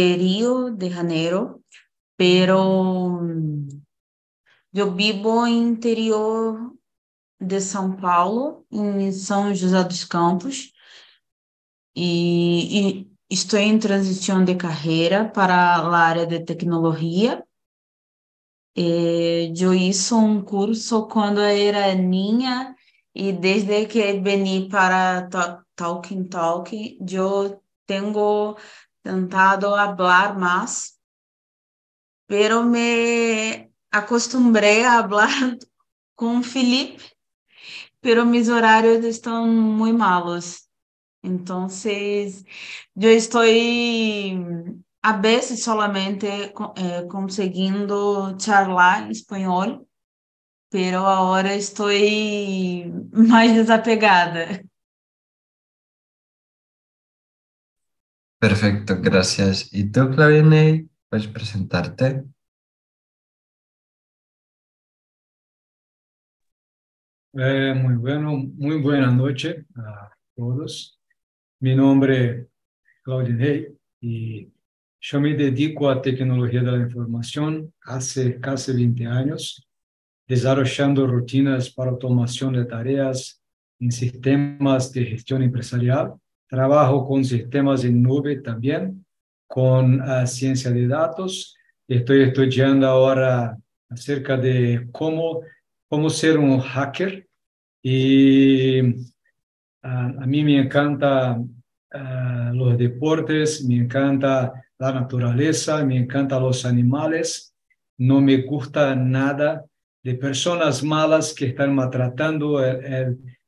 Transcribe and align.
Río 0.00 0.70
de 0.70 0.90
Janeiro, 0.90 1.60
pero 2.16 3.20
yo 4.72 4.94
vivo 4.94 5.44
en 5.44 5.54
interior 5.54 6.72
de 7.40 7.60
São 7.60 7.96
Paulo, 7.96 8.64
em 8.70 9.10
São 9.10 9.52
José 9.52 9.82
dos 9.82 10.04
Campos, 10.04 10.72
e, 11.96 13.00
e 13.00 13.10
estou 13.28 13.58
em 13.58 13.76
transição 13.76 14.44
de 14.44 14.54
carreira 14.54 15.28
para 15.28 15.54
a 15.54 15.96
área 15.96 16.26
de 16.26 16.44
tecnologia. 16.44 17.44
Eu 18.76 19.74
hice 19.74 20.14
um 20.14 20.40
curso 20.40 21.08
quando 21.08 21.40
era 21.40 21.92
niña 21.96 22.76
e 23.12 23.32
desde 23.32 23.86
que 23.86 24.12
vim 24.20 24.68
para 24.68 25.28
Talking 25.74 26.28
Talk, 26.28 26.98
eu 27.00 27.60
tenho 27.84 28.56
tentado 29.08 29.74
falar 29.96 30.38
mais, 30.38 30.98
pero 32.26 32.62
me 32.62 33.70
acostumbrei 33.90 34.84
a 34.84 35.02
falar 35.08 35.30
com 36.14 36.42
Felipe, 36.42 37.10
pero 38.02 38.26
mis 38.26 38.50
horários 38.50 39.02
estão 39.06 39.46
muito 39.48 39.98
malos. 39.98 40.68
Então, 41.22 41.68
eu 42.94 43.10
estou 43.10 43.42
a 45.02 45.12
veces 45.12 45.64
solamente 45.64 46.26
eh, 46.26 47.02
conseguindo 47.10 48.36
charlar 48.38 49.10
espanhol, 49.10 49.88
pero 50.70 51.06
agora 51.06 51.54
estou 51.54 51.88
mais 53.12 53.52
desapegada. 53.54 54.62
Perfecto, 58.38 59.00
gracias. 59.00 59.68
¿Y 59.72 59.90
tú, 59.90 60.10
Claudine, 60.10 60.88
puedes 61.08 61.26
presentarte? 61.26 62.24
Eh, 67.32 67.74
muy 67.74 67.96
bueno, 67.96 68.36
muy 68.36 68.80
buena 68.80 69.10
noche 69.10 69.66
a 69.76 70.10
todos. 70.36 71.00
Mi 71.60 71.74
nombre 71.74 72.30
es 72.30 72.46
Claudinei 73.02 73.76
y 74.00 74.48
yo 75.00 75.20
me 75.20 75.34
dedico 75.34 75.90
a 75.90 76.00
tecnología 76.00 76.62
de 76.62 76.72
la 76.72 76.78
información 76.78 77.72
hace 77.82 78.38
casi 78.38 78.72
20 78.72 79.06
años, 79.06 79.68
desarrollando 80.28 81.06
rutinas 81.08 81.70
para 81.70 81.90
automación 81.90 82.54
de 82.54 82.64
tareas 82.64 83.42
en 83.80 83.90
sistemas 83.90 84.92
de 84.92 85.06
gestión 85.06 85.42
empresarial. 85.42 86.14
Trabajo 86.48 87.06
con 87.06 87.26
sistemas 87.26 87.84
en 87.84 88.02
nube 88.02 88.36
también, 88.36 89.04
con 89.46 90.00
uh, 90.00 90.26
ciencia 90.26 90.70
de 90.70 90.88
datos. 90.88 91.54
Estoy 91.86 92.22
estudiando 92.22 92.86
ahora 92.86 93.58
acerca 93.90 94.38
de 94.38 94.88
cómo, 94.90 95.42
cómo 95.90 96.08
ser 96.08 96.38
un 96.38 96.58
hacker 96.58 97.28
y 97.82 98.80
uh, 98.80 98.94
a 99.82 100.26
mí 100.26 100.42
me 100.42 100.58
encanta 100.58 101.38
uh, 101.38 102.54
los 102.54 102.78
deportes, 102.78 103.62
me 103.66 103.76
encanta 103.76 104.50
la 104.78 104.92
naturaleza, 104.92 105.84
me 105.84 105.98
encantan 105.98 106.42
los 106.42 106.64
animales, 106.64 107.54
no 107.98 108.22
me 108.22 108.38
gusta 108.38 108.96
nada 108.96 109.66
de 110.02 110.14
personas 110.14 110.82
malas 110.82 111.34
que 111.34 111.48
están 111.48 111.74
maltratando 111.74 112.58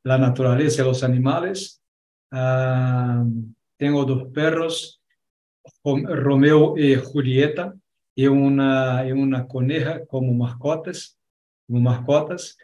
la 0.02 0.18
naturaleza 0.18 0.82
y 0.82 0.84
los 0.84 1.02
animales. 1.02 1.79
Uh, 2.32 3.52
tengo 3.76 4.04
dos 4.04 4.28
perros, 4.32 5.00
Romeo 5.84 6.76
y 6.76 6.94
Julieta, 6.96 7.74
y 8.14 8.26
una, 8.26 9.06
y 9.06 9.12
una 9.12 9.46
coneja 9.46 10.04
como 10.06 10.32
mascotas, 10.32 11.18
como 11.66 11.80
mascotas. 11.80 12.58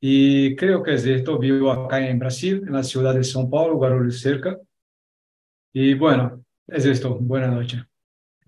Y 0.00 0.56
creo 0.56 0.82
que 0.82 0.94
es 0.94 1.04
esto. 1.04 1.38
Vivo 1.38 1.70
acá 1.70 2.06
en 2.08 2.18
Brasil, 2.18 2.62
en 2.66 2.72
la 2.72 2.82
ciudad 2.82 3.14
de 3.14 3.20
São 3.20 3.50
Paulo, 3.50 3.76
Guarulhos 3.76 4.20
cerca. 4.20 4.58
Y 5.72 5.94
bueno, 5.94 6.42
es 6.66 6.86
esto. 6.86 7.16
Buenas 7.16 7.52
noches. 7.52 7.82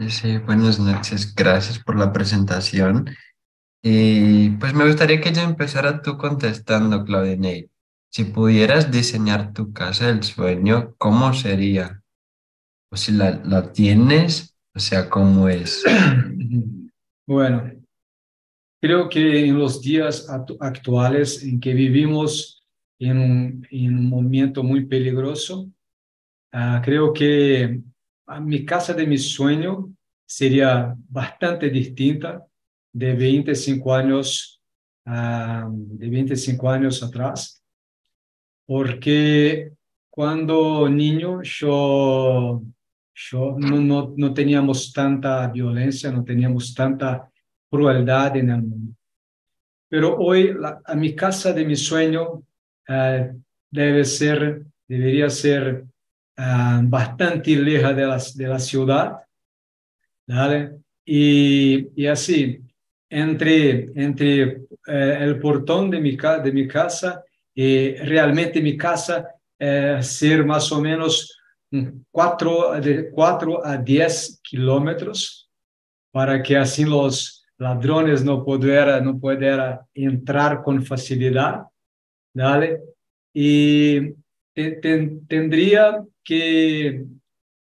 Sí, 0.09 0.38
buenas 0.38 0.81
noches. 0.81 1.34
Gracias 1.34 1.78
por 1.78 1.99
la 1.99 2.12
presentación. 2.12 3.11
Y 3.83 4.50
pues 4.50 4.72
me 4.75 4.87
gustaría 4.87 5.21
que 5.21 5.33
yo 5.33 5.43
empezara 5.43 6.00
tú 6.00 6.17
contestando, 6.17 7.05
Claudinei. 7.05 7.69
Si 8.15 8.25
pudieras 8.25 8.91
diseñar 8.91 9.55
tu 9.55 9.73
casa 9.73 10.09
del 10.09 10.23
sueño, 10.23 10.95
¿cómo 10.99 11.33
sería? 11.33 12.03
O 12.91 12.97
si 12.97 13.12
la, 13.12 13.41
la 13.43 13.73
tienes, 13.73 14.55
o 14.75 14.81
sea, 14.81 15.09
¿cómo 15.09 15.49
es? 15.49 15.83
Bueno, 17.25 17.71
creo 18.83 19.09
que 19.09 19.47
en 19.47 19.56
los 19.56 19.81
días 19.81 20.28
actuales 20.28 21.43
en 21.45 21.61
que 21.61 21.73
vivimos 21.73 22.62
en 22.99 23.17
un, 23.17 23.67
en 23.71 23.97
un 23.97 24.09
momento 24.09 24.65
muy 24.65 24.84
peligroso, 24.87 25.71
uh, 26.53 26.83
creo 26.83 27.12
que 27.12 27.81
a 28.27 28.41
mi 28.41 28.67
casa 28.67 28.93
de 28.93 29.06
mi 29.06 29.17
sueño 29.19 29.89
sería 30.27 30.94
bastante 31.09 31.71
distinta 31.71 32.44
de 32.93 33.15
25 33.15 33.94
años, 33.94 34.61
uh, 35.06 35.71
de 35.71 36.11
25 36.11 36.69
años 36.69 37.03
atrás, 37.05 37.62
porque 38.72 39.71
cuando 40.09 40.88
niño 40.88 41.43
yo, 41.43 42.62
yo 43.15 43.55
no, 43.59 43.81
no, 43.83 44.15
no 44.16 44.33
teníamos 44.33 44.91
tanta 44.94 45.47
violencia, 45.49 46.10
no 46.10 46.25
teníamos 46.25 46.75
tanta 46.75 47.31
crueldad 47.69 48.34
en 48.38 48.49
el 48.49 48.62
mundo. 48.62 48.94
Pero 49.91 50.16
hoy 50.16 50.55
la, 50.55 50.81
a 50.87 50.94
mi 50.94 51.15
casa 51.15 51.53
de 51.53 51.66
mi 51.66 51.77
sueño 51.77 52.44
uh, 52.88 53.43
debe 53.71 54.06
ser, 54.06 54.62
debería 54.88 55.28
ser 55.28 55.84
uh, 56.38 56.81
bastante 56.84 57.55
lejos 57.55 57.94
de 57.94 58.06
la, 58.06 58.22
de 58.34 58.49
la 58.49 58.59
ciudad, 58.59 59.19
¿vale? 60.27 60.78
Y, 61.05 61.88
y 61.94 62.06
así, 62.06 62.59
entre, 63.11 63.91
entre 64.03 64.62
eh, 64.87 65.19
el 65.21 65.38
portón 65.38 65.91
de 65.91 66.00
mi, 66.00 66.16
de 66.16 66.53
mi 66.53 66.66
casa 66.66 67.22
y 67.55 67.95
realmente 67.95 68.61
mi 68.61 68.77
casa 68.77 69.29
eh, 69.59 69.99
ser 70.03 70.45
más 70.45 70.73
o 70.73 70.81
menos 70.81 71.39
4, 72.11 72.81
de 72.81 73.11
4 73.11 73.65
a 73.65 73.77
10 73.77 74.41
kilómetros 74.43 75.51
para 76.11 76.43
que 76.43 76.57
así 76.57 76.85
los 76.85 77.47
ladrones 77.57 78.25
no 78.25 78.45
pudieran 78.45 79.05
no 79.05 79.19
pudiera 79.19 79.87
entrar 79.95 80.62
con 80.62 80.85
facilidad, 80.85 81.62
¿vale? 82.35 82.81
Y 83.33 84.12
te, 84.53 84.73
te, 84.73 85.21
tendría 85.27 86.05
que, 86.23 87.05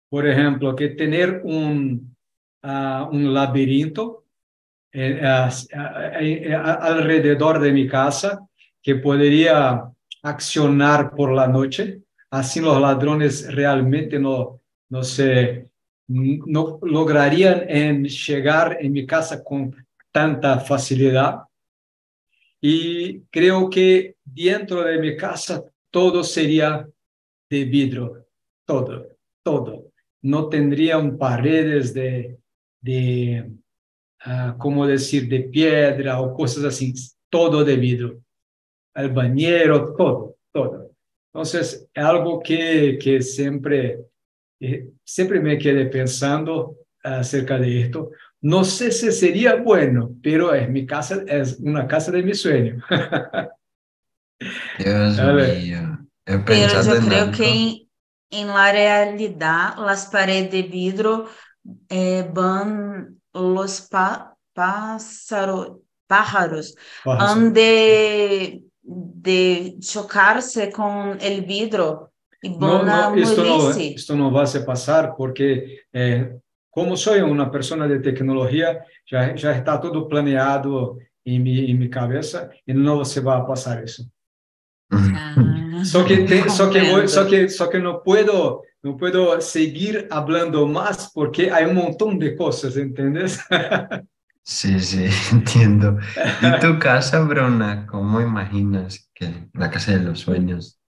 por 0.08 0.26
ejemplo, 0.26 0.74
que 0.74 0.90
tener 0.90 1.42
un, 1.44 2.16
uh, 2.62 3.08
un 3.10 3.34
laberinto 3.34 4.24
eh, 4.92 5.20
uh, 5.22 6.56
alrededor 6.80 7.60
de 7.60 7.72
mi 7.72 7.86
casa 7.86 8.48
que 8.82 8.96
podría 8.96 9.84
accionar 10.22 11.14
por 11.14 11.32
la 11.32 11.46
noche. 11.46 12.02
Así 12.30 12.60
los 12.60 12.80
ladrones 12.80 13.52
realmente 13.54 14.18
no, 14.18 14.60
no 14.90 15.02
no 16.08 16.78
lograrían 16.82 17.64
en 17.68 18.04
llegar 18.04 18.78
en 18.80 18.92
mi 18.92 19.06
casa 19.06 19.44
con 19.44 19.74
tanta 20.10 20.58
facilidad. 20.60 21.42
Y 22.60 23.20
creo 23.30 23.68
que 23.68 24.16
dentro 24.24 24.82
de 24.82 24.98
mi 24.98 25.16
casa 25.16 25.62
todo 25.90 26.24
sería 26.24 26.88
de 27.50 27.64
vidrio, 27.64 28.26
todo, 28.64 29.06
todo. 29.42 29.92
No 30.22 30.48
tendrían 30.48 31.16
paredes 31.16 31.94
de, 31.94 32.38
de 32.80 33.50
uh, 34.26 34.58
¿cómo 34.58 34.86
decir?, 34.86 35.28
de 35.28 35.40
piedra 35.40 36.20
o 36.20 36.34
cosas 36.34 36.64
así, 36.64 36.92
todo 37.30 37.64
de 37.64 37.76
vidrio. 37.76 38.22
El 38.98 39.10
bañero, 39.12 39.94
todo, 39.94 40.36
todo. 40.52 40.90
Entonces, 41.32 41.88
algo 41.94 42.40
que, 42.40 42.98
que 43.00 43.22
siempre, 43.22 44.00
eh, 44.60 44.88
siempre 45.04 45.40
me 45.40 45.56
quedé 45.56 45.86
pensando 45.86 46.76
acerca 47.02 47.58
de 47.58 47.82
esto. 47.82 48.10
No 48.40 48.64
sé 48.64 48.90
si 48.90 49.12
sería 49.12 49.56
bueno, 49.56 50.10
pero 50.22 50.54
es 50.54 50.68
mi 50.68 50.86
casa, 50.86 51.22
es 51.26 51.58
una 51.60 51.86
casa 51.86 52.10
de 52.12 52.22
mi 52.22 52.34
sueño. 52.34 52.82
Dios 54.78 55.18
mío. 55.18 55.98
Pero 56.24 56.82
yo 56.82 57.00
creo 57.06 57.30
que 57.32 57.86
en 58.30 58.48
la 58.48 58.72
realidad 58.72 59.74
las 59.78 60.06
paredes 60.06 60.50
de 60.50 60.62
vidrio 60.62 61.26
eh, 61.88 62.28
van 62.32 63.20
los 63.32 63.82
pa 63.82 64.36
pájaros, 64.52 65.78
pájaros 66.06 66.74
han 67.04 67.52
de, 67.52 68.62
de 68.88 69.76
chocarse 69.80 70.72
con 70.72 71.18
el 71.20 71.42
vidrio 71.42 72.10
y 72.40 72.50
van 72.50 72.86
no, 72.86 72.92
a 72.92 73.10
no, 73.10 73.16
esto, 73.16 73.44
no, 73.44 73.70
esto 73.70 74.16
no 74.16 74.32
va 74.32 74.44
a 74.44 74.64
pasar 74.64 75.14
porque 75.16 75.80
eh, 75.92 76.38
como 76.70 76.96
soy 76.96 77.20
una 77.20 77.50
persona 77.50 77.86
de 77.86 77.98
tecnología, 77.98 78.84
ya, 79.10 79.34
ya 79.34 79.52
está 79.52 79.80
todo 79.80 80.08
planeado 80.08 80.98
en 81.24 81.42
mi, 81.42 81.70
en 81.70 81.78
mi 81.78 81.90
cabeza 81.90 82.48
y 82.64 82.72
no 82.72 83.04
se 83.04 83.20
va 83.20 83.38
a 83.38 83.46
pasar 83.46 83.82
eso. 83.82 84.04
Ah, 84.90 85.82
Só 85.84 86.04
que, 86.04 86.18
tem, 86.18 86.48
só, 86.48 86.70
que, 86.70 86.80
compreendo. 86.80 87.08
só, 87.08 87.26
que, 87.26 87.48
só 87.48 87.66
que 87.68 87.78
não 87.78 88.00
puedo, 88.00 88.62
não 88.82 88.96
puedo 88.96 89.40
seguir 89.40 90.08
falando 90.08 90.66
mais 90.66 91.12
porque 91.12 91.50
há 91.50 91.66
um 91.68 91.74
montão 91.74 92.16
de 92.16 92.34
coisas, 92.36 92.76
¿entendés? 92.76 93.38
Sí, 94.48 94.80
sí, 94.80 95.04
entiendo. 95.30 95.98
¿Y 96.40 96.60
tu 96.60 96.78
casa, 96.78 97.20
Bruna? 97.20 97.86
¿Cómo 97.86 98.18
imaginas 98.18 99.10
que 99.14 99.50
la 99.52 99.70
casa 99.70 99.92
de 99.92 100.00
los 100.00 100.20
sueños? 100.20 100.80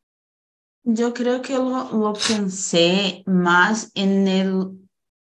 Yo 0.82 1.12
creo 1.12 1.42
que 1.42 1.52
lo, 1.56 2.14
pensé 2.26 3.22
más 3.26 3.92
en 3.94 4.26
el 4.26 4.66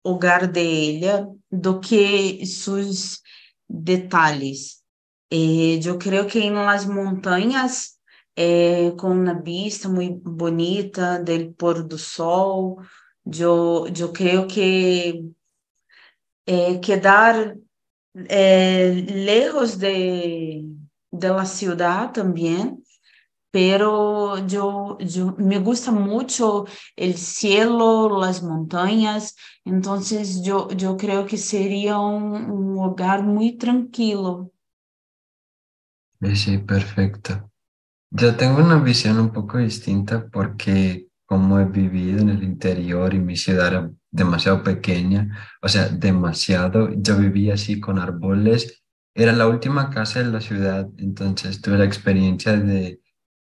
hogar 0.01 0.51
de 0.51 0.63
ella 0.63 1.27
do 1.51 1.79
que 1.79 2.43
sus 2.47 3.21
detalles. 3.67 4.83
Eh, 5.29 5.79
yo 5.79 5.99
creo 5.99 6.25
que 6.25 6.47
en 6.47 6.55
las 6.55 6.87
montañas, 6.87 8.01
eh, 8.35 8.95
con 8.97 9.19
una 9.19 9.33
vista 9.33 9.87
muy 9.87 10.19
bonita 10.23 11.19
del 11.19 11.53
pôr 11.53 11.87
do 11.87 11.99
sol, 11.99 12.77
yo, 13.23 13.85
yo 13.89 14.11
creo 14.11 14.47
que 14.47 15.25
eh, 16.47 16.79
quedar 16.81 17.55
eh, 18.29 19.05
lejos 19.07 19.79
de, 19.79 20.65
de 21.11 21.29
la 21.29 21.45
ciudad 21.45 22.11
también 22.11 22.85
pero 23.55 24.45
yo, 24.45 24.97
me 25.37 25.59
gusta 25.59 25.89
mucho 25.89 26.65
el 26.97 27.15
cielo, 27.15 28.19
las 28.19 28.43
montañas, 28.43 29.37
entonces 29.63 30.43
yo, 30.43 30.69
yo 30.71 30.97
creo 30.97 31.25
que 31.25 31.37
sería 31.37 31.97
un, 31.97 32.77
hogar 32.77 33.23
muy 33.23 33.53
tranquilo. 33.53 34.51
Sí, 36.33 36.57
perfecto. 36.57 37.49
Yo 38.11 38.35
tengo 38.35 38.57
una 38.57 38.81
visión 38.81 39.17
un 39.19 39.31
poco 39.31 39.57
distinta 39.59 40.27
porque 40.27 41.07
como 41.25 41.57
he 41.57 41.63
vivido 41.63 42.19
en 42.19 42.31
el 42.31 42.43
interior 42.43 43.13
y 43.13 43.19
mi 43.19 43.37
ciudad 43.37 43.67
era 43.67 43.91
demasiado 44.15 44.63
pequeña, 44.63 45.37
o 45.61 45.67
sea, 45.67 45.89
demasiado, 45.89 46.89
yo 46.95 47.17
vivía 47.17 47.55
así 47.55 47.79
con 47.79 47.99
árboles, 47.99 48.83
era 49.13 49.33
la 49.33 49.47
última 49.47 49.89
casa 49.89 50.19
de 50.19 50.31
la 50.31 50.41
ciudad, 50.41 50.87
entonces 50.97 51.61
tuve 51.61 51.77
la 51.77 51.85
experiencia 51.85 52.53
de 52.57 53.01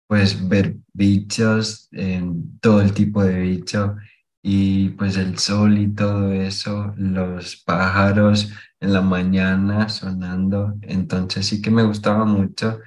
pues 0.08 0.49
ver 0.49 0.76
bichos, 0.93 1.88
en 1.93 2.58
todo 2.61 2.81
el 2.81 2.93
tipo 2.93 3.22
de 3.22 3.40
bicho 3.40 3.96
y 4.43 4.90
pues 4.90 5.17
el 5.17 5.38
sol 5.38 5.78
y 5.78 5.94
todo 5.94 6.32
eso, 6.32 6.93
los 6.96 7.56
pájaros 7.64 8.50
en 8.81 8.93
la 8.93 9.02
mañana 9.02 9.88
sonando, 9.88 10.75
entonces 10.82 11.46
sí 11.46 11.62
que 11.62 11.70
me 11.70 11.84
gustaba 11.84 12.25
mucho, 12.25 12.81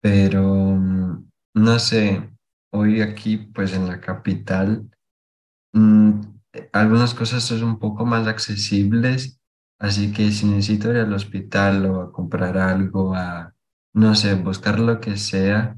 pero 0.00 0.42
mm, 0.44 1.30
no 1.54 1.78
sé, 1.78 2.30
hoy 2.72 3.00
aquí 3.02 3.36
pues 3.38 3.72
en 3.74 3.86
la 3.88 4.00
capital, 4.00 4.88
mm, 5.74 6.33
algunas 6.72 7.14
cosas 7.14 7.42
son 7.42 7.64
un 7.64 7.78
poco 7.78 8.06
más 8.06 8.26
accesibles, 8.26 9.40
así 9.78 10.12
que 10.12 10.30
si 10.30 10.46
necesito 10.46 10.90
ir 10.90 10.98
al 10.98 11.12
hospital 11.12 11.86
o 11.86 12.00
a 12.02 12.12
comprar 12.12 12.58
algo, 12.58 13.14
a 13.14 13.54
no 13.94 14.14
sé, 14.14 14.34
buscar 14.34 14.80
lo 14.80 15.00
que 15.00 15.16
sea 15.16 15.76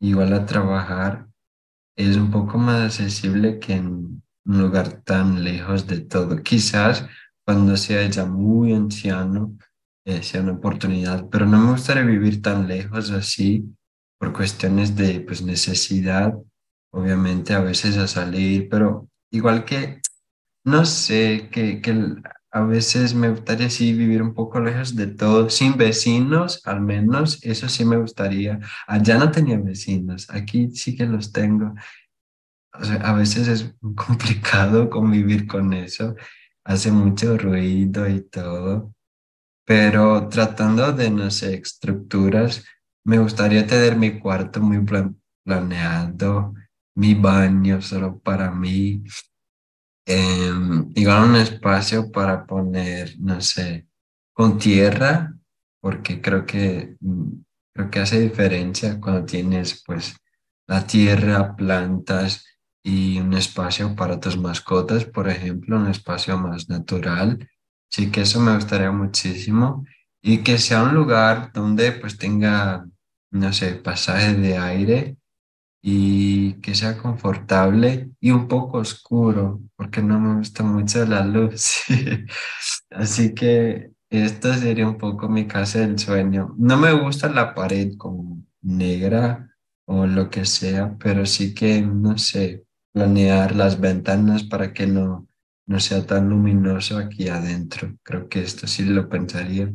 igual 0.00 0.32
a 0.34 0.46
trabajar 0.46 1.26
es 1.96 2.16
un 2.16 2.30
poco 2.30 2.58
más 2.58 2.82
accesible 2.84 3.58
que 3.58 3.74
en 3.74 3.86
un 3.86 4.22
lugar 4.44 5.02
tan 5.02 5.42
lejos 5.42 5.86
de 5.86 6.00
todo. 6.00 6.42
Quizás 6.42 7.06
cuando 7.44 7.76
sea 7.76 8.06
ya 8.08 8.26
muy 8.26 8.74
anciano 8.74 9.56
eh, 10.04 10.22
sea 10.22 10.42
una 10.42 10.52
oportunidad, 10.52 11.28
pero 11.30 11.46
no 11.46 11.58
me 11.58 11.72
gustaría 11.72 12.04
vivir 12.04 12.40
tan 12.40 12.68
lejos 12.68 13.10
así 13.10 13.64
por 14.18 14.32
cuestiones 14.32 14.94
de 14.94 15.20
pues, 15.20 15.42
necesidad, 15.42 16.32
obviamente 16.92 17.54
a 17.54 17.60
veces 17.60 17.96
a 17.96 18.06
salir, 18.06 18.68
pero 18.68 19.08
igual 19.32 19.64
que, 19.64 20.00
no 20.66 20.86
sé, 20.86 21.50
que, 21.52 21.82
que 21.82 21.92
a 22.52 22.62
veces 22.62 23.14
me 23.14 23.30
gustaría 23.30 23.70
sí 23.70 23.94
vivir 23.94 24.22
un 24.22 24.34
poco 24.34 24.60
lejos 24.60 24.96
de 24.96 25.08
todo, 25.08 25.50
sin 25.50 25.76
vecinos 25.78 26.62
al 26.66 26.82
menos, 26.82 27.40
eso 27.44 27.68
sí 27.70 27.84
me 27.86 27.98
gustaría. 27.98 28.60
Allá 28.88 29.18
no 29.18 29.32
tenía 29.32 29.58
vecinos, 29.60 30.28
aquí 30.30 30.70
sí 30.72 30.96
que 30.96 31.06
los 31.06 31.32
tengo. 31.32 31.74
O 32.78 32.84
sea, 32.84 32.96
a 32.96 33.14
veces 33.14 33.48
es 33.48 33.74
complicado 33.96 34.90
convivir 34.90 35.46
con 35.46 35.72
eso, 35.72 36.14
hace 36.64 36.90
mucho 36.92 37.36
ruido 37.38 38.08
y 38.08 38.22
todo, 38.28 38.92
pero 39.66 40.28
tratando 40.28 40.92
de, 40.92 41.10
no 41.10 41.30
sé, 41.30 41.56
estructuras, 41.56 42.64
me 43.04 43.18
gustaría 43.18 43.66
tener 43.66 43.96
mi 43.96 44.20
cuarto 44.20 44.60
muy 44.62 44.80
plan- 44.84 45.20
planeado, 45.44 46.54
mi 46.96 47.14
baño 47.14 47.82
solo 47.82 48.18
para 48.20 48.50
mí, 48.52 49.04
em, 50.06 50.90
igual 50.94 51.30
un 51.30 51.36
espacio 51.36 52.10
para 52.12 52.46
poner, 52.46 53.16
no 53.18 53.40
sé, 53.40 53.88
con 54.32 54.58
tierra, 54.58 55.34
porque 55.80 56.20
creo 56.20 56.46
que, 56.46 56.96
mm, 57.00 57.28
creo 57.74 57.90
que 57.90 58.00
hace 58.00 58.20
diferencia 58.20 59.00
cuando 59.00 59.24
tienes 59.26 59.82
pues 59.86 60.16
la 60.68 60.86
tierra, 60.86 61.56
plantas 61.56 62.44
y 62.82 63.18
un 63.20 63.34
espacio 63.34 63.96
para 63.96 64.20
tus 64.20 64.38
mascotas, 64.38 65.04
por 65.04 65.28
ejemplo, 65.28 65.76
un 65.76 65.88
espacio 65.88 66.38
más 66.38 66.68
natural. 66.68 67.48
Sí 67.90 68.10
que 68.10 68.22
eso 68.22 68.40
me 68.40 68.54
gustaría 68.54 68.90
muchísimo 68.92 69.84
y 70.22 70.38
que 70.44 70.58
sea 70.58 70.82
un 70.84 70.94
lugar 70.94 71.52
donde 71.52 71.92
pues 71.92 72.18
tenga, 72.18 72.86
no 73.32 73.52
sé, 73.52 73.74
pasaje 73.74 74.34
de 74.34 74.58
aire 74.58 75.16
y 75.88 76.54
que 76.54 76.74
sea 76.74 76.98
confortable 76.98 78.10
y 78.18 78.32
un 78.32 78.48
poco 78.48 78.78
oscuro, 78.78 79.60
porque 79.76 80.02
no 80.02 80.18
me 80.18 80.38
gusta 80.38 80.64
mucho 80.64 81.06
la 81.06 81.24
luz. 81.24 81.82
Así 82.90 83.32
que 83.34 83.92
esta 84.10 84.56
sería 84.58 84.88
un 84.88 84.98
poco 84.98 85.28
mi 85.28 85.46
casa 85.46 85.78
del 85.78 85.96
sueño. 85.96 86.56
No 86.58 86.76
me 86.76 86.90
gusta 86.92 87.28
la 87.28 87.54
pared 87.54 87.92
como 87.96 88.42
negra 88.62 89.48
o 89.84 90.06
lo 90.06 90.28
que 90.28 90.44
sea, 90.44 90.96
pero 90.98 91.24
sí 91.24 91.54
que, 91.54 91.82
no 91.82 92.18
sé, 92.18 92.64
planear 92.92 93.54
las 93.54 93.78
ventanas 93.78 94.42
para 94.42 94.72
que 94.72 94.88
no, 94.88 95.28
no 95.68 95.78
sea 95.78 96.04
tan 96.04 96.28
luminoso 96.28 96.98
aquí 96.98 97.28
adentro. 97.28 97.96
Creo 98.02 98.28
que 98.28 98.40
esto 98.40 98.66
sí 98.66 98.84
lo 98.84 99.08
pensaría. 99.08 99.72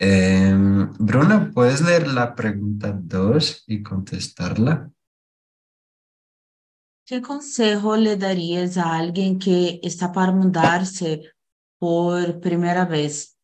Em, 0.00 0.92
Bruna, 0.98 1.52
¿puedes 1.54 1.82
leer 1.82 2.08
la 2.08 2.34
pregunta 2.34 2.92
2 2.92 3.62
y 3.68 3.80
contestarla? 3.84 4.90
¿Qué 7.06 7.20
consejo 7.20 7.96
le 7.98 8.16
darías 8.16 8.78
a 8.78 8.96
alguien 8.96 9.38
que 9.38 9.78
está 9.82 10.10
para 10.10 10.32
mudarse 10.32 11.20
por 11.78 12.40
primera 12.40 12.86
vez? 12.86 13.38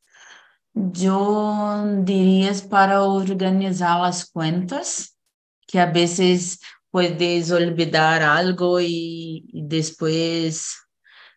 Yo 0.73 1.85
dirías 2.03 2.63
para 2.63 3.03
organizar 3.03 4.01
las 4.01 4.31
cuentas, 4.31 5.19
que 5.67 5.79
a 5.79 5.85
veces 5.85 6.61
puedes 6.91 7.51
olvidar 7.51 8.23
algo 8.23 8.81
y, 8.81 9.45
y 9.53 9.63
después 9.67 10.79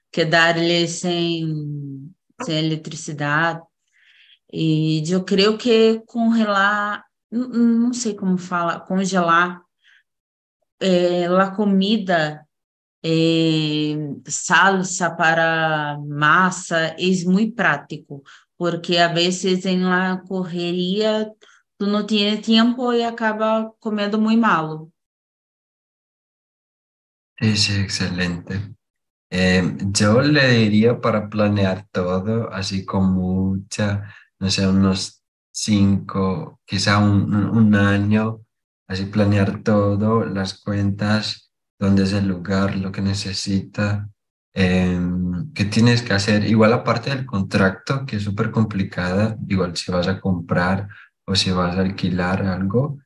quedarle 0.10 0.88
sin, 0.88 2.16
sin 2.46 2.56
electricidad. 2.56 3.62
E 4.50 5.04
eu 5.12 5.26
creio 5.26 5.58
que 5.58 6.02
congelar, 6.06 7.04
não, 7.30 7.50
não 7.50 7.94
sei 7.94 8.16
como 8.16 8.38
fala, 8.38 8.80
congelar 8.80 9.63
eh, 10.84 11.28
la 11.30 11.54
comida, 11.54 12.46
eh, 13.02 13.98
salsa 14.26 15.16
para 15.16 15.98
massa, 16.00 16.90
es 16.98 17.26
muy 17.26 17.52
práctico, 17.52 18.24
porque 18.58 19.00
a 19.00 19.14
veces 19.14 19.66
en 19.66 19.90
la 19.90 20.22
correria 20.28 21.32
tu 21.78 21.88
não 21.88 22.06
tienes 22.06 22.42
tiempo 22.42 22.94
y 22.94 23.02
acaba 23.04 23.74
comiendo 23.80 24.18
muy 24.20 24.38
malo. 24.38 24.92
Sí, 27.40 27.74
excelente. 27.82 28.76
Eh, 29.30 29.64
yo 29.92 30.22
le 30.22 30.50
diría 30.50 31.02
para 31.02 31.30
planear 31.30 31.88
todo, 31.92 32.52
así 32.54 32.86
con 32.86 33.14
mucha, 33.14 34.14
no 34.40 34.50
sé, 34.50 34.68
unos 34.68 35.24
cinco, 35.52 36.60
quizá 36.66 37.00
un 37.00 37.76
año, 37.76 38.43
así 38.94 39.06
planear 39.06 39.64
todo, 39.64 40.26
las 40.26 40.60
cuentas, 40.62 41.52
dónde 41.80 42.04
es 42.04 42.14
el 42.14 42.28
lugar, 42.28 42.76
lo 42.76 42.92
que 42.92 43.02
necesita, 43.02 44.10
em, 44.54 45.52
qué 45.54 45.66
tienes 45.66 46.02
que 46.02 46.14
hacer. 46.14 46.46
Igual 46.46 46.74
aparte 46.74 47.10
del 47.10 47.26
contrato, 47.26 48.06
que 48.06 48.18
es 48.18 48.24
súper 48.24 48.52
complicada, 48.52 49.38
igual 49.48 49.76
si 49.78 49.92
vas 49.92 50.08
a 50.08 50.20
comprar 50.22 50.88
o 51.26 51.36
si 51.36 51.52
vas 51.52 51.76
a 51.78 51.82
alquilar 51.82 52.44
algo, 52.44 53.00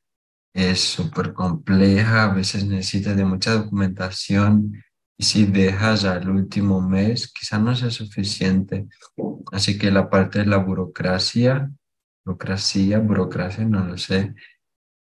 es 0.53 0.82
súper 0.82 1.34
compleja, 1.34 2.24
a 2.25 2.34
veces 2.34 2.65
necesitas 2.65 3.15
de 3.15 3.25
mucha 3.25 3.53
documentación 3.53 4.84
Y 5.20 5.24
si 5.25 5.46
dejas 5.48 6.06
al 6.06 6.29
último 6.29 6.82
mes, 6.82 7.32
quizá 7.34 7.58
no 7.60 7.75
sea 7.75 7.89
suficiente. 7.91 8.88
Así 9.51 9.77
que 9.77 9.91
la 9.91 10.10
parte 10.10 10.39
de 10.39 10.46
la 10.46 10.58
burocracia, 10.58 11.72
burocracia, 12.25 13.00
burocracia, 13.00 13.65
no 13.65 13.86
lo 13.86 13.98
sé, 13.98 14.36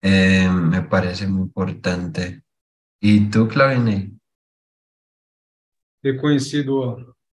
eh, 0.02 0.48
me 0.48 0.82
parece 0.82 1.26
muy 1.26 1.42
importante. 1.42 2.42
¿Y 3.00 3.30
tú, 3.30 3.48
Claudine? 3.48 4.18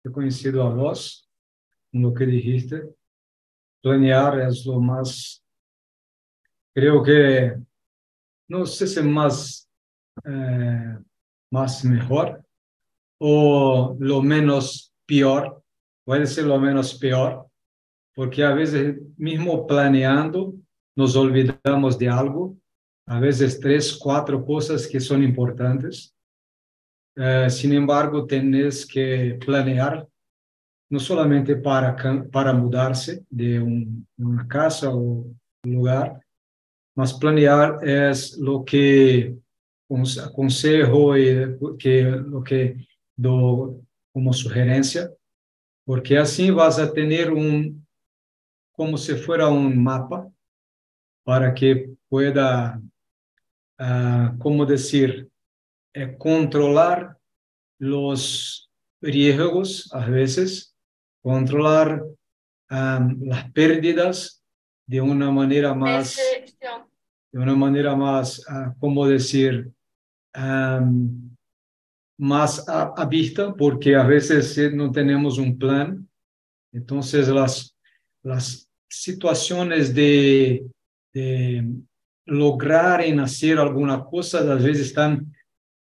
He 0.03 0.11
conhecido 0.11 0.63
a 0.63 0.73
vos, 0.73 1.29
lo 1.91 2.13
que 2.13 2.25
dijiste. 2.25 2.83
Planear 3.81 4.39
es 4.41 4.65
lo 4.65 4.79
más, 4.79 5.43
creo 6.73 7.03
que, 7.03 7.55
no 8.47 8.65
sé 8.65 8.87
si 8.87 9.01
más, 9.01 9.69
eh, 10.23 10.97
más 11.51 11.83
mejor 11.83 12.43
o 13.17 13.95
lo 13.99 14.21
menos 14.21 14.93
peor, 15.05 15.63
puede 16.03 16.25
ser 16.25 16.45
lo 16.45 16.59
menos 16.59 16.93
peor, 16.95 17.47
porque 18.15 18.43
a 18.43 18.53
veces 18.53 18.97
mismo 19.17 19.67
planeando 19.67 20.53
nos 20.95 21.15
olvidamos 21.15 21.97
de 21.97 22.09
algo, 22.09 22.57
a 23.07 23.19
veces 23.19 23.59
tres, 23.59 23.97
cuatro 23.97 24.45
cosas 24.45 24.87
que 24.87 24.99
son 24.99 25.23
importantes. 25.23 26.13
Eh, 27.15 27.49
sin 27.49 27.73
embargo, 27.73 28.25
tenés 28.25 28.85
que 28.85 29.37
planear 29.45 30.07
no 30.89 30.99
solamente 30.99 31.55
para, 31.55 31.95
para 32.31 32.53
mudarse 32.53 33.25
de 33.29 33.59
un, 33.59 34.07
una 34.17 34.47
casa 34.47 34.93
o 34.93 35.25
lugar, 35.63 36.19
mas 36.95 37.13
planear 37.13 37.79
es 37.87 38.37
lo 38.37 38.63
que 38.63 39.35
aconsejo 40.21 41.17
y 41.17 41.57
que, 41.77 42.03
lo 42.03 42.43
que 42.43 42.87
do 43.15 43.81
como 44.13 44.33
sugerencia, 44.33 45.09
porque 45.85 46.17
así 46.17 46.51
vas 46.51 46.79
a 46.79 46.91
tener 46.91 47.31
un, 47.31 47.85
como 48.73 48.97
si 48.97 49.13
fuera 49.15 49.47
un 49.47 49.81
mapa, 49.81 50.29
para 51.23 51.53
que 51.53 51.93
pueda, 52.09 52.81
uh, 53.79 54.37
como 54.39 54.65
decir, 54.65 55.29
eh, 55.93 56.15
controlar 56.17 57.17
los 57.79 58.69
riesgos 59.01 59.89
a 59.93 60.05
veces, 60.05 60.75
controlar 61.21 62.03
um, 62.69 63.23
las 63.23 63.51
pérdidas 63.51 64.43
de 64.87 65.01
una 65.01 65.31
manera 65.31 65.73
más, 65.73 66.17
de 67.31 67.39
una 67.39 67.55
manera 67.55 67.95
más, 67.95 68.39
uh, 68.39 68.77
como 68.79 69.07
decir, 69.07 69.71
um, 70.35 71.35
más 72.17 72.67
a, 72.69 72.93
a, 72.95 73.05
vista, 73.05 73.53
porque 73.53 73.95
a 73.95 74.03
veces 74.03 74.57
no 74.73 74.91
tenemos 74.91 75.37
un 75.39 75.57
plan. 75.57 76.07
Entonces, 76.71 77.27
las, 77.27 77.75
las 78.21 78.69
situaciones 78.87 79.93
de, 79.93 80.63
de 81.13 81.65
lograr 82.25 83.01
en 83.01 83.19
hacer 83.19 83.57
alguna 83.59 84.03
cosa, 84.03 84.39
a 84.39 84.55
veces 84.55 84.87
están 84.87 85.33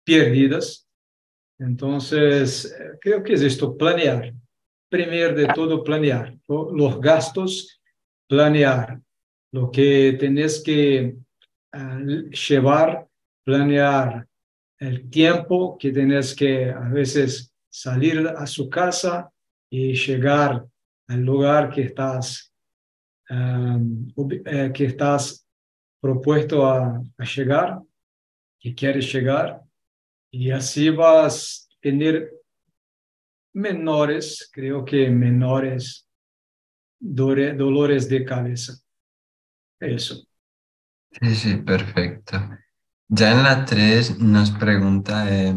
perdidas. 0.04 0.88
Entonces, 1.58 2.74
creo 3.00 3.22
que 3.22 3.34
es 3.34 3.42
esto, 3.42 3.76
planear. 3.76 4.32
Primero 4.88 5.34
de 5.34 5.46
todo, 5.48 5.84
planear. 5.84 6.36
Los 6.48 7.00
gastos, 7.00 7.80
planear. 8.28 9.00
Lo 9.52 9.70
que 9.70 10.16
tenés 10.18 10.62
que 10.62 11.16
uh, 11.74 12.30
llevar, 12.30 13.06
planear 13.44 14.26
el 14.78 15.10
tiempo 15.10 15.76
que 15.78 15.92
tienes 15.92 16.34
que 16.34 16.70
a 16.70 16.88
veces 16.88 17.52
salir 17.68 18.26
a 18.26 18.46
su 18.46 18.68
casa 18.70 19.30
y 19.70 19.94
llegar 19.94 20.66
al 21.08 21.20
lugar 21.20 21.70
que 21.70 21.82
estás, 21.82 22.49
um, 23.30 24.08
que 24.72 24.84
estás 24.84 25.46
propuesto 26.00 26.66
a, 26.66 27.02
a, 27.18 27.24
llegar, 27.24 27.80
que 28.58 28.74
quieres 28.74 29.12
llegar, 29.12 29.60
y 30.30 30.50
así 30.50 30.90
vas 30.90 31.68
a 31.70 31.80
tener 31.80 32.32
menores, 33.52 34.48
creo 34.52 34.84
que 34.84 35.10
menores 35.10 36.06
dolores 37.00 38.08
de 38.08 38.24
cabeza. 38.24 38.74
Eso. 39.78 40.22
Sí, 41.10 41.34
sí, 41.34 41.56
perfecto. 41.56 42.38
Ya 43.08 43.32
en 43.32 43.42
la 43.42 43.64
3 43.64 44.20
nos 44.20 44.50
pregunta 44.52 45.26
eh, 45.28 45.54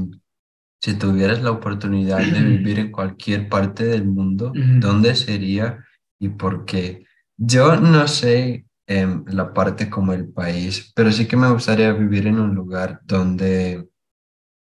si 0.80 0.98
tuvieras 0.98 1.44
la 1.44 1.51
oportunidad 1.51 2.20
de 2.20 2.42
vivir 2.58 2.80
en 2.80 2.92
cualquier 2.92 3.50
parte 3.50 3.84
del 3.86 4.06
mundo, 4.06 4.51
¿dónde 4.56 5.15
sería 5.15 5.86
y 6.20 6.30
por 6.30 6.65
qué? 6.65 7.06
Yo 7.45 7.75
no 7.75 8.07
sé 8.07 8.65
em, 8.88 9.25
la 9.27 9.53
parte 9.53 9.89
como 9.89 10.13
el 10.13 10.29
país, 10.29 10.91
pero 10.95 11.12
sí 11.12 11.27
que 11.27 11.38
me 11.38 11.51
gustaría 11.51 11.91
vivir 11.93 12.27
en 12.27 12.39
un 12.39 12.55
lugar 12.55 13.01
donde, 13.05 13.89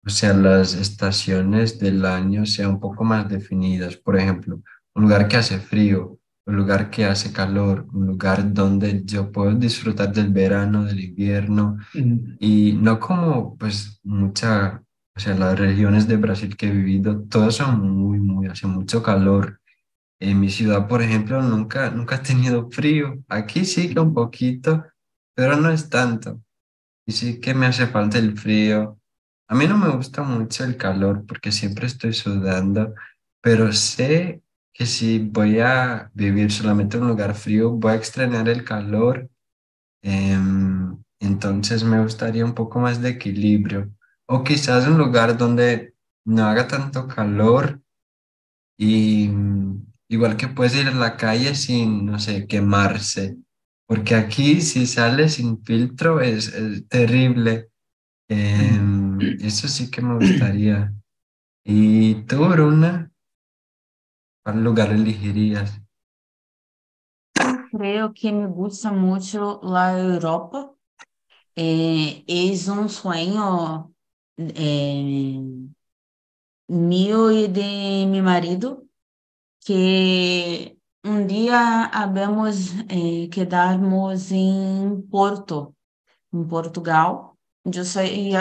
o 0.06 0.10
sea, 0.10 0.34
las 0.34 0.74
estaciones 0.74 1.78
del 1.78 2.04
año 2.06 2.46
sean 2.46 2.70
un 2.72 2.80
poco 2.80 3.04
más 3.04 3.28
definidas. 3.28 3.96
Por 3.96 4.18
ejemplo, 4.18 4.62
un 4.94 5.02
lugar 5.02 5.28
que 5.28 5.36
hace 5.38 5.58
frío, 5.60 6.18
un 6.46 6.56
lugar 6.56 6.90
que 6.90 7.04
hace 7.06 7.32
calor, 7.32 7.86
un 7.92 8.06
lugar 8.06 8.52
donde 8.54 9.02
yo 9.04 9.32
puedo 9.32 9.54
disfrutar 9.54 10.12
del 10.12 10.30
verano, 10.32 10.84
del 10.84 11.00
invierno, 11.00 11.78
y 12.40 12.74
no 12.74 13.00
como 13.00 13.56
pues 13.58 14.00
mucha, 14.04 14.82
o 15.16 15.20
sea, 15.20 15.34
las 15.34 15.58
regiones 15.58 16.08
de 16.08 16.16
Brasil 16.16 16.56
que 16.56 16.68
he 16.68 16.70
vivido, 16.72 17.22
todas 17.28 17.56
son 17.56 17.90
muy, 17.90 18.20
muy, 18.20 18.46
hace 18.48 18.66
mucho 18.66 19.02
calor. 19.02 19.59
En 20.20 20.38
mi 20.38 20.50
ciudad, 20.50 20.86
por 20.86 21.02
ejemplo, 21.02 21.42
nunca, 21.42 21.90
nunca 21.90 22.16
ha 22.16 22.22
tenido 22.22 22.70
frío. 22.70 23.24
Aquí 23.28 23.64
sí 23.64 23.92
que 23.92 24.00
un 24.00 24.12
poquito, 24.12 24.84
pero 25.34 25.56
no 25.56 25.70
es 25.70 25.88
tanto. 25.88 26.40
Y 27.06 27.12
sí 27.12 27.40
que 27.40 27.54
me 27.54 27.66
hace 27.66 27.86
falta 27.86 28.18
el 28.18 28.38
frío. 28.38 28.98
A 29.48 29.54
mí 29.54 29.66
no 29.66 29.78
me 29.78 29.88
gusta 29.88 30.22
mucho 30.22 30.64
el 30.64 30.76
calor 30.76 31.24
porque 31.26 31.50
siempre 31.50 31.86
estoy 31.86 32.12
sudando, 32.12 32.94
pero 33.40 33.72
sé 33.72 34.42
que 34.72 34.86
si 34.86 35.18
voy 35.18 35.60
a 35.60 36.10
vivir 36.14 36.52
solamente 36.52 36.98
en 36.98 37.04
un 37.04 37.08
lugar 37.10 37.34
frío, 37.34 37.70
voy 37.70 37.92
a 37.92 37.96
extrañar 37.96 38.48
el 38.48 38.62
calor. 38.64 39.28
Em, 40.02 40.96
entonces 41.20 41.82
me 41.82 42.02
gustaría 42.02 42.44
un 42.44 42.54
poco 42.54 42.78
más 42.80 43.00
de 43.02 43.10
equilibrio. 43.10 43.90
O 44.26 44.44
quizás 44.44 44.86
un 44.86 44.98
lugar 44.98 45.36
donde 45.36 45.94
no 46.24 46.44
haga 46.44 46.68
tanto 46.68 47.08
calor 47.08 47.80
y 48.78 49.30
igual 50.10 50.36
que 50.36 50.48
puedes 50.48 50.74
ir 50.74 50.88
a 50.88 50.94
la 50.94 51.16
calle 51.16 51.54
sin, 51.54 52.04
no 52.04 52.18
sé, 52.18 52.46
quemarse. 52.46 53.36
Porque 53.86 54.16
aquí 54.16 54.60
si 54.60 54.86
sale 54.86 55.28
sin 55.28 55.62
filtro 55.64 56.20
es, 56.20 56.52
terrible. 56.88 57.70
Em, 58.28 59.18
eso 59.40 59.68
sí 59.68 59.90
que 59.90 60.02
me 60.02 60.14
gustaría. 60.16 60.92
¿Y 61.64 62.14
tú, 62.24 62.44
Bruna? 62.48 63.10
¿Cuál 64.42 64.64
lugar 64.64 64.92
elegirías? 64.92 65.80
Creo 67.70 68.12
que 68.12 68.32
me 68.32 68.48
gusta 68.48 68.90
mucho 68.90 69.60
la 69.62 69.96
Europa. 69.96 70.72
Eh, 71.54 72.24
es 72.26 72.66
un 72.66 72.88
sueño 72.88 73.92
eh, 74.36 75.40
mío 76.66 77.30
y 77.30 77.46
de 77.46 78.06
mi 78.08 78.22
marido 78.22 78.89
que 79.64 80.78
un 81.04 81.26
día 81.26 81.84
habemos 81.86 82.72
eh, 82.88 83.28
quedarmos 83.30 84.30
en 84.32 85.08
Porto, 85.10 85.74
en 86.32 86.48
Portugal. 86.48 87.30
Yo 87.64 87.84
soy, 87.84 88.32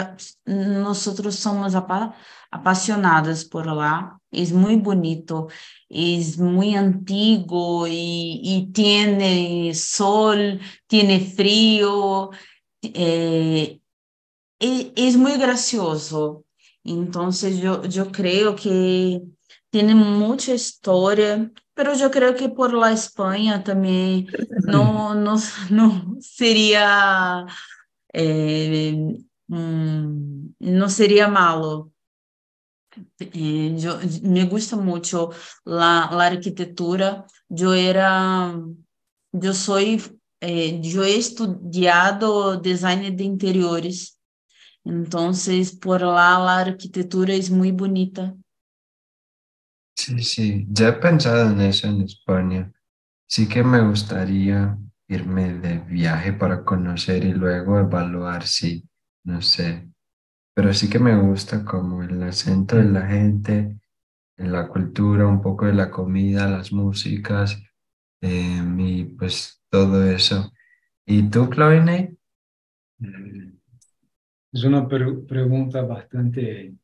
nosotros 0.46 1.36
somos 1.36 1.74
apa 1.74 2.14
apasionadas 2.50 3.44
por 3.44 3.66
lá. 3.66 4.18
Es 4.30 4.52
muy 4.52 4.76
bonito, 4.76 5.48
es 5.88 6.38
muy 6.38 6.74
antiguo 6.74 7.86
y, 7.86 8.40
y 8.42 8.72
tiene 8.72 9.74
sol, 9.74 10.60
tiene 10.86 11.20
frío, 11.20 12.30
eh, 12.82 13.80
es, 14.58 14.86
es 14.96 15.16
muy 15.16 15.36
gracioso. 15.36 16.44
Entonces 16.84 17.58
yo, 17.60 17.84
yo 17.84 18.10
creo 18.10 18.56
que 18.56 19.22
tiene 19.70 19.94
mucha 19.94 20.54
historia, 20.54 21.50
pero 21.74 21.94
yo 21.94 22.10
creo 22.10 22.34
que 22.34 22.48
por 22.48 22.74
la 22.74 22.92
España 22.92 23.62
también 23.64 24.26
no, 24.66 25.14
no, 25.14 25.36
no 25.70 26.16
sería 26.20 27.46
eh, 28.12 29.16
mm, 29.48 30.54
no 30.58 30.88
sería 30.88 31.28
malo. 31.28 31.92
Eh, 33.18 33.74
yo, 33.78 33.98
me 34.22 34.44
gusta 34.44 34.76
mucho 34.76 35.30
la, 35.64 36.10
la 36.12 36.26
arquitectura. 36.26 37.26
Yo 37.48 37.74
era, 37.74 38.54
yo 39.32 39.54
soy, 39.54 40.02
eh, 40.40 40.80
yo 40.82 41.04
he 41.04 41.16
estudiado 41.16 42.56
design 42.56 43.16
de 43.16 43.24
interiores. 43.24 44.18
Entonces, 44.84 45.76
por 45.76 46.02
lá 46.02 46.38
la 46.38 46.58
arquitectura 46.60 47.34
es 47.34 47.50
muy 47.50 47.70
bonita. 47.70 48.34
Sí, 50.00 50.22
sí, 50.22 50.66
ya 50.70 50.88
he 50.88 50.92
pensado 50.94 51.50
en 51.50 51.60
eso 51.60 51.86
en 51.88 52.00
España. 52.02 52.72
Sí 53.28 53.48
que 53.48 53.62
me 53.64 53.80
gustaría 53.86 54.78
irme 55.08 55.54
de 55.54 55.80
viaje 55.80 56.32
para 56.32 56.64
conocer 56.64 57.24
y 57.24 57.32
luego 57.34 57.78
evaluar 57.78 58.46
si, 58.46 58.88
no 59.24 59.42
sé, 59.42 59.90
pero 60.54 60.74
sí 60.74 60.90
que 60.90 60.98
me 60.98 61.16
gusta 61.20 61.64
como 61.64 62.02
el 62.02 62.22
acento 62.22 62.76
de 62.76 62.84
la 62.84 63.06
gente, 63.06 63.78
en 64.38 64.52
la 64.52 64.68
cultura, 64.68 65.26
un 65.26 65.42
poco 65.42 65.66
de 65.66 65.74
la 65.74 65.90
comida, 65.90 66.48
las 66.48 66.72
músicas 66.72 67.62
em, 68.22 68.80
y 68.80 69.04
pues 69.04 69.62
todo 69.70 70.04
eso. 70.10 70.52
¿Y 71.06 71.28
tú, 71.30 71.50
Claudine? 71.50 72.16
Mm. 72.98 73.52
Es 74.52 74.64
una 74.64 74.88
pregunta 74.88 75.82
bastante, 75.82 76.74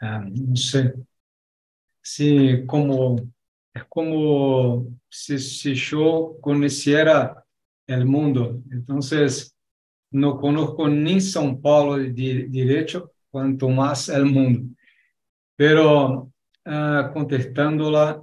ah, 0.00 0.24
no 0.30 0.56
sé, 0.56 0.94
sí, 2.08 2.64
como, 2.66 3.16
es 3.74 3.84
como 3.88 4.86
si, 5.08 5.38
si 5.38 5.74
yo 5.74 6.36
conociera 6.40 7.44
el 7.86 8.06
mundo. 8.06 8.62
Entonces, 8.70 9.54
no 10.10 10.38
conozco 10.38 10.88
ni 10.88 11.16
São 11.20 11.60
Paulo 11.60 11.98
de 11.98 12.48
derecho, 12.48 13.12
cuanto 13.30 13.68
más 13.68 14.08
el 14.08 14.24
mundo. 14.24 14.74
Pero 15.54 16.32
uh, 16.64 17.12
contestándola, 17.12 18.22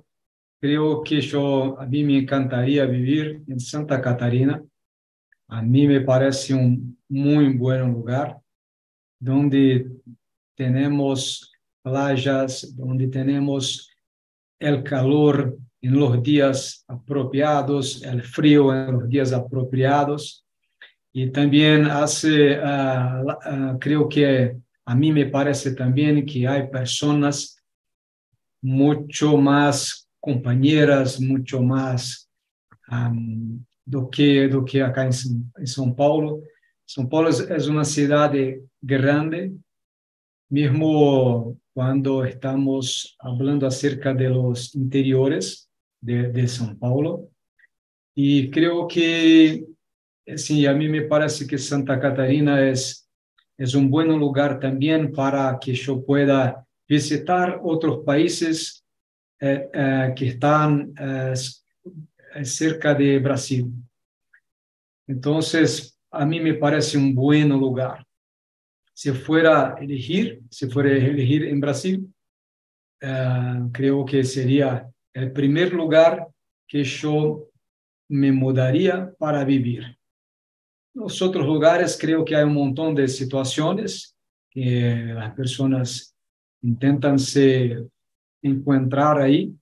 creo 0.59 1.03
que 1.03 1.21
yo, 1.21 1.79
a 1.79 1.85
mí 1.85 2.03
me 2.03 2.17
encantaría 2.17 2.85
vivir 2.85 3.43
en 3.47 3.59
Santa 3.59 4.01
Catarina. 4.01 4.63
A 5.47 5.61
mí 5.61 5.87
me 5.87 6.01
parece 6.01 6.55
un 6.55 6.97
muy 7.07 7.53
buen 7.53 7.91
lugar 7.91 8.39
donde 9.19 9.87
tenemos 10.55 11.54
playas, 11.85 12.75
donde 12.75 13.07
tenemos 13.07 13.91
el 14.59 14.81
calor 14.81 15.55
en 15.81 15.99
los 15.99 16.23
días 16.23 16.83
apropiados, 16.87 18.01
el 18.03 18.23
frío 18.23 18.73
en 18.73 18.93
los 18.93 19.07
días 19.07 19.31
apropiados. 19.31 20.43
Y 21.13 21.29
también 21.29 21.85
hace, 21.85 22.59
uh, 22.59 23.29
uh, 23.29 23.79
creo 23.79 24.09
que 24.09 24.57
a 24.83 24.95
mí 24.95 25.11
me 25.11 25.27
parece 25.27 25.75
también 25.75 26.25
que 26.25 26.47
hay 26.47 26.67
personas 26.69 27.55
mucho 28.61 29.37
más 29.37 30.09
compañeras, 30.19 31.21
mucho 31.21 31.61
más 31.61 32.27
um, 32.91 33.63
do, 33.85 34.09
que, 34.09 34.47
do 34.47 34.65
que 34.65 34.81
acá 34.81 35.05
en, 35.05 35.11
São 35.67 35.93
Paulo. 35.93 36.41
São 36.87 37.07
Paulo 37.07 37.29
es 37.29 37.67
una 37.67 37.85
ciudad 37.85 38.31
grande, 38.81 39.53
mesmo 40.49 41.57
cuando 41.73 42.23
estamos 42.23 43.15
hablando 43.19 43.67
acerca 43.67 44.13
de 44.13 44.29
los 44.29 44.73
interiores 44.75 45.69
de, 46.01 46.29
de 46.29 46.43
São 46.43 46.77
Paulo. 46.77 47.29
Y 48.13 48.49
creo 48.49 48.87
que, 48.87 49.65
sí, 50.35 50.65
a 50.65 50.73
mí 50.73 50.87
me 50.87 51.01
parece 51.01 51.45
que 51.45 51.57
Santa 51.57 51.99
Catarina 51.99 52.67
es 52.69 53.05
es 53.57 53.73
un 53.73 53.89
buen 53.89 54.09
lugar 54.09 54.59
también 54.59 55.11
para 55.11 55.57
que 55.59 55.73
yo 55.73 56.03
pueda 56.03 56.65
visitar 56.87 57.59
otros 57.63 58.03
países 58.05 58.83
eh, 59.39 59.69
eh, 59.73 60.13
que 60.15 60.27
están 60.27 60.93
eh, 60.99 61.33
cerca 62.43 62.93
de 62.93 63.19
Brasil. 63.19 63.71
Entonces, 65.07 65.97
a 66.11 66.25
mí 66.25 66.39
me 66.39 66.55
parece 66.55 66.97
un 66.97 67.13
buen 67.15 67.49
lugar. 67.49 68.04
Si 68.97 69.11
fuera 69.11 69.75
a 69.75 69.77
elegir, 69.79 70.41
si 70.49 70.69
fuera 70.69 70.89
a 70.89 70.93
elegir 70.93 71.43
en 71.45 71.59
Brasil, 71.59 72.13
creo 73.73 74.05
que 74.05 74.23
sería 74.23 74.89
el 75.13 75.33
primer 75.33 75.73
lugar 75.73 76.27
que 76.65 76.83
yo 76.83 77.49
me 78.09 78.31
mudaría 78.31 79.13
para 79.17 79.43
vivir. 79.43 79.97
Los 80.93 81.21
otros 81.21 81.45
lugares 81.45 81.97
creo 81.99 82.23
que 82.23 82.37
hay 82.37 82.45
un 82.45 82.53
montón 82.53 82.95
de 82.95 83.09
situaciones 83.09 84.15
que 84.49 85.11
las 85.13 85.33
personas 85.35 86.15
intentan 86.61 87.19
se 87.19 87.85
encontrar 88.41 89.19
ahí, 89.19 89.53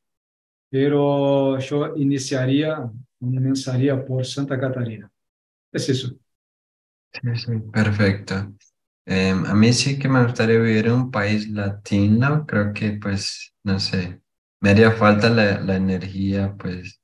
pero 0.69 1.57
yo 1.57 1.95
iniciaría, 1.95 2.87
comenzaría 3.19 4.05
por 4.05 4.25
Santa 4.25 4.59
Catarina. 4.59 5.09
Es 5.71 5.89
eso. 5.89 6.09
Sí, 7.11 7.35
sí, 7.35 7.51
perfecto. 7.71 8.53
Em, 9.05 9.45
a 9.45 9.53
mí 9.53 9.73
sí 9.73 9.99
que 9.99 10.07
me 10.09 10.23
gustaría 10.23 10.59
vivir 10.59 10.87
en 10.87 10.93
un 10.93 11.11
país 11.11 11.49
latino, 11.49 12.45
creo 12.45 12.73
que 12.73 12.93
pues, 12.93 13.53
no 13.63 13.79
sé, 13.79 14.21
me 14.61 14.69
haría 14.71 14.91
falta 14.91 15.29
la, 15.29 15.59
la 15.59 15.75
energía 15.75 16.55
pues 16.57 17.01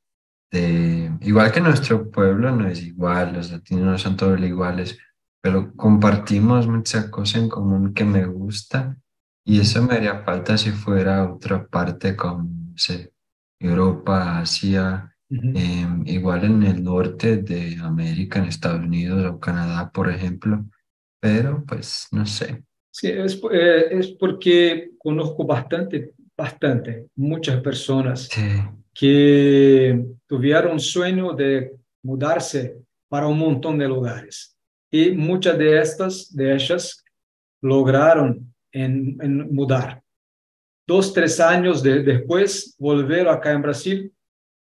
igual 1.21 1.51
que 1.51 1.62
nuestro 1.62 2.09
pueblo 2.12 2.51
no 2.51 2.67
es 2.67 2.81
igual, 2.83 3.33
los 3.33 3.51
latinos 3.51 3.85
no 3.85 3.97
son 3.97 4.17
todos 4.17 4.39
iguales, 4.39 4.97
pero 5.41 5.73
compartimos 5.75 6.67
muchas 6.67 7.09
cosas 7.09 7.43
en 7.43 7.49
común 7.49 7.93
que 7.93 8.03
me 8.03 8.25
gusta 8.25 8.97
y 9.45 9.59
eso 9.59 9.81
me 9.83 9.95
haría 9.95 10.23
falta 10.23 10.57
si 10.57 10.71
fuera 10.71 11.31
otra 11.31 11.65
parte 11.67 12.15
como, 12.15 12.49
sé, 12.75 13.13
Europa, 13.59 14.39
Asia, 14.39 15.15
em, 15.29 16.03
igual 16.07 16.45
en 16.45 16.63
el 16.63 16.83
norte 16.83 17.38
de 17.38 17.77
América, 17.81 18.39
en 18.39 18.45
Estados 18.45 18.81
Unidos 18.83 19.25
o 19.31 19.39
Canadá, 19.39 19.91
por 19.91 20.09
ejemplo, 20.09 20.65
pero 21.19 21.63
pues 21.67 22.08
no 22.12 22.25
sé. 22.25 22.63
Sí, 22.91 23.08
es, 23.08 23.39
eh, 23.51 23.88
es 23.91 24.08
porque 24.12 24.91
conozco 24.97 25.45
bastante, 25.45 26.13
bastante, 26.36 27.08
muchas 27.15 27.62
personas 27.62 28.27
sí 28.32 28.62
que 28.99 30.05
tuvieron 30.27 30.77
sueño 30.77 31.32
de 31.32 31.73
mudarse 32.03 32.82
para 33.08 33.27
un 33.27 33.39
montón 33.39 33.77
de 33.77 33.88
lugares. 33.88 34.58
Y 34.91 35.12
muchas 35.12 35.58
de 35.58 35.79
estas, 35.79 36.36
de 36.36 36.53
ellas, 36.53 37.01
lograron 37.62 38.53
en, 38.73 39.53
mudar. 39.53 40.03
Dos, 40.86 41.13
tres 41.13 41.39
años 41.39 41.82
después, 41.82 42.75
volver 42.77 43.29
acá 43.29 43.53
en 43.53 43.62
Brasil 43.62 44.13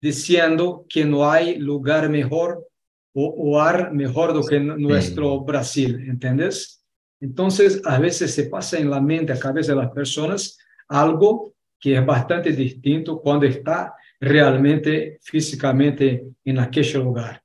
diciendo 0.02 0.84
que 0.86 1.02
no 1.06 1.30
hay 1.30 1.56
lugar 1.56 2.10
mejor 2.10 2.68
o, 3.18 3.58
ar 3.58 3.94
mejor 3.94 4.34
do 4.34 4.44
que 4.44 4.60
nuestro 4.60 5.40
Brasil, 5.40 6.04
¿entiendes? 6.06 6.84
Entonces, 7.18 7.80
a 7.84 7.98
veces 7.98 8.34
se 8.34 8.44
pasa 8.44 8.78
en 8.78 8.90
la 8.90 9.00
mente, 9.00 9.32
a 9.32 9.38
cabeza 9.38 9.72
de 9.72 9.78
las 9.78 9.90
personas, 9.90 10.58
algo 10.86 11.54
que 11.80 11.96
es 11.96 12.04
bastante 12.04 12.52
distinto 12.52 13.18
cuando 13.22 13.46
está 13.46 13.94
realmente 14.20 15.18
físicamente 15.22 16.26
en 16.44 16.58
aquel 16.58 16.92
lugar. 17.02 17.42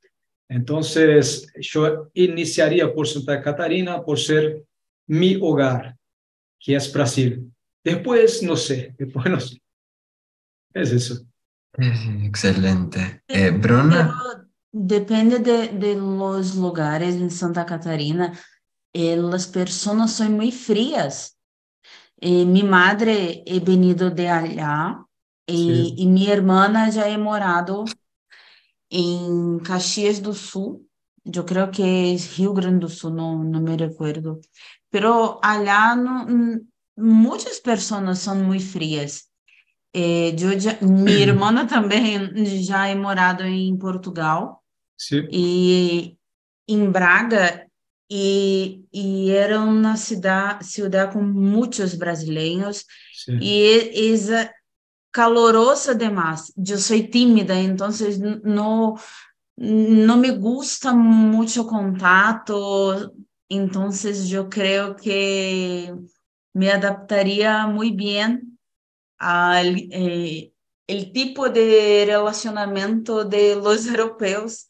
Entonces, 0.49 1.47
yo 1.57 2.10
iniciaría 2.15 2.93
por 2.93 3.07
Santa 3.07 3.41
Catarina 3.41 4.03
por 4.03 4.19
ser 4.19 4.63
mi 5.07 5.38
hogar, 5.41 5.95
que 6.60 6.75
es 6.75 6.91
Brasil. 6.91 7.49
Después, 7.81 8.43
no 8.43 8.57
sé, 8.57 8.93
después 8.99 9.25
no 9.29 9.39
sé. 9.39 9.62
Es 10.73 10.91
eso. 10.91 11.25
Excelente. 11.77 13.23
Eh, 13.25 13.51
Bruna. 13.51 14.40
Depende 14.71 15.39
de, 15.39 15.67
de, 15.69 15.95
los 15.95 16.55
lugares 16.55 17.15
en 17.15 17.29
Santa 17.29 17.65
Catarina, 17.65 18.34
las 18.93 19.47
personas 19.47 20.13
son 20.13 20.34
muy 20.34 20.51
frías. 20.51 21.38
Eh, 22.17 22.45
mi 22.45 22.63
madre 22.63 23.43
he 23.45 23.60
venido 23.60 24.10
de 24.12 24.29
allá 24.29 25.03
e, 25.47 26.03
e, 26.03 26.05
minha 26.05 26.34
irmã 26.34 26.91
já 26.91 27.07
é 27.07 27.17
morado 27.17 27.84
em 28.91 29.57
Caxias 29.63 30.19
do 30.19 30.34
Sul, 30.34 30.88
eu 31.25 31.43
creio 31.43 31.71
que 31.71 31.81
é 31.81 32.15
Rio 32.36 32.53
Grande 32.53 32.79
do 32.79 32.89
Sul, 32.89 33.12
não, 33.12 33.43
não 33.43 33.62
me 33.62 33.75
recuerdo. 33.75 34.39
Pero 34.91 35.39
allá 35.41 35.95
no, 35.95 36.62
muitas 36.97 37.60
pessoas 37.60 38.19
são 38.19 38.36
muito 38.36 38.65
frias. 38.65 39.23
Eh, 39.93 40.36
já, 40.60 40.77
minha 40.81 41.17
irmã 41.17 41.65
também 41.65 42.63
já 42.63 42.88
é 42.88 42.95
morado 42.95 43.43
em 43.43 43.75
Portugal 43.77 44.61
Sim. 45.01 45.27
e 45.31 46.15
em 46.67 46.91
Braga 46.91 47.65
e, 48.07 48.85
e 48.93 49.31
era 49.31 49.59
uma 49.59 49.97
cidade, 49.97 50.63
cidade 50.63 51.13
com 51.13 51.23
muitos 51.23 51.95
brasileiros 51.95 52.85
Sim. 53.11 53.39
e 53.41 54.13
essa 54.13 54.53
calorosa 55.11 55.95
demais. 55.95 56.53
Eu 56.55 56.77
sou 56.77 57.01
tímida, 57.01 57.55
então 57.55 57.89
não 58.43 58.95
não 59.57 60.17
me 60.17 60.31
gusta 60.31 60.93
muito 60.93 61.65
contato, 61.65 63.11
então 63.49 63.89
eu 64.31 64.47
creio 64.49 64.95
que 64.95 65.93
me 66.53 66.69
adaptaria 66.69 67.65
muito 67.67 67.95
bem 67.97 68.39
ao 69.19 69.63
eh, 69.63 70.51
el 70.91 71.11
tipo 71.13 71.49
de 71.49 72.05
relacionamento 72.05 73.23
de 73.23 73.55
los 73.55 73.87
europeus. 73.87 74.67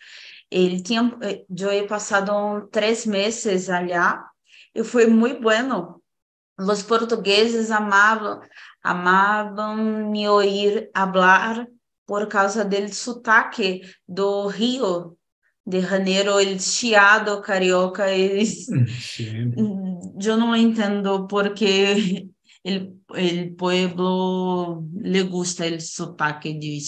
El 0.52 0.84
tiempo, 0.84 1.18
eu 1.24 1.72
he 1.72 1.88
passado 1.88 2.68
três 2.72 3.06
meses 3.06 3.70
allá 3.70 4.22
y 4.76 4.84
fue 4.84 5.08
muy 5.08 5.34
bueno. 5.34 6.02
Los 6.58 6.84
portugueses 6.84 7.72
amaban, 7.72 8.42
amavam 8.84 10.12
me 10.12 10.28
oír 10.28 10.92
hablar 10.94 11.68
por 12.06 12.28
causa 12.28 12.66
del 12.66 12.92
sotaque 12.92 13.82
do 14.06 14.50
Rio 14.50 15.18
de 15.66 15.82
Janeiro, 15.82 16.40
el 16.40 16.60
chiado 16.60 17.42
carioca. 17.42 18.12
Eles... 18.12 18.68
Eu 20.24 20.38
não 20.38 20.56
entendo 20.56 21.28
porque 21.28 22.28
el, 22.64 22.96
el 23.16 23.56
pueblo 23.56 24.84
le 24.94 25.24
gusta 25.24 25.66
el 25.66 25.82
sotaque 25.82 26.54
de... 26.54 26.80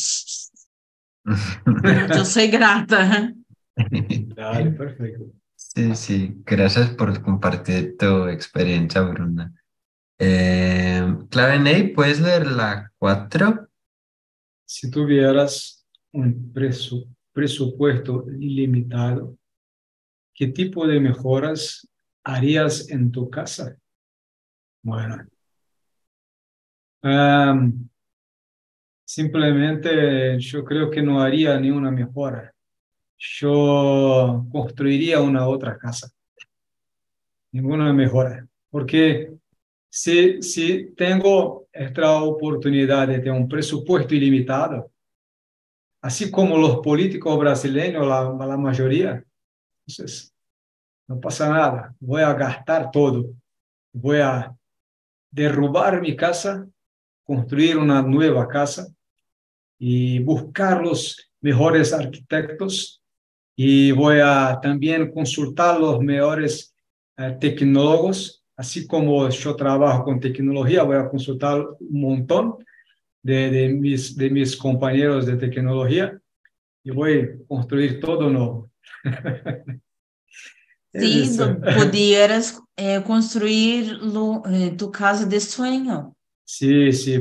Yo 2.15 2.25
soy 2.25 2.47
grata. 2.47 3.33
Dale, 4.35 4.71
perfecto. 4.71 5.25
Sí, 5.55 5.95
sí, 5.95 6.33
gracias 6.45 6.91
por 6.91 7.21
compartir 7.21 7.95
tu 7.97 8.27
experiencia, 8.27 9.01
Bruna. 9.01 9.53
Eh, 10.19 11.03
clave 11.29 11.59
Ney, 11.59 11.93
¿puedes 11.93 12.21
leer 12.21 12.47
la 12.47 12.91
4? 12.97 13.67
Si 14.65 14.89
tuvieras 14.91 15.85
un 16.11 16.53
presu- 16.53 17.07
presupuesto 17.31 18.25
ilimitado, 18.39 19.37
¿qué 20.33 20.47
tipo 20.47 20.87
de 20.87 20.99
mejoras 20.99 21.87
harías 22.23 22.89
en 22.89 23.11
tu 23.11 23.29
casa? 23.29 23.75
Bueno, 24.83 25.25
simplemente 29.05 30.39
yo 30.39 30.63
creo 30.63 30.89
que 30.89 31.01
no 31.01 31.21
haría 31.21 31.59
ni 31.59 31.71
una 31.71 31.91
mejora. 31.91 32.52
Yo 33.25 34.45
construiría 34.51 35.21
una 35.21 35.47
otra 35.47 35.77
casa. 35.77 36.11
Ninguna 37.53 37.93
mejora. 37.93 38.45
Porque 38.69 39.31
si, 39.89 40.41
si 40.41 40.93
tengo 40.93 41.67
esta 41.71 42.21
oportunidad 42.21 43.07
de 43.07 43.19
tener 43.19 43.31
un 43.31 43.47
presupuesto 43.47 44.13
ilimitado, 44.13 44.91
así 46.01 46.29
como 46.29 46.57
los 46.57 46.79
políticos 46.79 47.39
brasileños, 47.39 48.05
la, 48.05 48.45
la 48.45 48.57
mayoría, 48.57 49.23
entonces 49.87 50.33
no 51.07 51.21
pasa 51.21 51.47
nada. 51.47 51.95
Voy 52.01 52.23
a 52.23 52.33
gastar 52.33 52.91
todo. 52.91 53.29
Voy 53.93 54.17
a 54.17 54.53
derrubar 55.31 56.01
mi 56.01 56.13
casa, 56.13 56.67
construir 57.23 57.77
una 57.77 58.01
nueva 58.01 58.49
casa 58.49 58.93
y 59.79 60.19
buscar 60.19 60.81
los 60.81 61.31
mejores 61.39 61.93
arquitectos 61.93 63.02
y 63.55 63.91
voy 63.91 64.17
a 64.23 64.59
también 64.61 65.11
consultar 65.11 65.79
los 65.79 65.99
mejores 66.01 66.73
eh, 67.17 67.37
tecnólogos, 67.39 68.43
así 68.55 68.87
como 68.87 69.29
yo 69.29 69.55
trabajo 69.55 70.03
con 70.03 70.19
tecnología, 70.19 70.83
voy 70.83 70.97
a 70.97 71.09
consultar 71.09 71.59
un 71.79 72.01
montón 72.01 72.55
de, 73.21 73.49
de, 73.51 73.69
mis, 73.69 74.15
de 74.17 74.29
mis 74.29 74.55
compañeros 74.57 75.25
de 75.25 75.37
tecnología 75.37 76.19
y 76.83 76.91
voy 76.91 77.19
a 77.21 77.47
construir 77.47 77.99
todo 77.99 78.29
nuevo. 78.29 78.69
Sí, 80.95 81.27
pudieras 81.75 82.61
eh, 82.77 83.01
construir 83.05 83.93
lo- 83.93 84.43
eh, 84.45 84.75
tu 84.77 84.91
casa 84.91 85.25
de 85.25 85.39
sueño. 85.39 86.15
Sí, 86.45 86.91
sí, 86.93 87.19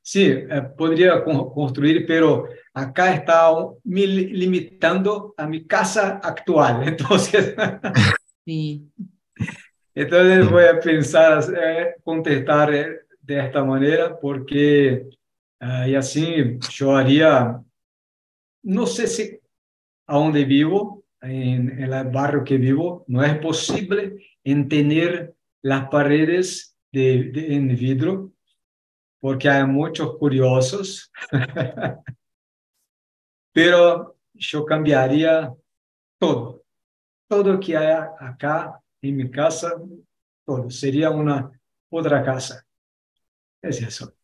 sí, 0.00 0.22
eh, 0.26 0.62
podría 0.78 1.24
con- 1.24 1.50
construir, 1.52 2.06
pero 2.06 2.44
acá 2.74 3.14
está 3.14 3.50
me 3.84 4.06
li- 4.06 4.28
limitando 4.32 5.34
a 5.36 5.46
mi 5.46 5.66
casa 5.66 6.20
actual. 6.22 6.82
Entonces, 6.88 7.54
Sí. 8.44 8.90
entonces 9.94 10.50
voy 10.50 10.64
a 10.64 10.80
pensar, 10.80 11.42
eh, 11.56 11.94
contestar 12.02 12.72
eh, 12.74 13.00
de 13.20 13.38
esta 13.46 13.64
manera, 13.64 14.18
porque 14.18 15.08
ah, 15.60 15.86
y 15.88 15.94
así 15.94 16.58
yo 16.70 16.96
haría, 16.96 17.62
no 18.62 18.86
sé 18.86 19.06
si 19.06 19.38
a 20.06 20.16
donde 20.16 20.44
vivo, 20.44 21.04
en, 21.22 21.70
en 21.82 21.92
el 21.92 22.04
barrio 22.10 22.44
que 22.44 22.58
vivo, 22.58 23.04
no 23.08 23.22
es 23.24 23.38
posible 23.38 24.16
en 24.44 24.68
tener 24.68 25.34
las 25.62 25.88
paredes 25.90 26.76
de, 26.92 27.24
de- 27.32 27.54
en 27.54 27.68
vidrio, 27.68 28.32
porque 29.20 29.48
hay 29.48 29.64
muchos 29.66 30.16
curiosos. 30.18 31.10
Pero 33.52 34.16
yo 34.34 34.64
cambiaría 34.64 35.52
todo, 36.18 36.62
todo 37.28 37.58
que 37.60 37.76
hay 37.76 38.06
acá 38.20 38.80
en 39.02 39.16
mi 39.16 39.30
casa, 39.30 39.72
todo. 40.46 40.70
Sería 40.70 41.10
una 41.10 41.50
otra 41.90 42.24
casa. 42.24 42.64
Es 43.62 43.82
eso. 43.82 44.14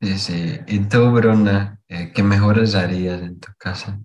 Sí, 0.00 0.18
sí. 0.18 0.60
¿Y 0.66 0.80
tú, 0.88 1.10
Bruna, 1.10 1.80
eh, 1.88 2.12
qué 2.14 2.22
mejoras 2.22 2.74
harías 2.74 3.22
en 3.22 3.40
tu 3.40 3.48
casa? 3.58 3.98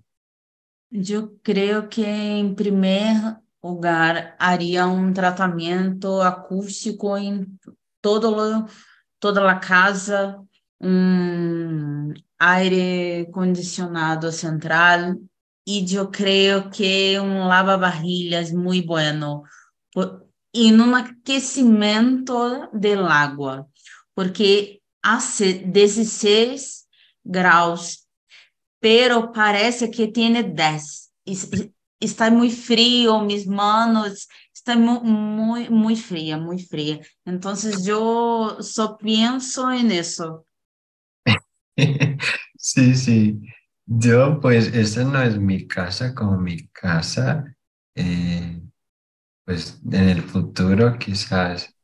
Eu 0.91 1.39
creio 1.41 1.87
que, 1.87 2.01
em 2.03 2.53
primeiro 2.53 3.37
lugar, 3.63 4.35
haria 4.37 4.87
um 4.87 5.13
tratamento 5.13 6.21
acústico 6.21 7.17
em 7.17 7.45
todo, 8.01 8.29
lo- 8.29 8.67
toda 9.19 9.49
a 9.49 9.57
casa, 9.59 10.41
um 10.81 12.13
aire 12.41 13.29
condicionado 13.31 14.31
central, 14.31 15.15
e 15.67 15.85
eu 15.95 16.09
creio 16.09 16.69
que 16.71 17.19
um 17.19 17.47
lava-barrilhas 17.47 18.51
muito 18.51 18.87
bueno, 18.87 19.43
por- 19.93 20.25
e 20.53 20.71
num 20.71 20.95
aquecimento 20.95 22.69
del 22.73 23.05
água, 23.05 23.67
porque 24.15 24.81
hace 25.03 25.53
16 25.53 26.85
graus 27.23 28.07
pero 28.79 29.31
parece 29.31 29.89
que 29.91 30.07
tiene 30.07 30.43
10. 30.43 31.11
Es- 31.25 31.49
Está 31.99 32.31
muy 32.31 32.49
frío, 32.49 33.19
mis 33.21 33.45
manos 33.45 34.27
están 34.53 34.81
mu- 34.83 35.03
muy, 35.03 35.69
muy 35.69 35.95
fría, 35.95 36.37
muy 36.37 36.57
fría. 36.59 36.99
Entonces 37.25 37.85
yo 37.85 38.57
só 38.61 38.97
pienso 38.97 39.69
en 39.71 39.91
eso. 39.91 40.47
Sí, 42.57 42.95
sí. 42.95 43.41
Yo, 43.85 44.39
pues, 44.39 44.67
esta 44.75 45.03
no 45.03 45.21
es 45.21 45.37
mi 45.39 45.67
casa 45.67 46.13
como 46.13 46.37
mi 46.37 46.67
casa. 46.69 47.43
eh, 47.95 48.61
pues 49.45 49.81
en 49.91 50.09
el 50.09 50.21
futuro 50.23 50.97
quizás 50.99 51.75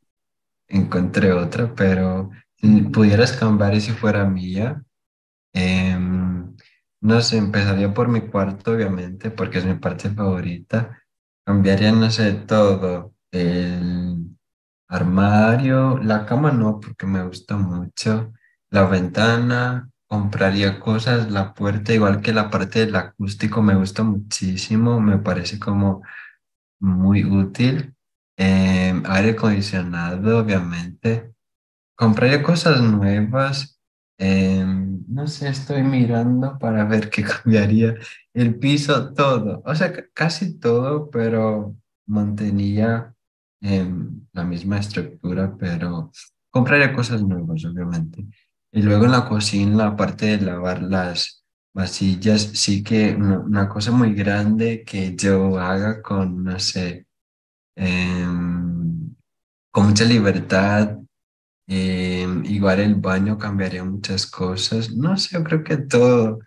encontré 0.67 1.33
otra, 1.33 1.73
pero 1.75 2.31
si 2.57 2.81
pudieras 2.83 3.33
cambiar 3.33 3.75
y 3.75 3.81
si 3.81 3.91
fuera 3.93 4.25
mía, 4.25 4.83
em, 5.53 6.55
no 7.01 7.21
sé, 7.21 7.37
empezaría 7.37 7.93
por 7.93 8.07
mi 8.09 8.21
cuarto, 8.29 8.71
obviamente, 8.73 9.31
porque 9.31 9.59
es 9.59 9.65
mi 9.65 9.75
parte 9.75 10.09
favorita. 10.09 10.99
Cambiaría, 11.45 11.91
no 11.91 12.09
sé, 12.11 12.33
todo. 12.33 13.13
El 13.31 14.37
armario, 14.89 15.97
la 15.99 16.25
cama 16.25 16.51
no, 16.51 16.79
porque 16.79 17.05
me 17.07 17.23
gusta 17.25 17.57
mucho. 17.57 18.33
La 18.69 18.83
ventana, 18.85 19.89
compraría 20.07 20.79
cosas, 20.79 21.31
la 21.31 21.53
puerta, 21.53 21.93
igual 21.93 22.21
que 22.21 22.33
la 22.33 22.49
parte 22.49 22.79
del 22.85 22.95
acústico, 22.95 23.61
me 23.61 23.75
gusta 23.75 24.03
muchísimo, 24.03 24.99
me 25.01 25.17
parece 25.19 25.59
como 25.59 26.01
muy 26.79 27.25
útil. 27.25 27.95
Em, 28.37 29.03
aire 29.07 29.31
acondicionado, 29.31 30.39
obviamente. 30.39 31.33
Compraría 31.95 32.43
cosas 32.43 32.81
nuevas. 32.81 33.79
em, 34.19 35.03
no 35.09 35.27
sé, 35.27 35.49
estoy 35.49 35.83
mirando 35.83 36.57
para 36.59 36.85
ver 36.85 37.09
qué 37.09 37.23
cambiaría. 37.25 37.95
El 38.33 38.57
piso, 38.59 39.13
todo. 39.13 39.61
O 39.65 39.75
sea, 39.75 39.93
ca- 39.93 40.05
casi 40.13 40.59
todo, 40.59 41.09
pero 41.11 41.75
mantenía 42.07 43.13
em, 43.61 44.27
la 44.33 44.43
misma 44.45 44.79
estructura, 44.79 45.55
pero 45.59 46.11
compraría 46.51 46.93
cosas 46.93 47.23
nuevas, 47.23 47.65
obviamente. 47.65 48.25
Y 48.77 48.83
luego 48.83 49.05
en 49.05 49.11
la 49.11 49.27
cocina, 49.27 49.75
la 49.85 49.95
parte 49.95 50.37
de 50.37 50.45
lavar 50.45 50.83
las 50.83 51.43
vasillas, 51.73 52.43
sí 52.53 52.83
que 52.83 53.15
una, 53.15 53.67
cosa 53.67 53.89
muy 53.91 54.13
grande 54.13 54.83
que 54.85 55.15
yo 55.15 55.59
haga 55.59 55.99
con, 56.03 56.43
no 56.43 56.59
sé, 56.59 57.07
em, 57.75 59.15
con 59.71 59.87
mucha 59.87 60.05
libertad. 60.05 60.97
em, 61.67 62.45
igual 62.45 62.79
el 62.81 62.95
baño 62.95 63.37
cambiaría 63.37 63.83
muchas 63.83 64.27
cosas. 64.27 64.91
No 64.91 65.17
sé, 65.17 65.37
yo 65.37 65.43
creo 65.43 65.63
que 65.63 65.77
todo. 65.77 66.39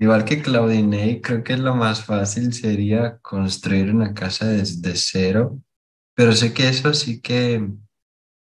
Igual 0.00 0.24
que 0.24 0.42
Claudinei, 0.42 1.20
creo 1.22 1.44
que 1.44 1.56
lo 1.56 1.74
más 1.76 2.04
fácil 2.04 2.52
sería 2.52 3.18
construir 3.18 3.94
una 3.94 4.14
casa 4.14 4.46
desde 4.48 4.96
cero, 4.96 5.60
pero 6.14 6.32
sé 6.32 6.52
que 6.54 6.68
eso 6.68 6.92
sí 6.94 7.20
que 7.20 7.68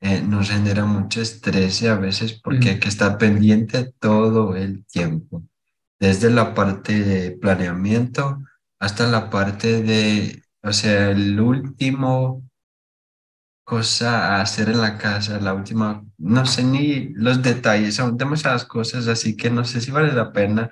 eh, 0.01 0.21
nos 0.21 0.49
genera 0.49 0.85
mucho 0.85 1.21
estrés 1.21 1.81
y 1.81 1.87
a 1.87 1.95
veces 1.95 2.33
porque 2.41 2.69
hay 2.71 2.75
Mm. 2.77 2.79
que 2.79 2.87
estar 2.89 3.17
pendiente 3.17 3.93
todo 3.99 4.55
el 4.55 4.85
tiempo, 4.85 5.43
desde 5.99 6.29
la 6.31 6.53
parte 6.55 7.03
de 7.03 7.31
planeamiento 7.31 8.41
hasta 8.79 9.07
la 9.07 9.29
parte 9.29 9.81
de, 9.83 10.43
o 10.63 10.73
sea, 10.73 11.11
el 11.11 11.39
último 11.39 12.43
cosa 13.63 14.37
a 14.37 14.41
hacer 14.41 14.69
en 14.69 14.81
la 14.81 14.97
casa, 14.97 15.39
la 15.39 15.53
última, 15.53 16.03
no 16.17 16.45
sé 16.45 16.63
ni 16.63 17.09
los 17.13 17.41
detalles, 17.43 17.95
son 17.95 18.17
demasiadas 18.17 18.65
cosas, 18.65 19.07
así 19.07 19.37
que 19.37 19.49
no 19.51 19.63
sé 19.63 19.79
si 19.81 19.91
vale 19.91 20.11
la 20.13 20.33
pena, 20.33 20.71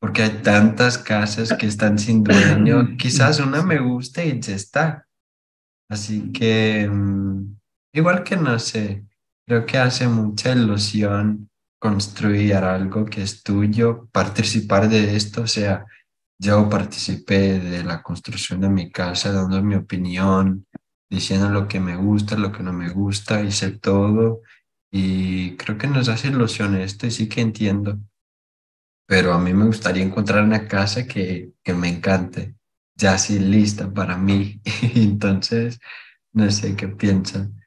porque 0.00 0.22
hay 0.24 0.30
tantas 0.42 0.98
casas 0.98 1.54
que 1.54 1.66
están 1.66 1.98
sin 1.98 2.24
dueño, 2.24 2.96
quizás 2.98 3.40
una 3.40 3.62
me 3.62 3.78
guste 3.80 4.26
y 4.26 4.40
ya 4.40 4.54
está. 4.56 5.06
Así 5.88 6.32
que, 6.32 6.88
mm, 6.90 7.56
igual 7.96 8.22
que 8.24 8.36
no 8.36 8.58
sé, 8.58 9.04
creo 9.46 9.64
que 9.64 9.78
hace 9.78 10.06
mucha 10.06 10.52
ilusión 10.52 11.48
construir 11.78 12.54
algo 12.56 13.06
que 13.06 13.22
es 13.22 13.42
tuyo, 13.42 14.08
participar 14.12 14.88
de 14.88 15.16
esto, 15.16 15.42
o 15.42 15.46
sea, 15.46 15.86
yo 16.38 16.68
participé 16.68 17.58
de 17.58 17.82
la 17.84 18.02
construcción 18.02 18.60
de 18.60 18.68
mi 18.68 18.90
casa, 18.90 19.32
dando 19.32 19.62
mi 19.62 19.76
opinión, 19.76 20.66
diciendo 21.08 21.48
lo 21.48 21.68
que 21.68 21.80
me 21.80 21.96
gusta, 21.96 22.36
lo 22.36 22.52
que 22.52 22.62
no 22.62 22.72
me 22.72 22.90
gusta, 22.90 23.40
hice 23.42 23.72
todo 23.72 24.42
y 24.90 25.56
creo 25.56 25.78
que 25.78 25.86
nos 25.86 26.08
hace 26.08 26.28
ilusión 26.28 26.76
esto 26.76 27.06
y 27.06 27.10
sí 27.10 27.28
que 27.28 27.40
entiendo, 27.40 27.98
pero 29.06 29.32
a 29.32 29.38
mí 29.38 29.54
me 29.54 29.64
gustaría 29.64 30.02
encontrar 30.02 30.44
una 30.44 30.68
casa 30.68 31.06
que, 31.06 31.52
que 31.62 31.72
me 31.72 31.88
encante, 31.88 32.56
ya 32.94 33.14
así 33.14 33.38
lista 33.38 33.90
para 33.90 34.18
mí, 34.18 34.60
entonces 34.94 35.78
no 36.34 36.50
sé 36.50 36.76
qué 36.76 36.88
piensan. 36.88 37.65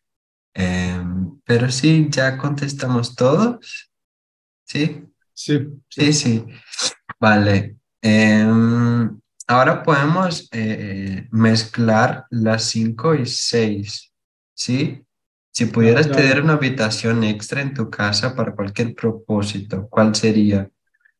Em, 0.54 1.40
pero 1.46 1.70
sí, 1.72 2.08
ya 2.10 2.38
contestamos 2.38 3.16
todos. 3.16 3.92
¿Sí? 4.66 5.04
Sí, 5.34 5.68
sí, 5.90 6.14
sí. 6.14 6.46
Vale. 7.20 7.78
Em, 8.02 9.20
ahora 9.48 9.84
podemos 9.84 10.48
eh, 10.52 11.28
mezclar 11.32 12.26
las 12.30 12.64
5 12.64 13.16
y 13.16 13.26
6, 13.26 14.12
¿sí? 14.54 15.04
Si 15.52 15.66
pudieras 15.66 16.08
Claro. 16.08 16.22
tener 16.22 16.42
una 16.44 16.54
habitación 16.54 17.24
extra 17.24 17.62
en 17.62 17.74
tu 17.74 17.90
casa 17.90 18.36
para 18.36 18.54
cualquier 18.56 18.94
propósito, 18.96 19.88
¿cuál 19.90 20.16
sería? 20.16 20.70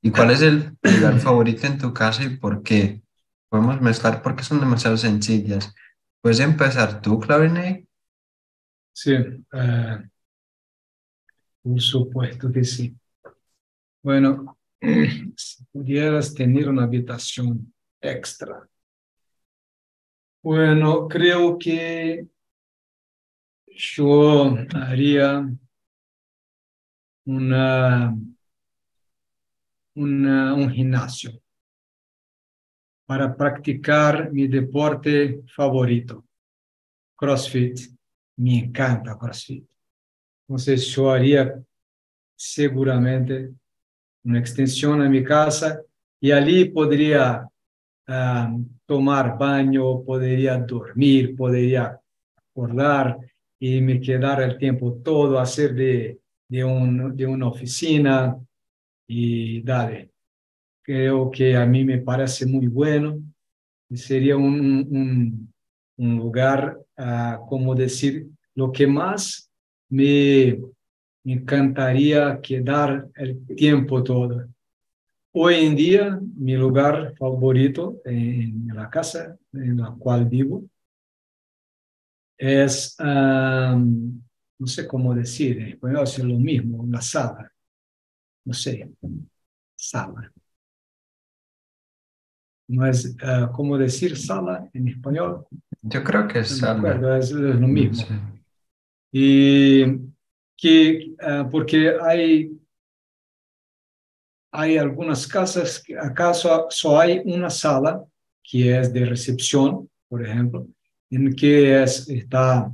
¿Y 0.02 0.12
cuál 0.12 0.32
es 0.32 0.42
el 0.42 0.78
lugar 0.82 1.20
favorito 1.20 1.68
en 1.68 1.78
tu 1.78 1.94
casa 1.94 2.24
y 2.24 2.38
por 2.38 2.62
qué? 2.64 3.02
Podemos 3.50 3.82
mezclar 3.82 4.22
porque 4.22 4.44
son 4.44 4.60
demasiado 4.60 4.96
sencillas. 4.96 5.74
¿Puedes 6.22 6.40
empezar 6.40 7.02
tú, 7.02 7.20
Claudine? 7.20 7.88
Sí. 9.00 9.14
eh, 9.54 10.10
por 11.62 11.82
supuesto 11.82 12.52
que 12.52 12.64
sí. 12.64 12.96
Bueno, 14.02 14.58
si 15.36 15.64
pudieras 15.72 16.34
tener 16.34 16.68
una 16.70 16.84
habitación 16.84 17.74
extra. 18.02 18.68
Bueno, 20.42 21.08
creo 21.08 21.58
que 21.58 22.28
yo 23.68 24.56
haría 24.74 25.50
una, 27.26 28.16
una, 29.96 30.54
un 30.56 30.72
gimnasio 30.72 31.42
para 33.06 33.36
practicar 33.36 34.32
mi 34.32 34.48
deporte 34.48 35.42
favorito, 35.56 36.26
CrossFit. 37.16 37.99
Me 38.40 38.60
encanta 38.60 39.18
CrossFit. 39.18 39.66
Entonces 40.48 40.86
yo 40.88 41.12
haría 41.12 41.62
seguramente 42.36 43.52
una 44.24 44.40
extensión 44.40 45.02
a 45.02 45.10
mi 45.10 45.24
casa 45.24 45.82
y 46.22 46.32
allí 46.32 46.66
podría 46.66 47.48
tomar 48.86 49.38
baño, 49.38 50.02
podría 50.04 50.58
dormir, 50.58 51.36
podría 51.36 52.00
acordar 52.36 53.18
y 53.60 53.82
me 53.82 54.00
quedar 54.00 54.42
el 54.42 54.58
tiempo 54.58 55.00
todo, 55.04 55.38
hacer 55.38 55.76
de, 55.76 56.20
de, 56.48 56.64
un, 56.64 57.16
de 57.16 57.26
una 57.28 57.48
oficina 57.48 58.36
y 59.06 59.62
dale. 59.62 60.12
Creo 60.82 61.30
que 61.30 61.56
a 61.56 61.66
mí 61.66 61.84
me 61.84 62.00
parece 62.00 62.46
muy 62.46 62.68
bueno 62.68 63.22
y 63.90 63.98
sería 63.98 64.38
un, 64.38 65.54
un 65.98 66.18
lugar, 66.18 66.79
ah, 67.00 67.40
como 67.48 67.74
decir, 67.74 68.28
lo 68.54 68.72
que 68.72 68.86
más 68.86 69.50
me 69.90 70.60
encantaría 71.24 72.40
quedar 72.42 73.08
el 73.16 73.46
tiempo 73.56 74.04
todo. 74.04 74.48
Hoy 75.32 75.56
en 75.56 75.76
día, 75.76 76.20
mi 76.36 76.56
lugar 76.56 77.14
favorito 77.18 78.02
en 78.06 78.68
la 78.74 78.90
casa 78.90 79.38
en 79.54 79.78
la 79.78 79.96
cual 79.98 80.26
vivo 80.26 80.64
es, 82.38 82.96
um, 83.00 84.22
no 84.58 84.68
sé 84.68 84.88
cómo 84.88 85.14
decir, 85.14 85.60
en 85.60 85.68
español 85.70 86.04
es 86.04 86.20
lo 86.20 86.38
mismo, 86.38 86.86
la 86.90 87.02
sala. 87.02 87.52
No 88.46 88.54
sé, 88.54 88.90
sala. 89.76 90.32
No 92.70 92.86
es, 92.86 93.16
uh, 93.24 93.52
¿cómo 93.52 93.80
decir 93.80 94.16
sala 94.16 94.70
en 94.74 94.88
español? 94.90 95.44
Yo 95.82 96.04
creo 96.04 96.28
que 96.28 96.40
es 96.40 96.60
sala. 96.60 96.78
acuerdo, 96.78 97.16
es, 97.16 97.32
es 97.32 97.34
lo 97.34 97.68
mismo. 97.68 97.96
Sí. 97.96 98.14
Y 99.12 99.86
que, 100.56 101.16
uh, 101.20 101.50
porque 101.50 101.96
hay, 102.00 102.52
hay 104.52 104.78
algunas 104.78 105.26
casas 105.26 105.82
que 105.84 105.98
acaso 105.98 106.68
solo 106.70 107.00
hay 107.00 107.22
una 107.26 107.50
sala 107.50 108.06
que 108.44 108.78
es 108.78 108.94
de 108.94 109.04
recepción, 109.04 109.90
por 110.08 110.24
ejemplo, 110.24 110.68
en 111.10 111.36
que 111.36 111.82
es, 111.82 112.08
está, 112.08 112.72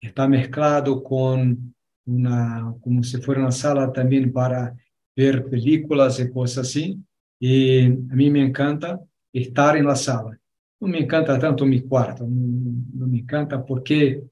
está 0.00 0.28
mezclado 0.28 1.02
con 1.02 1.74
una, 2.06 2.72
como 2.80 3.02
si 3.02 3.20
fuera 3.20 3.40
una 3.40 3.50
sala 3.50 3.92
también 3.92 4.32
para 4.32 4.76
ver 5.16 5.44
películas 5.46 6.20
y 6.20 6.30
cosas 6.30 6.68
así. 6.68 7.00
Y 7.40 7.86
a 7.86 8.14
mí 8.14 8.30
me 8.30 8.42
encanta 8.42 9.00
estar 9.40 9.76
en 9.76 9.86
la 9.86 9.96
sala. 9.96 10.38
No 10.80 10.88
me 10.88 11.00
encanta 11.00 11.38
tanto 11.38 11.66
mi 11.66 11.82
cuarto, 11.82 12.26
no, 12.26 12.72
no 12.94 13.06
me 13.06 13.18
encanta 13.18 13.64
porque 13.64 14.22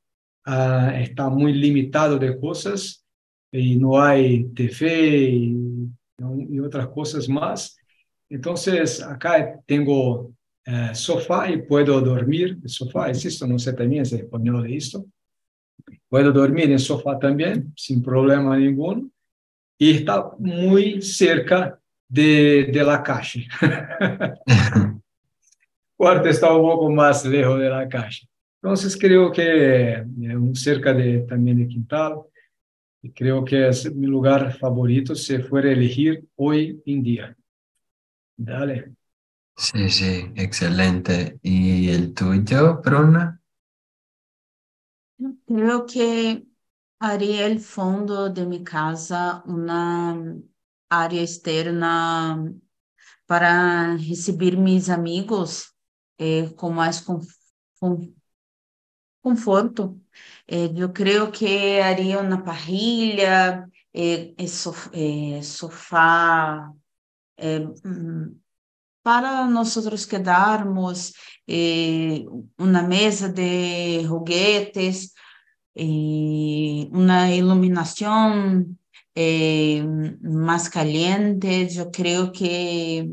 uh, 0.47 0.91
está 0.95 1.29
muy 1.29 1.53
limitado 1.55 2.19
de 2.19 2.39
cosas 2.39 3.05
y 3.51 3.77
no 3.77 4.01
hay 4.01 4.45
TV 4.55 5.29
y, 5.29 5.57
y 6.51 6.61
otras 6.61 6.89
cosas 6.89 7.29
más. 7.29 7.77
Entonces, 8.29 9.03
acá 9.03 9.61
tengo 9.67 10.33
uh, 10.67 10.95
sofá 10.95 11.51
y 11.51 11.63
puedo 11.63 12.01
dormir. 12.01 12.59
El 12.63 12.69
sofá 12.69 13.11
es 13.11 13.25
esto, 13.25 13.47
no 13.47 13.59
sé 13.59 13.73
también 13.73 14.07
si 14.07 14.15
es 14.15 14.23
español 14.23 14.63
de 14.63 14.77
esto. 14.77 15.05
Puedo 16.09 16.33
dormir 16.33 16.71
en 16.71 16.79
sofá 16.79 17.19
también, 17.19 17.73
sin 17.77 18.03
problema 18.03 18.57
ninguno. 18.57 19.11
Y 19.79 19.91
está 19.91 20.31
muy 20.39 21.03
cerca 21.03 21.82
de, 22.13 22.69
de 22.71 22.85
la 22.85 23.03
calle. 23.03 23.49
cuarto 25.97 26.29
está 26.29 26.53
un 26.55 26.63
poco 26.63 26.91
más 26.91 27.25
lejos 27.25 27.59
de 27.59 27.71
la 27.71 27.89
calle. 27.89 28.29
Entonces 28.61 28.97
creo 28.99 29.33
que 29.33 29.95
eh, 29.95 30.05
cerca 30.53 30.93
de, 30.93 31.21
también 31.21 31.59
de 31.59 31.69
Quintal, 31.69 32.21
creo 33.15 33.45
que 33.45 33.69
es 33.69 33.93
mi 33.95 34.07
lugar 34.07 34.53
favorito 34.59 35.15
si 35.15 35.39
fuera 35.39 35.71
a 35.71 35.73
elegir 35.73 36.25
hoy 36.37 36.83
en 36.85 37.03
día. 37.03 37.37
Dale. 38.37 38.93
Sí, 39.57 39.89
sí, 39.89 40.33
excelente. 40.37 41.39
¿Y 41.43 41.89
el 41.89 42.13
tuyo, 42.15 42.81
Bruna? 42.85 43.41
Creo 45.47 45.87
que 45.87 46.45
haría 46.99 47.47
el 47.47 47.61
fondo 47.61 48.29
de 48.29 48.45
mi 48.45 48.63
casa 48.63 49.43
una 49.47 50.37
área 50.93 51.23
externa 51.23 52.53
para 53.27 53.97
recibir 53.97 54.57
mis 54.59 54.91
amigos 54.91 55.75
eh, 56.19 56.55
más 56.71 57.01
conf 57.01 57.27
con 57.81 58.15
conforto. 59.23 59.99
Eh, 60.47 60.71
eu 60.77 60.93
creio 60.93 61.31
que 61.31 61.81
haria 61.81 62.21
uma 62.21 62.43
parrilha, 62.43 63.67
eh, 63.95 64.35
sof 64.47 64.91
sofá, 65.43 66.71
para 69.03 69.47
nós 69.47 70.05
quedarmos, 70.05 71.13
uma 72.59 72.83
mesa 72.83 73.29
de 73.29 74.03
juguetes, 74.05 75.13
uma 76.93 77.31
iluminação 77.31 78.67
mais 80.23 80.69
caliente. 80.69 81.79
Eu 81.79 81.91
creio 81.91 82.33
que 82.33 83.11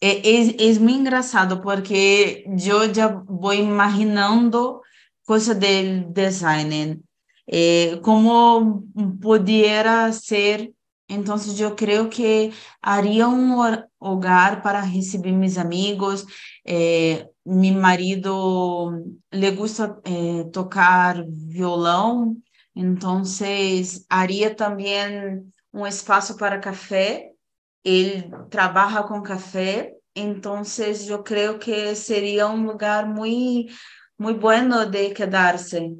é, 0.00 0.08
é, 0.28 0.70
é 0.70 0.78
muito 0.78 1.00
engraçado 1.00 1.60
porque 1.60 2.44
eu 2.46 2.94
já 2.94 3.08
vou 3.08 3.52
imaginando 3.52 4.80
coisa 5.26 5.54
del 5.54 6.10
design, 6.12 7.02
eh, 7.46 7.98
como 8.02 8.84
pudiera 9.20 10.10
ser 10.12 10.72
Entonces 11.08 11.56
yo 11.56 11.74
creo 11.74 12.10
que 12.10 12.52
haría 12.82 13.28
un 13.28 13.56
hogar 13.98 14.62
para 14.62 14.82
recibir 14.82 15.32
mis 15.32 15.56
amigos. 15.56 16.26
Eh, 16.64 17.26
mi 17.44 17.72
marido 17.72 18.92
le 19.30 19.50
gusta 19.52 19.98
eh, 20.04 20.44
tocar 20.52 21.24
violão, 21.26 22.36
entonces 22.78 24.06
haría 24.08 24.54
también 24.54 25.52
un 25.72 25.86
espacio 25.88 26.36
para 26.36 26.60
café. 26.60 27.34
Él 27.82 28.30
trabaja 28.50 29.04
con 29.04 29.22
café, 29.22 29.96
entonces 30.14 31.04
yo 31.06 31.24
creo 31.24 31.58
que 31.58 31.96
sería 31.96 32.46
un 32.46 32.64
lugar 32.64 33.06
muy, 33.06 33.68
muy 34.16 34.34
bueno 34.34 34.86
de 34.86 35.12
quedarse. 35.12 35.92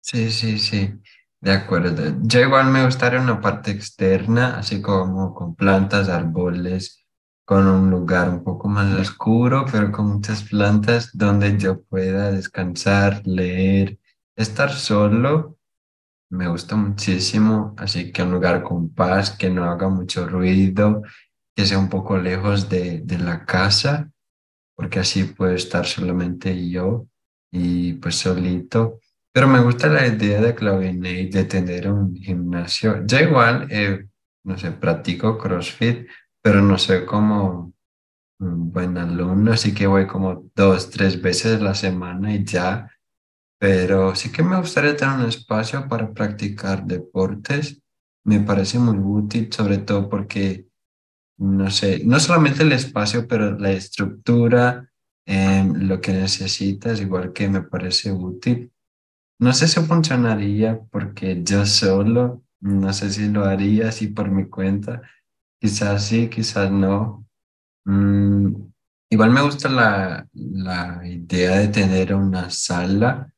Sí, 0.00 0.32
sí, 0.32 0.58
sí. 0.58 0.92
De 1.40 1.52
acuerdo. 1.52 2.16
Yo 2.22 2.40
igual 2.40 2.70
me 2.70 2.84
gustaría 2.84 3.20
una 3.20 3.40
parte 3.40 3.70
externa, 3.70 4.58
así 4.58 4.82
como 4.82 5.32
con 5.34 5.54
plantas, 5.54 6.08
árboles, 6.08 7.04
con 7.44 7.68
un 7.68 7.90
lugar 7.90 8.28
un 8.28 8.42
poco 8.42 8.66
más 8.68 8.92
oscuro, 8.98 9.66
pero 9.70 9.92
con 9.92 10.06
muchas 10.14 10.42
plantas 10.42 11.10
donde 11.12 11.56
yo 11.58 11.82
pueda 11.82 12.32
descansar, 12.32 13.22
leer, 13.24 14.00
estar 14.36 14.72
solo. 14.72 15.58
Me 16.30 16.48
gusta 16.48 16.76
muchísimo, 16.76 17.74
así 17.78 18.12
que 18.12 18.22
un 18.22 18.32
lugar 18.32 18.62
con 18.62 18.94
paz, 18.94 19.30
que 19.36 19.50
no 19.50 19.64
haga 19.64 19.88
mucho 19.88 20.26
ruido, 20.28 21.02
que 21.54 21.66
sea 21.66 21.78
un 21.78 21.88
poco 21.88 22.16
lejos 22.16 22.68
de, 22.68 23.00
de 23.00 23.18
la 23.18 23.44
casa, 23.44 24.10
porque 24.74 25.00
así 25.00 25.24
puedo 25.24 25.52
estar 25.54 25.86
solamente 25.86 26.68
yo 26.70 27.06
y 27.50 27.94
pues 27.94 28.16
solito 28.16 28.98
pero 29.32 29.48
me 29.48 29.60
gusta 29.60 29.88
la 29.88 30.06
idea 30.06 30.40
de 30.42 30.54
Claudinei 30.54 31.30
de 31.30 31.44
tener 31.44 31.90
un 31.90 32.14
gimnasio. 32.14 33.04
Yo 33.06 33.18
igual, 33.18 33.66
eh, 33.70 34.06
no 34.44 34.58
sé, 34.58 34.72
practico 34.72 35.38
CrossFit, 35.38 36.06
pero 36.42 36.60
no 36.60 36.76
soy 36.76 37.06
como 37.06 37.72
un 38.40 38.72
buen 38.72 38.98
alumno, 38.98 39.52
así 39.52 39.74
que 39.74 39.86
voy 39.86 40.06
como 40.06 40.50
dos, 40.54 40.90
tres 40.90 41.20
veces 41.22 41.60
a 41.60 41.64
la 41.64 41.74
semana 41.74 42.34
y 42.34 42.44
ya. 42.44 42.91
Pero 43.62 44.16
sí 44.16 44.32
que 44.32 44.42
me 44.42 44.58
gustaría 44.58 44.96
tener 44.96 45.14
un 45.20 45.26
espacio 45.26 45.86
para 45.88 46.12
practicar 46.12 46.84
deportes. 46.84 47.80
Me 48.24 48.40
parece 48.40 48.76
muy 48.80 48.98
útil, 48.98 49.52
sobre 49.52 49.78
todo 49.78 50.08
porque, 50.08 50.66
no 51.38 51.70
sé, 51.70 52.02
no 52.04 52.18
solamente 52.20 52.64
el 52.64 52.72
espacio, 52.72 53.28
pero 53.28 53.56
la 53.58 53.70
estructura, 53.70 54.90
em, 55.26 55.74
lo 55.88 56.00
que 56.00 56.12
necesitas, 56.12 57.00
igual 57.00 57.32
que 57.32 57.48
me 57.48 57.62
parece 57.62 58.10
útil. 58.10 58.72
No 59.40 59.52
sé 59.52 59.68
si 59.68 59.80
funcionaría 59.80 60.80
porque 60.90 61.42
yo 61.44 61.64
solo, 61.66 62.44
no 62.60 62.92
sé 62.92 63.12
si 63.12 63.28
lo 63.28 63.44
haría 63.44 63.90
así 63.90 64.08
por 64.08 64.30
mi 64.30 64.48
cuenta, 64.48 65.02
quizás 65.60 66.06
sí, 66.06 66.28
quizás 66.28 66.70
no. 66.72 67.26
Mm, 67.86 68.54
igual 69.10 69.30
me 69.30 69.42
gusta 69.42 69.68
la, 69.68 70.28
la 70.34 71.02
idea 71.06 71.58
de 71.58 71.68
tener 71.68 72.14
una 72.14 72.50
sala 72.50 73.32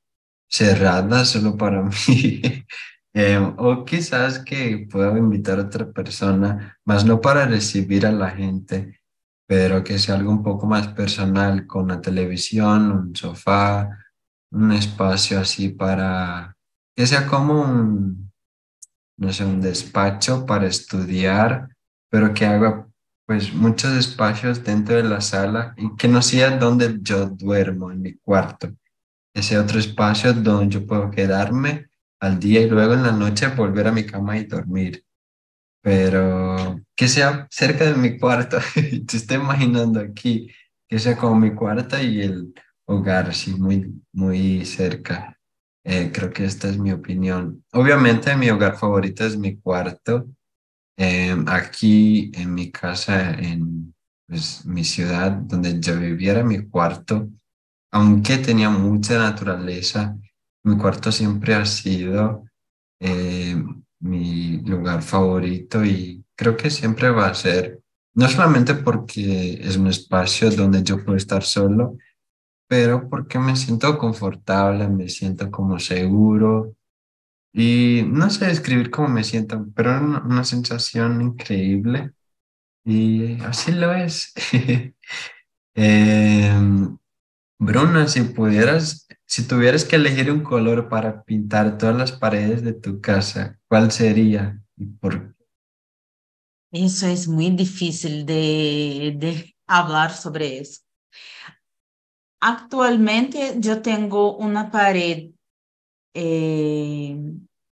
cerrada 0.55 1.25
solo 1.25 1.57
para 1.57 1.83
mí. 2.09 2.41
Em, 3.13 3.55
o 3.59 3.85
quizás 3.85 4.39
que 4.39 4.87
pueda 4.91 5.17
invitar 5.19 5.59
a 5.59 5.63
otra 5.63 5.91
persona, 5.91 6.77
más 6.85 7.05
no 7.05 7.21
para 7.21 7.47
recibir 7.47 8.07
a 8.07 8.13
la 8.13 8.31
gente, 8.31 9.01
pero 9.47 9.85
que 9.85 9.99
sea 9.99 10.17
algo 10.17 10.31
un 10.31 10.43
poco 10.43 10.67
más 10.67 10.89
personal, 10.89 11.67
con 11.67 11.89
la 11.89 12.01
televisión, 12.01 12.91
un 12.91 13.17
sofá, 13.17 13.89
un 14.51 14.73
espacio 14.73 15.41
así 15.41 15.69
para 15.71 16.57
que 16.97 17.07
sea 17.07 17.27
como 17.27 17.61
un, 17.63 18.33
no 19.19 19.33
sé, 19.33 19.45
un 19.45 19.61
despacho 19.61 20.47
para 20.47 20.67
estudiar, 20.67 21.69
pero 22.11 22.33
que 22.33 22.47
haga 22.47 22.87
pues 23.27 23.53
muchos 23.53 23.93
espacios 23.95 24.63
dentro 24.63 24.97
de 24.97 25.05
la 25.05 25.21
sala 25.21 25.75
y 25.77 25.97
que 25.97 26.09
no 26.09 26.23
sea 26.23 26.57
donde 26.59 26.99
yo 27.01 27.27
duermo, 27.27 27.91
en 27.91 28.03
mi 28.03 28.15
cuarto. 28.15 28.69
Ese 29.35 29.59
otro 29.59 29.79
espacio 29.79 30.33
donde 30.33 30.73
yo 30.73 30.87
puedo 30.87 31.11
quedarme 31.11 31.89
al 32.21 32.39
día 32.39 32.61
y 32.61 32.71
luego 32.71 32.95
en 32.95 33.03
la 33.03 33.13
noche 33.13 33.49
volver 33.49 33.89
a 33.89 33.93
mi 33.93 34.07
cama 34.07 34.39
y 34.39 34.45
dormir. 34.45 35.05
Pero 35.83 36.81
que 36.97 37.09
sea 37.09 37.47
cerca 37.51 37.85
de 37.85 37.95
mi 37.95 38.19
cuarto. 38.19 38.59
Te 38.75 39.17
estoy 39.17 39.37
imaginando 39.39 40.01
aquí 40.01 40.51
que 40.89 40.99
sea 40.99 41.17
como 41.17 41.39
mi 41.39 41.55
cuarto 41.55 42.01
y 42.01 42.23
el 42.23 42.55
hogar, 42.87 43.35
sí, 43.35 43.55
muy, 43.55 44.03
muy 44.13 44.65
cerca. 44.65 45.39
Eh, 45.85 46.11
creo 46.13 46.33
que 46.33 46.45
esta 46.45 46.69
es 46.69 46.79
mi 46.79 46.93
opinión. 46.93 47.65
Obviamente 47.73 48.35
mi 48.37 48.49
hogar 48.51 48.77
favorito 48.79 49.25
es 49.27 49.37
mi 49.37 49.59
cuarto. 49.59 50.27
Em, 50.97 51.45
aquí 51.49 52.31
en 52.35 52.55
mi 52.55 52.71
casa, 52.71 53.33
en 53.33 53.95
pues, 54.27 54.65
mi 54.65 54.85
ciudad 54.85 55.33
donde 55.33 55.81
yo 55.81 55.99
viviera, 55.99 56.45
mi 56.45 56.69
cuarto, 56.69 57.29
aunque 57.95 58.39
tenía 58.39 58.71
mucha 58.71 59.17
naturaleza, 59.19 60.19
mi 60.65 60.77
cuarto 60.77 61.13
siempre 61.13 61.55
ha 61.55 61.65
sido 61.65 62.45
em, 62.99 63.85
mi 64.01 64.59
lugar 64.63 65.01
favorito 65.01 65.85
y 65.85 66.25
creo 66.35 66.57
que 66.57 66.71
siempre 66.71 67.11
va 67.11 67.29
a 67.29 67.35
ser, 67.35 67.81
no 68.15 68.29
solamente 68.29 68.75
porque 68.75 69.61
es 69.63 69.77
un 69.77 69.87
espacio 69.87 70.51
donde 70.51 70.83
yo 70.83 71.05
puedo 71.05 71.17
estar 71.17 71.45
solo, 71.45 71.97
pero 72.67 73.09
porque 73.09 73.39
me 73.39 73.55
siento 73.55 73.97
confortable, 73.97 74.89
me 74.89 75.09
siento 75.09 75.49
como 75.53 75.79
seguro 75.79 76.75
y 77.53 78.03
no 78.09 78.29
sé 78.29 78.47
describir 78.47 78.91
cómo 78.91 79.07
me 79.07 79.23
siento, 79.23 79.67
pero 79.77 80.01
una, 80.01 80.43
sensación 80.43 81.23
increíble 81.23 82.11
y 82.85 83.41
así 83.43 83.71
lo 83.71 83.93
es. 83.93 84.35
eh, 85.77 86.53
Bruna, 87.59 88.09
si 88.09 88.23
pudieras, 88.23 89.07
si 89.27 89.47
tuvieras 89.47 89.85
que 89.85 89.97
elegir 89.97 90.31
un 90.31 90.43
color 90.43 90.89
para 90.89 91.23
pintar 91.23 91.79
todas 91.79 91.97
las 91.97 92.13
paredes 92.13 92.63
de 92.63 92.73
tu 92.73 93.01
casa, 93.01 93.59
¿cuál 93.69 93.91
sería 93.93 94.61
y 94.77 94.87
por 94.87 95.29
qué? 95.29 95.35
Eso 96.73 97.07
es 97.07 97.29
muy 97.29 97.51
difícil 97.51 98.27
de, 98.27 99.15
de 99.17 99.55
hablar 99.67 100.13
sobre 100.13 100.59
eso. 100.59 100.81
Actualmente 102.41 103.55
yo 103.59 103.81
tengo 103.81 104.37
una 104.37 104.71
pared 104.71 105.31
eh, 106.15 107.17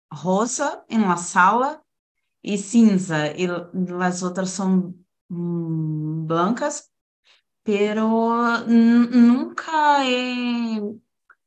rosa 0.10 0.86
en 0.90 1.02
la 1.02 1.18
sala 1.18 1.84
y 2.42 2.58
cinza 2.58 3.32
y 3.32 3.48
las 3.74 4.24
otras 4.24 4.50
son 4.50 5.06
mm, 5.30 6.28
blancas, 6.28 6.92
pero 7.66 8.60
nunca 8.68 10.08
he 10.08 10.80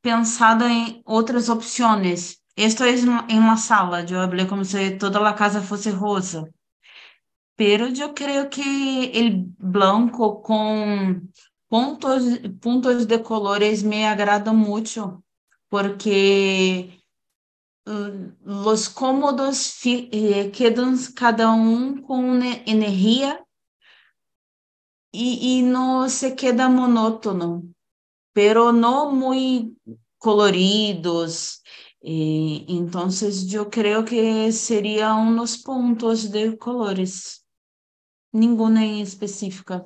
pensado 0.00 0.66
en 0.66 1.00
otras 1.04 1.48
opciones. 1.48 2.42
Esto 2.56 2.84
es 2.84 3.04
en 3.04 3.46
la 3.46 3.56
sala, 3.56 4.04
yo 4.04 4.20
hablé 4.20 4.48
como 4.48 4.64
si 4.64 4.98
toda 4.98 5.20
la 5.20 5.36
casa 5.36 5.62
fuese 5.62 5.92
rosa. 5.92 6.44
Pero 7.54 7.86
yo 7.88 8.14
creo 8.14 8.50
que 8.50 9.12
el 9.14 9.44
blanco 9.58 10.42
con 10.42 11.32
Pontos, 11.68 12.22
puntos 12.62 13.06
de 13.06 13.22
colores 13.22 13.84
me 13.84 14.06
agradan 14.06 14.56
mucho 14.56 15.22
porque 15.68 16.98
uh, 17.84 18.32
los 18.42 18.88
cómodos 18.88 19.78
eh, 19.84 20.50
quedan 20.50 20.96
cada 21.14 21.52
um 21.52 22.00
com 22.00 22.40
energia 22.66 23.38
e, 25.12 25.58
e 25.58 25.62
não 25.62 26.08
se 26.08 26.32
queda 26.32 26.68
monótono, 26.68 27.70
pero 28.32 28.72
não 28.72 29.14
muito 29.14 29.76
coloridos. 30.18 31.60
E, 32.02 32.64
então, 32.72 33.08
eu 33.52 33.66
creio 33.68 34.04
que 34.04 34.52
seria 34.52 35.14
um 35.14 35.34
dos 35.36 35.56
pontos 35.56 36.28
de 36.28 36.56
colores, 36.56 37.44
nenhuma 38.32 38.82
em 38.84 39.02
específica. 39.02 39.84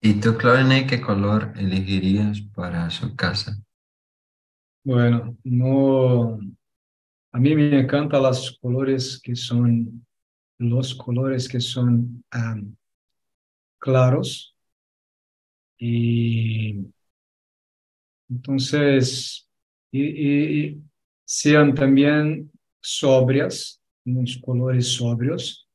¿Y 0.00 0.20
tú, 0.20 0.36
Claudine, 0.36 0.86
qué 0.86 1.00
color 1.00 1.52
elegirías 1.56 2.40
para 2.54 2.88
su 2.90 3.16
casa? 3.16 3.58
Bueno, 4.84 5.36
no, 5.42 6.38
a 7.36 7.38
mí 7.38 7.54
me 7.54 7.80
encantan 7.80 8.22
los 8.22 8.58
colores 8.62 9.20
que 9.22 9.36
son, 9.36 10.06
los 10.56 10.94
colores 10.94 11.46
que 11.46 11.60
son 11.60 12.24
claros 13.78 14.56
y 15.76 16.82
entonces 18.30 19.46
y, 19.92 20.78
sean 21.26 21.74
también 21.74 22.50
sobrias, 22.80 23.82
unos 24.06 24.38
colores 24.38 24.94
sobrios, 24.94 25.68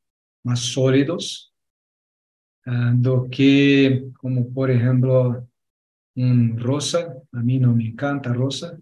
más 0.43 0.61
sólidos 0.61 1.53
do 2.65 3.29
que, 3.29 4.09
como 4.17 4.51
por 4.51 4.71
ejemplo, 4.71 5.47
un 6.15 6.57
rosa. 6.57 7.13
A 7.33 7.39
mí 7.39 7.59
no 7.59 7.75
me 7.75 7.89
encanta 7.89 8.33
rosa. 8.33 8.79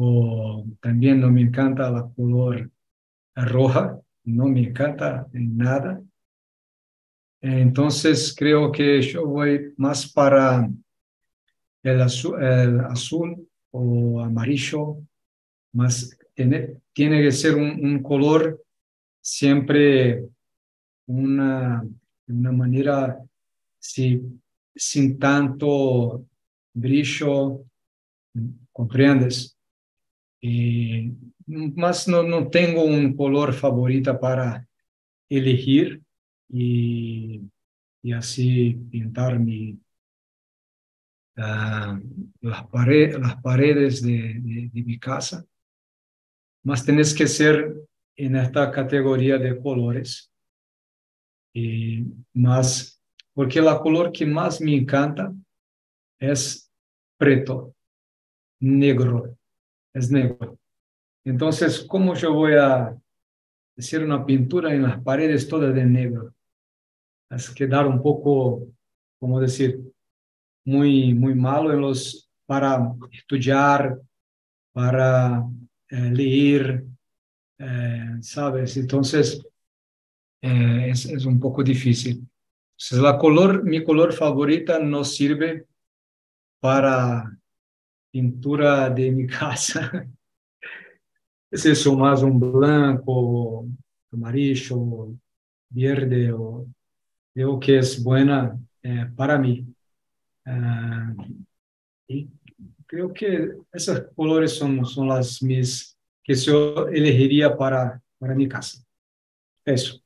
O 0.00 0.64
también 0.80 1.20
no 1.20 1.28
me 1.28 1.40
encanta 1.40 1.90
la 1.90 2.08
color 2.14 2.70
roja, 3.34 4.00
no 4.22 4.46
me 4.46 4.68
encanta 4.68 5.26
en 5.32 5.56
nada. 5.56 6.00
Entonces 7.40 8.32
creo 8.36 8.70
que 8.70 9.02
yo 9.02 9.26
voy 9.26 9.74
más 9.76 10.12
para 10.12 10.70
el 11.82 12.00
azul, 12.00 12.40
el 12.40 12.78
azul 12.80 13.48
o 13.72 14.20
amarillo, 14.20 14.98
más 15.72 16.16
tiene, 16.32 16.76
tiene 16.92 17.20
que 17.20 17.32
ser 17.32 17.56
un, 17.56 18.00
color 18.00 18.62
siempre 19.20 20.24
una, 21.06 21.84
una 22.28 22.52
manera 22.52 23.18
si, 23.80 24.22
sin 24.76 25.18
tanto 25.18 26.24
brillo, 26.72 27.64
¿comprendes? 28.72 29.57
Y 30.40 31.12
más 31.46 32.06
no, 32.08 32.22
no 32.22 32.48
tengo 32.48 32.84
un 32.84 33.16
color 33.16 33.52
favorito 33.52 34.18
para 34.20 34.66
elegir 35.28 36.02
y, 36.48 37.42
y 38.02 38.12
así 38.12 38.74
pintar 38.90 39.38
mi, 39.38 39.78
uh, 41.36 42.00
las, 42.40 42.66
pared, 42.70 43.16
las 43.18 43.40
paredes 43.42 44.02
de, 44.02 44.70
mi 44.72 44.98
casa. 44.98 45.44
Más 46.64 46.84
tenés 46.84 47.14
que 47.14 47.26
ser 47.26 47.74
en 48.16 48.36
esta 48.36 48.70
categoría 48.70 49.38
de 49.38 49.60
colores. 49.60 50.30
Más, 52.34 53.02
porque 53.32 53.60
la 53.60 53.80
color 53.80 54.12
que 54.12 54.24
más 54.24 54.60
me 54.60 54.76
encanta 54.76 55.34
es 56.20 56.70
preto, 57.16 57.74
negro, 58.60 59.37
es 59.98 60.10
negro. 60.10 60.58
Entonces, 61.24 61.84
¿cómo 61.86 62.14
yo 62.14 62.32
voy 62.32 62.54
a 62.54 62.96
hacer 63.76 64.02
una 64.02 64.24
pintura 64.24 64.72
en 64.72 64.82
las 64.82 65.02
paredes 65.02 65.48
todas 65.48 65.74
de 65.74 65.84
negro? 65.84 66.34
Es 67.30 67.50
quedar 67.50 67.86
un 67.86 68.02
poco, 68.02 68.66
como 69.18 69.40
decir, 69.40 69.80
muy, 70.64 71.14
muy 71.14 71.34
malo 71.34 71.72
en 71.72 71.80
los, 71.80 72.30
para 72.46 72.92
estudiar, 73.10 74.00
para 74.72 75.44
eh, 75.88 76.10
leer, 76.10 76.84
eh, 77.58 78.16
¿sabes? 78.20 78.76
Entonces, 78.76 79.44
eh, 80.40 80.90
es, 80.90 81.06
es, 81.06 81.24
un 81.26 81.40
poco 81.40 81.62
difícil. 81.62 82.26
Entonces, 82.72 82.98
la 83.00 83.18
color, 83.18 83.64
mi 83.64 83.82
color 83.82 84.12
favorita 84.12 84.78
no 84.78 85.04
sirve 85.04 85.66
para 86.60 87.37
pintura 88.18 88.90
de 88.90 89.12
mi 89.12 89.26
casa. 89.26 89.80
es 91.50 91.64
eso 91.64 91.96
más 91.96 92.20
un 92.22 92.38
blanco, 92.40 93.64
amarillo, 94.12 95.14
verde, 95.70 96.32
o, 96.32 96.66
creo 97.32 97.60
que 97.60 97.78
es 97.78 98.02
buena 98.02 98.58
eh, 98.82 99.06
para 99.14 99.38
mí. 99.38 99.64
Uh, 100.44 101.22
y 102.08 102.28
creo 102.86 103.12
que 103.12 103.52
esos 103.72 104.00
colores 104.16 104.56
son, 104.56 104.84
son 104.84 105.08
las 105.08 105.40
mis 105.40 105.96
que 106.24 106.34
yo 106.34 106.88
elegiría 106.88 107.56
para, 107.56 108.02
para 108.18 108.34
mi 108.34 108.48
casa. 108.48 108.82
Eso. 109.64 110.00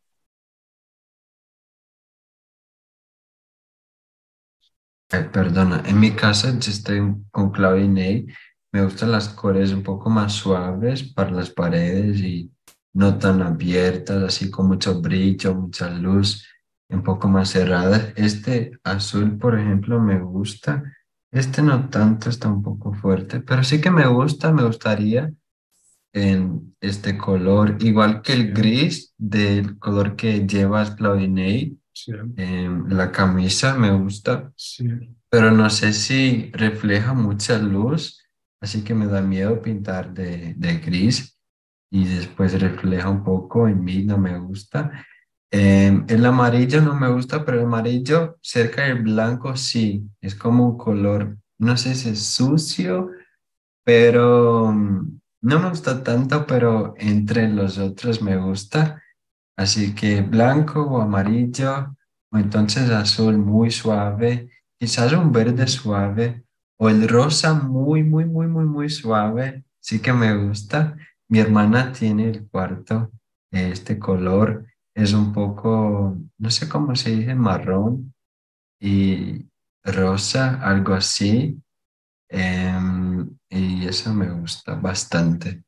Perdona, 5.12 5.82
en 5.84 6.00
mi 6.00 6.12
casa 6.12 6.58
yo 6.58 6.70
estoy 6.70 7.02
con 7.30 7.50
Claudinei. 7.50 8.26
Me 8.72 8.82
gustan 8.82 9.12
las 9.12 9.28
colores 9.28 9.70
un 9.72 9.82
poco 9.82 10.08
más 10.08 10.32
suaves 10.32 11.02
para 11.02 11.30
las 11.30 11.50
paredes 11.50 12.18
y 12.20 12.50
no 12.94 13.18
tan 13.18 13.42
abiertas, 13.42 14.22
así 14.22 14.50
con 14.50 14.68
mucho 14.68 15.02
brillo, 15.02 15.54
mucha 15.54 15.90
luz, 15.90 16.48
un 16.88 17.02
poco 17.02 17.28
más 17.28 17.50
cerradas. 17.50 18.14
Este 18.16 18.72
azul, 18.84 19.36
por 19.36 19.58
ejemplo, 19.58 20.00
me 20.00 20.18
gusta. 20.18 20.82
Este 21.30 21.60
no 21.60 21.90
tanto, 21.90 22.30
está 22.30 22.48
un 22.48 22.62
poco 22.62 22.94
fuerte, 22.94 23.40
pero 23.40 23.62
sí 23.64 23.82
que 23.82 23.90
me 23.90 24.06
gusta, 24.06 24.50
me 24.50 24.64
gustaría 24.64 25.30
en 26.14 26.74
este 26.80 27.18
color, 27.18 27.76
igual 27.80 28.22
que 28.22 28.32
el 28.32 28.54
gris 28.54 29.14
del 29.18 29.78
color 29.78 30.16
que 30.16 30.46
llevas, 30.46 30.94
Claudinei 30.94 31.81
Sí. 31.94 32.12
la 32.88 33.12
camisa 33.12 33.76
me 33.76 33.90
gusta, 33.92 34.52
sí. 34.56 34.88
pero 35.28 35.50
no 35.50 35.68
sé 35.70 35.92
si 35.92 36.50
refleja 36.52 37.12
mucha 37.12 37.58
luz, 37.58 38.24
así 38.60 38.82
que 38.82 38.94
me 38.94 39.06
da 39.06 39.20
miedo 39.20 39.60
pintar 39.60 40.12
de, 40.14 40.54
de 40.56 40.78
gris 40.78 41.38
y 41.90 42.06
después 42.06 42.58
refleja 42.60 43.10
un 43.10 43.22
poco 43.22 43.68
en 43.68 43.84
mí, 43.84 44.04
no 44.04 44.16
me 44.18 44.38
gusta. 44.38 45.04
Eh, 45.50 46.02
el 46.08 46.24
amarillo 46.24 46.80
no 46.80 46.94
me 46.94 47.08
gusta, 47.12 47.44
pero 47.44 47.58
el 47.58 47.66
amarillo 47.66 48.38
cerca 48.40 48.84
del 48.84 49.02
blanco 49.02 49.54
sí, 49.56 50.08
es 50.22 50.34
como 50.34 50.66
un 50.66 50.78
color, 50.78 51.36
no 51.58 51.76
sé 51.76 51.94
si 51.94 52.08
es 52.08 52.24
sucio, 52.24 53.10
pero 53.84 54.72
mm, 54.72 55.20
no 55.42 55.60
me 55.60 55.68
gusta 55.70 56.02
tanto, 56.02 56.46
pero 56.46 56.94
entre 56.98 57.48
los 57.48 57.78
otros 57.78 58.22
me 58.22 58.36
gusta. 58.36 59.01
Así 59.56 59.94
que 59.94 60.22
blanco 60.22 60.82
o 60.82 61.00
amarillo, 61.00 61.94
o 62.30 62.38
entonces 62.38 62.90
azul 62.90 63.36
muy 63.38 63.70
suave, 63.70 64.50
quizás 64.78 65.12
un 65.12 65.32
verde 65.32 65.66
suave, 65.66 66.44
o 66.78 66.88
el 66.88 67.08
rosa 67.08 67.54
muy, 67.54 68.02
muy, 68.02 68.24
muy, 68.24 68.46
muy, 68.46 68.64
muy 68.64 68.88
suave, 68.90 69.64
sí 69.80 70.00
que 70.00 70.12
me 70.12 70.36
gusta. 70.36 70.96
Mi 71.28 71.38
hermana 71.38 71.92
tiene 71.92 72.28
el 72.30 72.48
cuarto, 72.48 73.10
este 73.50 73.98
color 73.98 74.66
es 74.94 75.12
un 75.12 75.32
poco, 75.32 76.16
no 76.38 76.50
sé 76.50 76.68
cómo 76.68 76.94
se 76.96 77.10
dice, 77.16 77.34
marrón 77.34 78.14
y 78.80 79.48
rosa, 79.84 80.60
algo 80.62 80.94
así. 80.94 81.60
Em, 82.28 83.36
y 83.50 83.86
eso 83.86 84.12
me 84.14 84.30
gusta 84.30 84.74
bastante. 84.74 85.62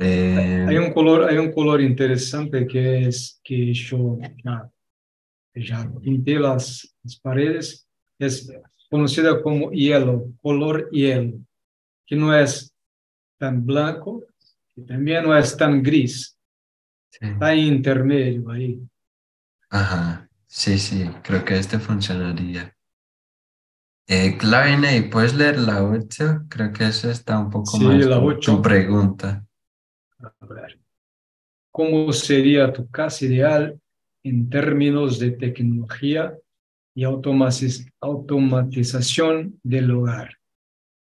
Eh, 0.00 0.64
hay, 0.68 0.76
un 0.76 0.92
color, 0.92 1.28
hay 1.28 1.38
un 1.38 1.52
color 1.52 1.80
interesante 1.80 2.66
que 2.66 3.08
es 3.08 3.40
que 3.42 3.72
yo 3.74 4.18
ya, 4.44 4.70
ya 5.54 5.92
pinté 6.00 6.38
las, 6.38 6.94
las, 7.02 7.16
paredes, 7.18 7.88
es 8.16 8.48
conocida 8.88 9.42
como 9.42 9.72
hielo, 9.72 10.32
color 10.40 10.88
hielo, 10.90 11.40
que 12.06 12.14
no 12.14 12.32
es 12.32 12.72
tan 13.38 13.66
blanco 13.66 14.24
y 14.76 14.82
también 14.82 15.24
no 15.24 15.36
es 15.36 15.56
tan 15.56 15.82
gris, 15.82 16.38
sí. 17.10 17.26
está 17.26 17.54
intermedio 17.54 18.50
ahí. 18.50 18.80
Ajá, 19.68 20.28
sí, 20.46 20.78
sí, 20.78 21.10
creo 21.24 21.44
que 21.44 21.58
este 21.58 21.80
funcionaría. 21.80 22.72
Eh, 24.06 24.38
Clariney, 24.38 25.10
¿puedes 25.10 25.34
leer 25.34 25.58
la 25.58 25.84
8? 25.84 26.46
Creo 26.48 26.72
que 26.72 26.86
eso 26.86 27.10
está 27.10 27.38
un 27.38 27.50
poco 27.50 27.76
sí, 27.76 27.84
más 27.84 28.06
la 28.06 28.18
tu, 28.18 28.26
8. 28.26 28.56
tu 28.56 28.62
pregunta. 28.62 29.44
Ver. 30.48 30.78
¿Cómo 31.70 32.12
sería 32.12 32.72
tu 32.72 32.90
casa 32.90 33.24
ideal 33.24 33.80
en 34.24 34.50
términos 34.50 35.16
de 35.18 35.30
tecnología 35.32 36.34
y 36.94 37.04
automatización 37.04 39.60
del 39.62 39.90
hogar? 39.92 40.36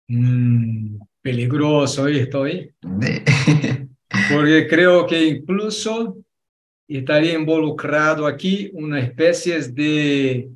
Mm, 0.09 0.96
peligroso 1.20 2.07
esto, 2.09 2.46
¿eh? 2.46 2.74
Porque 4.32 4.66
creo 4.68 5.07
que 5.07 5.26
incluso 5.26 6.16
estaría 6.88 7.34
involucrado 7.34 8.26
aquí 8.26 8.70
una 8.72 9.00
especie 9.00 9.61
de, 9.68 10.48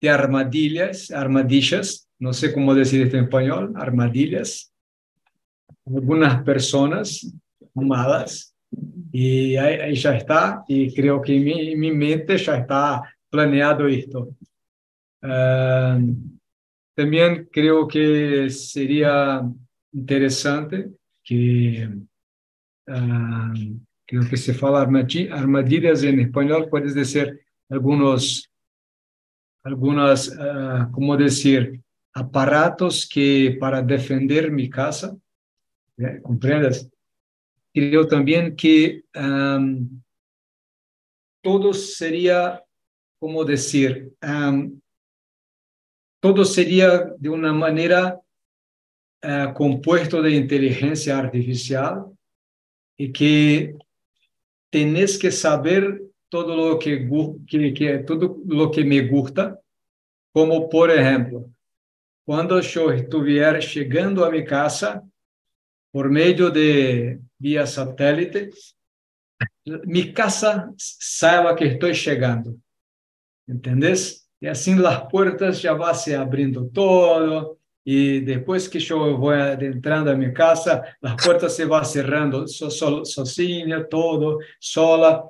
de 0.00 0.10
armadillas, 0.10 1.10
armadillas, 1.10 2.08
no 2.20 2.32
sé 2.32 2.52
cómo 2.52 2.74
decir 2.74 3.02
esto 3.02 3.16
en 3.16 3.24
español, 3.24 3.72
armadillas. 3.76 4.72
Algunas 5.86 6.42
personas 6.42 7.32
malas 7.86 8.54
y 9.12 9.56
ahí, 9.56 9.80
ahí, 9.80 9.94
ya 9.94 10.16
está 10.16 10.64
y 10.68 10.94
creo 10.94 11.20
que 11.22 11.36
en 11.36 11.44
mi, 11.44 11.72
en 11.72 11.80
mi 11.80 11.92
mente 11.92 12.36
ya 12.36 12.56
está 12.56 13.02
planeado 13.30 13.86
esto. 13.86 14.34
Uh, 15.22 16.14
también 16.94 17.48
creo 17.50 17.88
que 17.88 18.50
sería 18.50 19.42
interesante 19.92 20.90
que 21.24 21.88
uh, 22.86 23.78
creo 24.06 24.28
que 24.28 24.36
se 24.36 24.54
fala 24.54 24.80
armadillas 24.80 26.02
en 26.02 26.20
español, 26.20 26.68
puedes 26.70 26.94
decir 26.94 27.40
algunos, 27.68 28.50
algunas, 29.62 30.28
uh, 30.28 30.90
¿cómo 30.92 31.16
decir? 31.16 31.80
Aparatos 32.14 33.08
que 33.08 33.56
para 33.60 33.82
defender 33.82 34.50
mi 34.50 34.70
casa, 34.70 35.16
¿eh? 35.98 36.20
¿comprendes? 36.22 36.88
Creo 37.72 38.06
también 38.06 38.56
que 38.56 39.02
um, 39.14 40.02
todo 41.42 41.72
sería, 41.72 42.62
como 43.18 43.44
decir, 43.44 44.12
um, 44.22 44.80
todo 46.20 46.44
sería 46.44 47.12
de 47.16 47.28
una 47.28 47.52
manera 47.52 48.20
eh, 49.20 49.52
compuesto 49.54 50.22
de 50.22 50.30
inteligencia 50.30 51.18
artificial 51.18 52.04
y 52.96 53.12
que 53.12 53.76
tenés 54.70 55.18
que 55.18 55.30
saber 55.30 56.02
todo 56.28 56.54
lo 56.56 56.78
que, 56.78 57.08
que, 57.46 57.74
que, 57.74 57.98
todo 57.98 58.38
lo 58.46 58.70
que 58.70 58.84
me 58.84 59.08
gusta, 59.08 59.58
como 60.32 60.68
por 60.68 60.90
ejemplo, 60.90 61.50
cuando 62.24 62.60
yo 62.60 62.92
estuviera 62.92 63.58
llegando 63.58 64.24
a 64.24 64.30
mi 64.30 64.44
casa 64.44 65.02
por 65.90 66.10
medio 66.10 66.50
de 66.50 67.20
vía 67.38 67.66
satélite, 67.66 68.50
mi 69.84 70.12
casa 70.12 70.72
saiba 70.76 71.54
que 71.54 71.66
estoy 71.66 71.92
llegando. 71.92 72.56
¿Entendés? 73.46 74.28
Y 74.40 74.46
así 74.46 74.74
las 74.74 75.04
puertas 75.10 75.62
ya 75.62 75.72
va 75.72 75.94
se 75.94 76.14
abriendo 76.14 76.68
todo, 76.68 77.58
y 77.90 78.20
después 78.20 78.68
que 78.68 78.78
yo 78.78 79.16
voy 79.16 79.38
entrando 79.60 80.10
a 80.10 80.14
mi 80.14 80.30
casa, 80.30 80.82
las 81.00 81.16
puertas 81.24 81.56
se 81.56 81.64
van 81.64 81.86
cerrando 81.86 82.46
so, 82.46 82.70
so, 82.70 83.02
sozinha, 83.02 83.88
todo, 83.88 84.40
sola. 84.58 85.24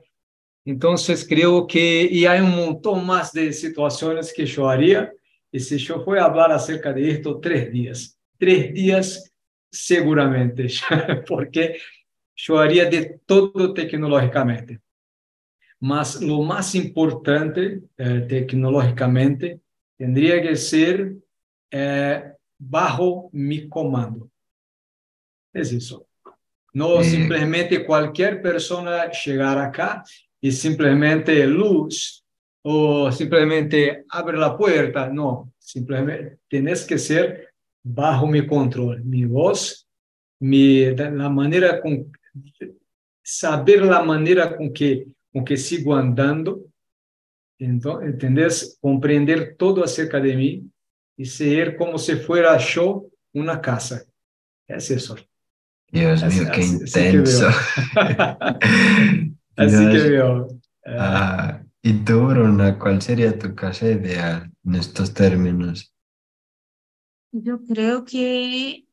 Entonces 0.65 1.25
creo 1.25 1.69
que, 1.69 2.09
y 2.11 2.27
hay 2.27 2.41
un 2.41 2.51
montón 2.51 3.07
más 3.07 3.33
de 3.33 3.53
situaciones 3.53 4.33
que 4.35 4.45
yo 4.45 4.69
haría, 4.69 5.13
y 5.53 5.61
si 5.61 5.79
yo 5.79 6.05
fuera 6.05 6.25
a 6.25 6.27
hablar 6.27 6.51
acerca 6.51 6.93
de 6.93 7.09
esto, 7.09 7.39
tres 7.39 7.71
días, 7.71 8.19
tres 8.37 8.75
días 8.75 9.28
seguramente, 9.71 10.69
porque 11.29 11.79
yo 12.35 12.59
haría 12.59 12.87
de 12.87 13.21
todo 13.27 13.73
tecnológicamente. 13.75 14.81
Mas 15.81 16.21
lo 16.21 16.43
más 16.43 16.75
importante 16.75 17.83
eh, 17.97 18.27
tecnológicamente 18.29 19.61
tendría 19.97 20.41
que 20.43 20.57
ser 20.57 21.15
eh, 21.71 22.33
bajo 22.59 23.29
mi 23.33 23.69
comando. 23.69 24.31
Es 25.53 25.73
eso. 25.73 26.07
No 26.73 27.03
simplemente 27.03 27.85
cualquier 27.85 28.43
persona 28.43 29.11
llegar 29.11 29.59
acá 29.59 30.05
y 30.41 30.53
simplemente 30.53 31.47
luz 31.47 32.25
o 32.63 33.11
simplemente 33.11 34.05
abre 34.11 34.37
la 34.37 34.57
puerta. 34.57 35.09
No, 35.09 35.53
simplemente 35.59 36.39
tienes 36.49 36.85
que 36.85 36.99
ser 36.99 37.48
bajo 37.89 38.27
mi 38.27 38.47
control, 38.47 39.03
mi 39.05 39.25
voz, 39.25 39.89
mi, 40.41 40.95
la 40.95 41.29
manera 41.29 41.81
con, 41.81 42.13
saber 43.23 43.83
la 43.83 44.03
manera 44.03 44.57
con 44.57 44.73
que, 44.73 45.07
con 45.33 45.45
que 45.45 45.57
sigo 45.57 45.97
andando, 45.97 46.65
entonces, 47.59 48.11
¿entendés? 48.11 48.79
Comprender 48.81 49.57
todo 49.57 49.83
acerca 49.83 50.21
de 50.21 50.37
mí 50.37 50.71
y 51.17 51.25
ser 51.25 51.77
como 51.77 51.99
si 51.99 52.17
fuera 52.17 52.57
yo 52.59 53.07
una 53.33 53.61
casa. 53.61 54.05
Es 54.69 54.91
eso. 54.91 55.17
Dios 55.91 56.23
mío, 56.25 56.49
qué 56.53 56.63
intenso. 56.63 57.49
Así 59.57 59.89
que 59.91 60.09
veo. 60.11 60.49
Ah, 60.87 61.63
¿Y 61.83 62.05
tú, 62.05 62.27
Bruna, 62.27 62.79
cuál 62.79 63.03
sería 63.03 63.37
tu 63.37 63.55
casa 63.55 63.91
ideal 63.91 64.53
en 64.65 64.75
estos 64.77 65.13
términos? 65.13 65.93
Yo 67.33 67.63
creo 67.65 68.05
que 68.05 68.87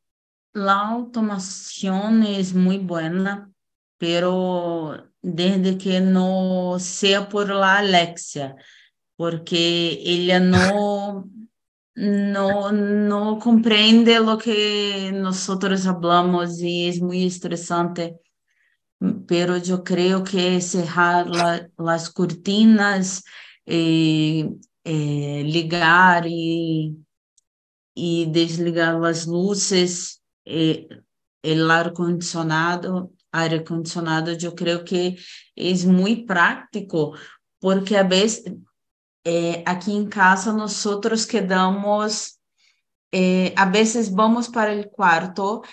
la 0.53 0.89
automación 0.89 2.23
es 2.23 2.53
muy 2.53 2.77
buena, 2.77 3.51
pero 3.97 5.09
desde 5.21 5.77
que 5.77 6.01
no 6.01 6.77
sea 6.79 7.29
por 7.29 7.49
la 7.49 7.77
Alexia, 7.79 8.55
porque 9.15 9.99
ella 10.03 10.39
no 10.39 11.29
no, 11.95 12.71
no 12.71 13.39
comprende 13.39 14.19
lo 14.19 14.37
que 14.37 15.11
nosotros 15.13 15.87
hablamos 15.87 16.59
y 16.61 16.87
es 16.89 17.01
muy 17.01 17.25
estresante. 17.25 18.19
Pero 19.27 19.57
yo 19.57 19.83
creo 19.83 20.23
que 20.23 20.61
cerrar 20.61 21.27
la, 21.27 21.69
las 21.77 22.09
cortinas, 22.09 23.23
eh, 23.65 24.49
eh, 24.83 25.43
ligar 25.45 26.25
y, 26.27 27.04
y, 27.95 28.25
desligar 28.27 28.95
las 28.99 29.25
luces, 29.25 30.21
eh, 30.45 30.87
el 31.41 31.71
aire 31.71 31.89
acondicionado, 31.89 33.11
aire 33.31 33.57
acondicionado, 33.57 34.33
yo 34.33 34.53
creo 34.53 34.83
que 34.83 35.17
es 35.55 35.85
muy 35.85 36.25
práctico, 36.25 37.15
porque 37.59 37.97
a 37.97 38.03
veces 38.03 38.43
é, 39.25 39.63
aqui 39.65 39.91
em 39.91 40.07
casa 40.07 40.53
nós 40.53 40.85
outros 40.85 41.25
quedamos, 41.25 42.35
é, 43.11 43.53
a 43.55 43.65
vezes 43.65 44.07
vamos 44.07 44.47
para 44.47 44.79
o 44.79 44.89
quarto 44.89 45.63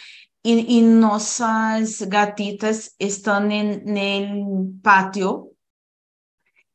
e, 0.45 0.79
e 0.79 0.83
nossas 0.83 2.01
gatitas 2.03 2.91
estão 2.99 3.41
no 3.41 4.75
pátio. 4.83 5.52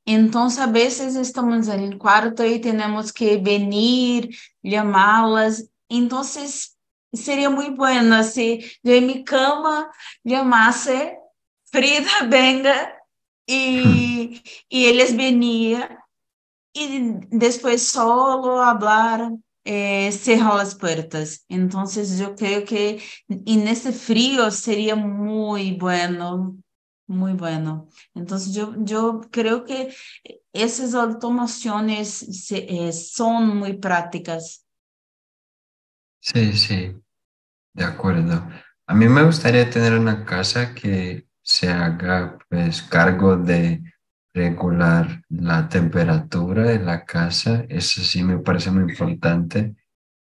Então, 0.07 0.47
a 0.47 0.65
vezes 0.67 1.15
estamos 1.15 1.67
no 1.67 1.97
quarto 1.97 2.41
e 2.41 2.59
temos 2.59 3.11
que 3.11 3.37
vir, 3.37 4.29
chamá-las. 4.65 5.69
Então, 5.89 6.23
seria 7.13 7.49
muito 7.49 7.75
bueno 7.75 8.23
se 8.23 8.77
de 8.83 9.01
minha 9.01 9.23
cama 9.23 9.89
chamasse 10.27 11.17
Frida, 11.71 12.23
venga, 12.29 12.95
e, 13.47 14.41
e 14.71 14.85
eles 14.85 15.11
veniam 15.11 15.87
y 16.73 17.19
después 17.31 17.87
solo 17.87 18.61
hablar, 18.61 19.31
eh, 19.65 20.11
cerrar 20.11 20.55
las 20.55 20.75
puertas. 20.75 21.43
Entonces 21.49 22.17
yo 22.19 22.35
creo 22.35 22.63
que 22.65 23.01
en 23.27 23.67
ese 23.67 23.91
frío 23.91 24.51
sería 24.51 24.95
muy 24.95 25.73
bueno, 25.73 26.55
muy 27.07 27.33
bueno. 27.33 27.87
Entonces 28.13 28.53
yo, 28.53 28.73
yo 28.79 29.21
creo 29.31 29.63
que 29.63 29.93
esas 30.53 30.93
automaciones 30.93 32.51
eh, 32.51 32.91
son 32.91 33.57
muy 33.57 33.77
prácticas. 33.77 34.65
Sí, 36.19 36.53
sí, 36.53 36.93
de 37.73 37.83
acuerdo. 37.85 38.47
A 38.87 38.93
mí 38.93 39.07
me 39.07 39.23
gustaría 39.23 39.69
tener 39.69 39.93
una 39.93 40.25
casa 40.25 40.73
que 40.75 41.27
se 41.41 41.69
haga 41.69 42.37
pues 42.49 42.81
cargo 42.83 43.37
de 43.37 43.81
regular 44.33 45.23
la 45.29 45.67
temperatura 45.69 46.63
de 46.63 46.79
la 46.79 47.05
casa, 47.05 47.65
eso 47.69 48.01
sí 48.01 48.23
me 48.23 48.39
parece 48.39 48.71
muy 48.71 48.91
importante. 48.91 49.75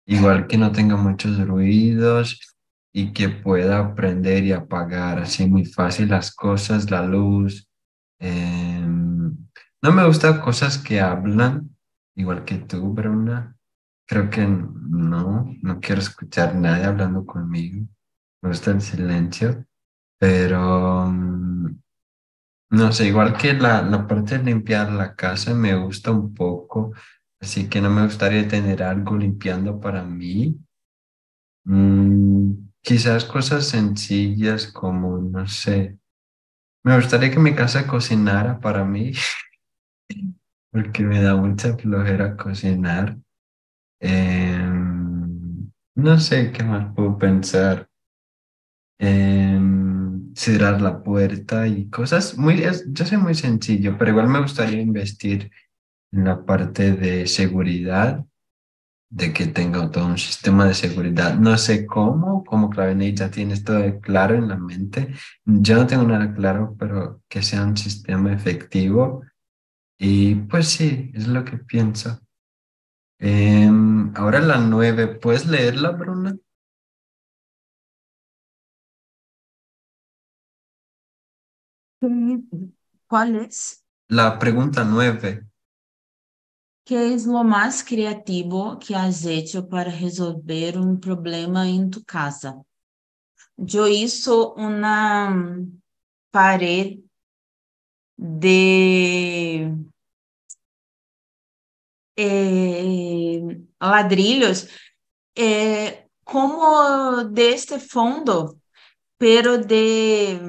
Igual 0.05 0.47
que 0.47 0.57
no 0.57 0.71
tenga 0.71 0.95
muchos 0.97 1.39
ruidos 1.47 2.54
y 2.97 3.11
que 3.11 3.27
pueda 3.27 3.79
aprender 3.79 4.45
y 4.45 4.53
apagar 4.53 5.19
así 5.19 5.45
muy 5.47 5.65
fácil 5.65 6.07
las 6.09 6.33
cosas, 6.33 6.89
la 6.89 7.03
luz. 7.05 7.67
Em, 8.19 9.35
no 9.81 9.91
me 9.91 10.05
gustan 10.07 10.39
cosas 10.39 10.77
que 10.77 11.01
hablan, 11.01 11.75
igual 12.15 12.45
que 12.45 12.57
tú, 12.59 12.93
Bruna. 12.93 13.57
Creo 14.07 14.29
que 14.29 14.47
no, 14.47 15.53
no 15.61 15.79
quiero 15.81 15.99
escuchar 16.01 16.55
nadie 16.55 16.85
hablando 16.85 17.25
conmigo. 17.25 17.85
Me 18.41 18.49
gusta 18.49 18.71
el 18.71 18.81
silencio, 18.81 19.65
pero 20.19 21.11
no 22.69 22.91
sé, 22.91 23.07
igual 23.07 23.37
que 23.37 23.53
la, 23.53 23.81
la 23.81 24.07
parte 24.07 24.37
de 24.37 24.43
limpiar 24.45 24.91
la 24.91 25.15
casa 25.15 25.53
me 25.53 25.75
gusta 25.75 26.11
un 26.11 26.33
poco, 26.33 26.93
así 27.39 27.67
que 27.69 27.81
no 27.81 27.89
me 27.89 28.03
gustaría 28.05 28.47
tener 28.47 28.83
algo 28.83 29.17
limpiando 29.17 29.79
para 29.79 30.03
mí. 30.03 30.57
Mm, 31.65 32.64
quizás 32.85 33.25
cosas 33.25 33.67
sencillas 33.67 34.67
como, 34.67 35.17
no 35.17 35.47
sé, 35.47 35.97
me 36.83 36.95
gustaría 36.95 37.31
que 37.31 37.39
mi 37.39 37.55
casa 37.55 37.87
cocinara 37.87 38.59
para 38.59 38.85
mí, 38.85 39.13
porque 40.71 41.03
me 41.03 41.21
da 41.21 41.35
mucha 41.35 41.75
flojera 41.77 42.37
cocinar. 42.37 43.17
Em, 43.99 45.71
no 45.95 46.19
sé 46.19 46.51
qué 46.51 46.63
más 46.63 46.93
puedo 46.95 47.17
pensar. 47.17 47.89
Em, 48.99 50.33
cerrar 50.35 50.81
la 50.81 51.03
puerta 51.03 51.67
y 51.67 51.89
cosas 51.89 52.37
muy, 52.37 52.61
yo 52.61 53.05
soy 53.05 53.17
muy 53.17 53.35
sencillo, 53.35 53.97
pero 53.97 54.11
igual 54.11 54.27
me 54.29 54.41
gustaría 54.41 54.81
investir 54.81 55.51
en 56.11 56.25
la 56.25 56.45
parte 56.45 56.93
de 56.93 57.27
seguridad, 57.27 58.25
de 59.15 59.31
que 59.33 59.47
tenga 59.47 59.89
todo 59.91 60.05
un 60.07 60.17
sistema 60.17 60.65
de 60.65 60.73
seguridad. 60.73 61.35
No 61.35 61.57
sé 61.57 61.85
cómo, 61.85 62.43
como 62.43 62.69
Clavenet 62.69 63.15
ya 63.17 63.31
tienes 63.31 63.63
todo 63.63 63.99
claro 64.01 64.35
en 64.35 64.49
la 64.49 64.57
mente. 64.57 65.13
Yo 65.45 65.75
no 65.77 65.87
tengo 65.87 66.03
nada 66.03 66.33
claro, 66.33 66.75
pero 66.77 67.21
que 67.29 67.41
sea 67.41 67.63
un 67.63 67.77
sistema 67.77 68.33
efectivo. 68.33 69.23
Y 69.99 70.35
pues 70.35 70.69
sí, 70.69 71.11
es 71.15 71.27
lo 71.27 71.45
que 71.45 71.57
pienso. 71.59 72.19
Em, 73.19 74.13
ahora 74.15 74.39
la 74.39 74.57
nueve, 74.59 75.07
¿puedes 75.07 75.45
leerla, 75.47 75.91
Bruna? 75.91 76.37
¿Cuál 83.07 83.35
es? 83.37 83.83
La 84.07 84.39
pregunta 84.39 84.83
nueve. 84.83 85.45
¿Qué 86.85 87.13
es 87.13 87.25
lo 87.25 87.43
más 87.43 87.83
creativo 87.83 88.79
que 88.79 88.95
has 88.95 89.25
hecho 89.25 89.67
para 89.67 89.91
resolver 89.91 90.77
un 90.79 90.99
problema 90.99 91.67
en 91.69 91.89
tu 91.89 92.03
casa? 92.03 92.61
Yo 93.57 93.87
hizo 93.87 94.53
una 94.55 95.29
mm, 95.29 95.81
pared 96.31 96.99
de 98.17 99.71
eh, 102.15 103.41
ladrillos 103.79 104.69
eh, 105.35 106.09
como 106.23 107.23
de 107.25 107.49
este 107.53 107.79
fondo, 107.79 108.59
pero 109.17 109.57
de 109.57 110.39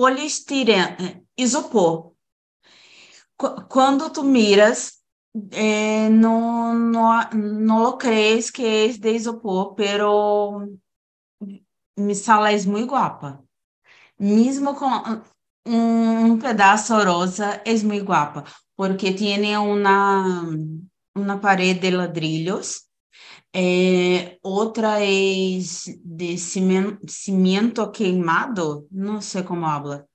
polistireno, 0.00 0.96
eh, 0.98 1.22
isopor. 1.36 2.14
Qu 3.36 3.48
quando 3.68 4.10
tu 4.10 4.22
miras 4.24 5.02
eh, 5.52 6.08
no, 6.08 6.72
no, 6.72 7.20
no 7.34 7.98
crees 7.98 8.50
que 8.50 8.64
é 8.64 8.88
de 8.88 9.10
isopor, 9.12 9.74
pero 9.74 10.66
me 11.98 12.14
sala 12.14 12.50
é 12.50 12.62
muito 12.64 12.92
guapa. 12.92 13.44
Mesmo 14.18 14.74
com 14.74 14.88
um 15.66 16.38
pedaço 16.38 16.94
rosa 16.94 17.60
é 17.66 17.74
muito 17.82 18.06
guapa, 18.06 18.44
porque 18.76 19.12
tem 19.12 19.54
uma 19.54 21.38
parede 21.40 21.80
de 21.80 21.90
ladrilhos 21.90 22.89
é, 23.54 24.38
outra 24.42 25.00
é 25.00 25.58
de 26.04 26.38
cimento, 26.38 27.90
queimado, 27.90 28.86
não 28.90 29.20
sei 29.20 29.42
como 29.42 29.66
habla, 29.66 30.06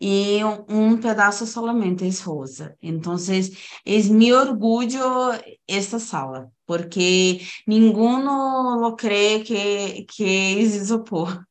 e 0.00 0.40
um, 0.68 0.96
pedaço 0.96 1.46
solamente 1.46 2.06
é 2.06 2.10
rosa. 2.22 2.76
Então, 2.80 3.16
é 3.84 4.02
meu 4.10 4.38
orgulho 4.38 5.00
esta 5.66 5.98
sala, 5.98 6.50
porque 6.66 7.40
ninguém 7.66 8.24
lo 8.24 8.94
que, 8.96 10.04
que 10.04 10.24
é 10.24 10.60
isopor. 10.60 11.44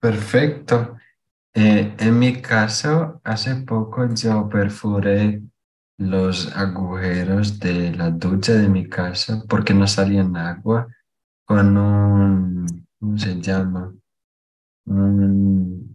Perfecto. 0.00 0.96
Eh, 1.52 1.94
en 1.98 2.18
mi 2.18 2.40
caso, 2.40 3.20
hace 3.24 3.54
poco 3.56 4.08
yo 4.14 4.48
perforé 4.48 5.42
los 6.00 6.56
agujeros 6.56 7.60
de 7.60 7.92
la 7.92 8.10
ducha 8.10 8.54
de 8.54 8.68
mi 8.68 8.88
casa 8.88 9.44
porque 9.46 9.74
no 9.74 9.86
salían 9.86 10.34
agua 10.34 10.88
con 11.44 11.76
un, 11.76 12.86
¿cómo 12.98 13.18
se 13.18 13.38
llama? 13.40 13.94
una 14.86 15.86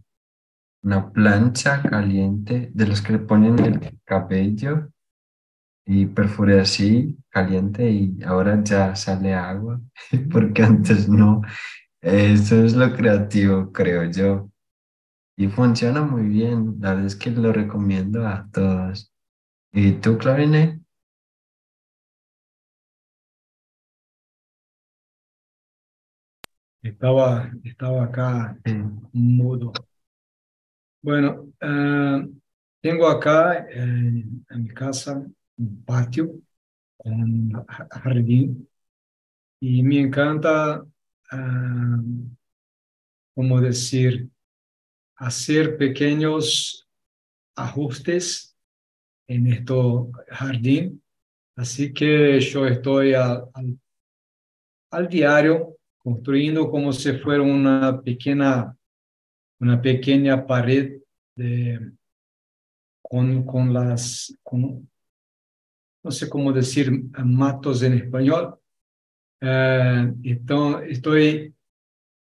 plancha 1.12 1.82
caliente 1.82 2.70
de 2.72 2.88
los 2.88 3.01
que 3.01 3.14
le 3.14 3.20
ponen 3.20 3.58
el 3.60 3.99
cabello 4.06 4.91
y 5.88 6.06
perforé 6.06 6.62
así 6.62 7.18
caliente 7.30 7.89
y 7.89 8.22
ahora 8.24 8.64
ya 8.64 8.95
sale 8.95 9.34
agua 9.34 9.82
porque 10.32 10.62
antes 10.62 11.10
no. 11.10 11.41
Eso 11.99 12.64
es 12.64 12.76
lo 12.76 12.95
creativo, 12.95 13.72
creo 13.72 14.03
yo. 14.12 14.51
Y 15.36 15.47
funciona 15.47 16.03
muy 16.03 16.28
bien. 16.28 16.76
La 16.80 16.91
verdad 16.91 17.08
es 17.08 17.16
que 17.16 17.32
lo 17.32 17.51
recomiendo 17.51 18.28
a 18.28 18.47
todos. 18.51 19.14
¿Y 19.78 19.91
tú, 19.99 20.17
Clarine? 20.17 20.80
Estaba, 26.82 27.51
estaba 27.61 28.05
acá 28.05 28.57
mudo. 29.11 29.73
Bueno, 31.01 31.51
uh, 31.61 32.39
tengo 32.82 33.05
acá 33.09 33.67
en, 33.69 34.45
en 34.49 34.63
mi 34.63 34.69
casa 34.69 35.26
un 35.57 35.84
patio 35.84 36.32
con 36.95 37.51
jardín 37.91 38.69
y 39.59 39.84
me 39.84 39.99
encanta, 39.99 40.86
uh, 41.34 42.30
como 43.34 43.59
decir, 43.59 44.30
hacer 45.17 45.78
pequeños 45.78 46.88
ajustes 47.57 48.55
en 49.28 49.47
este 49.47 49.73
jardín. 50.30 51.01
Así 51.55 51.93
que 51.93 52.39
yo 52.39 52.67
estoy 52.67 53.13
al, 53.13 53.49
al, 54.91 55.07
diario 55.07 55.78
construyendo 55.97 56.69
como 56.69 56.91
si 56.91 57.13
fuera 57.13 57.41
una 57.41 58.01
pequeña, 58.01 58.76
una 59.59 59.82
pequeña 59.82 60.45
pared 60.45 60.99
de, 61.36 61.91
con, 63.01 63.45
con 63.45 63.73
las, 63.73 64.38
no 64.51 66.11
sé 66.11 66.30
cómo 66.30 66.51
decir 66.51 66.91
matos 67.23 67.82
en 67.84 67.93
español. 67.93 68.59
Eh, 69.41 70.13
entonces, 70.23 70.91
estoy, 70.91 71.55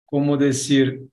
como 0.06 0.36
decir, 0.36 1.06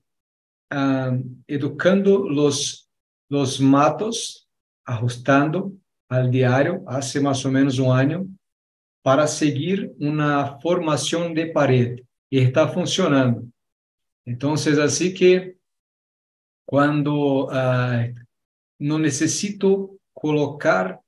uh, 0.72 1.22
educando 1.46 2.28
los, 2.28 2.88
los 3.28 3.60
matos, 3.60 4.47
ajustando 4.88 5.72
al 6.08 6.30
diario 6.30 6.82
hace 6.86 7.20
más 7.20 7.44
o 7.44 7.50
menos 7.50 7.78
un 7.78 7.94
año 7.94 8.26
para 9.02 9.26
seguir 9.26 9.94
una 10.00 10.58
formación 10.60 11.34
de 11.34 11.46
pared 11.46 12.00
y 12.30 12.38
está 12.38 12.68
funcionando. 12.68 13.42
Entonces, 14.24 14.78
así 14.78 15.12
que 15.12 15.56
cuando 16.66 17.46
uh, 17.46 18.14
no 18.78 18.98
necesito 18.98 19.98
colocar 20.12 21.00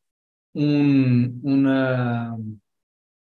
un, 0.55 1.41
una, 1.43 2.37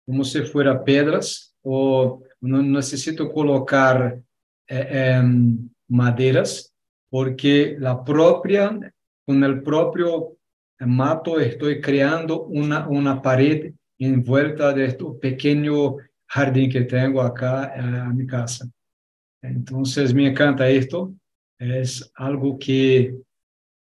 como 0.06 0.24
si 0.24 0.42
fuera 0.42 0.82
pedras 0.82 1.54
o 1.62 2.22
no 2.40 2.62
necesito 2.62 3.30
colocar 3.30 4.20
eh, 4.66 5.20
um, 5.22 5.68
madeiras, 5.88 6.72
porque 7.10 7.76
la 7.78 8.02
propia, 8.04 8.78
con 9.26 9.42
el 9.44 9.62
propio 9.62 10.37
mato 10.80 11.40
estoy 11.40 11.80
creando 11.80 12.42
una, 12.44 12.86
una 12.88 13.20
pared 13.20 13.72
envuelta 13.98 14.72
de 14.72 14.86
este 14.86 15.04
pequeño 15.20 15.96
jardín 16.26 16.70
que 16.70 16.82
tengo 16.82 17.20
acá 17.20 17.72
en 17.74 17.94
eh, 17.94 18.14
mi 18.14 18.26
casa. 18.26 18.68
Entonces 19.42 20.14
me 20.14 20.28
encanta 20.28 20.68
esto, 20.68 21.14
es 21.58 22.10
algo 22.14 22.58
que, 22.58 23.14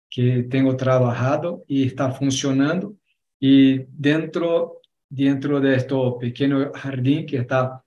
que 0.10 0.44
tengo 0.44 0.76
trabajado 0.76 1.64
y 1.68 1.88
está 1.88 2.12
funcionando. 2.12 2.96
Y 3.40 3.80
dentro, 3.90 4.82
dentro 5.10 5.60
de 5.60 5.76
este 5.76 5.96
pequeño 6.20 6.72
jardín 6.74 7.26
que 7.26 7.38
está 7.38 7.84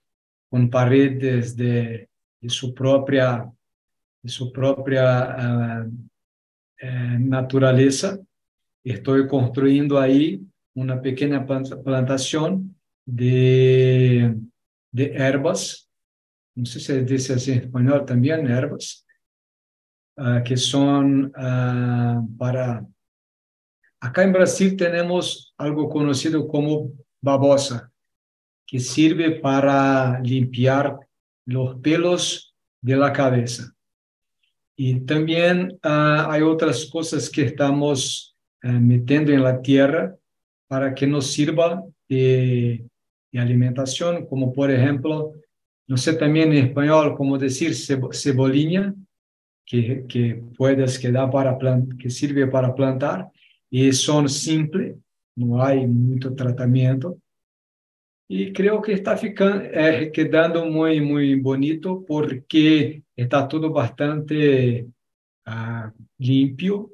con 0.49 0.69
paredes 0.69 1.55
de, 1.55 2.09
su 2.47 2.73
propia 2.73 3.49
su 4.25 4.51
propia 4.51 5.35
uh, 5.35 5.87
uh, 5.87 7.19
naturaleza. 7.19 8.19
Estou 8.83 9.25
construindo 9.27 9.97
aí 9.97 10.41
uma 10.75 10.97
pequena 10.97 11.45
plantação 11.45 12.67
de, 13.07 14.35
de 14.91 15.09
ervas, 15.11 15.87
não 16.55 16.65
sei 16.65 16.81
se 16.81 17.03
diz 17.03 17.29
assim 17.29 17.53
em 17.53 17.57
espanhol 17.59 18.03
também, 18.03 18.31
ervas, 18.31 19.03
uh, 20.19 20.43
que 20.43 20.57
são 20.57 21.31
para... 22.37 22.85
Acá 24.01 24.25
em 24.25 24.31
Brasil 24.31 24.75
temos 24.75 25.53
algo 25.57 25.87
conhecido 25.87 26.45
como 26.47 26.93
babosa, 27.21 27.89
que 28.67 28.79
sirve 28.79 29.39
para 29.39 30.19
limpiar 30.19 30.99
os 31.47 31.79
pelos 31.81 32.53
de 32.81 32.97
la 32.97 33.13
cabeza. 33.13 33.73
Y 34.75 35.01
también 35.01 35.79
uh, 35.83 36.29
hay 36.29 36.41
otras 36.41 36.85
cosas 36.87 37.29
que 37.29 37.43
estamos 37.43 38.32
uh, 38.63 38.79
metiendo 38.79 39.31
en 39.31 39.43
la 39.43 39.61
tierra 39.61 40.15
para 40.67 40.93
que 40.93 41.05
nos 41.05 41.31
sirva 41.31 41.83
de, 42.09 42.85
de, 43.31 43.39
alimentación, 43.39 44.25
como 44.25 44.51
por 44.51 44.71
ejemplo, 44.71 45.33
no 45.87 45.97
sé 45.97 46.13
también 46.13 46.51
en 46.53 46.67
español 46.67 47.15
cómo 47.15 47.37
decir 47.37 47.73
cebolinha, 47.75 48.93
que, 49.65 50.05
que 50.07 50.43
puedes 50.57 50.99
quedar 50.99 51.31
para 51.31 51.57
plant 51.57 51.97
que 51.99 52.09
sirve 52.09 52.47
para 52.47 52.73
plantar, 52.75 53.29
y 53.69 53.91
son 53.91 54.29
simples, 54.29 54.95
no 55.35 55.63
hay 55.63 55.87
mucho 55.87 56.33
tratamiento. 56.35 57.17
Y 58.27 58.53
creo 58.53 58.81
que 58.81 58.93
está 58.93 59.17
ficando, 59.17 59.63
eh, 59.63 60.11
quedando 60.13 60.65
muy, 60.65 61.01
muy 61.01 61.35
bonito 61.35 62.03
porque 62.07 63.03
está 63.15 63.47
todo 63.47 63.69
bastante 63.71 64.87
uh, 65.45 65.91
limpio 66.17 66.89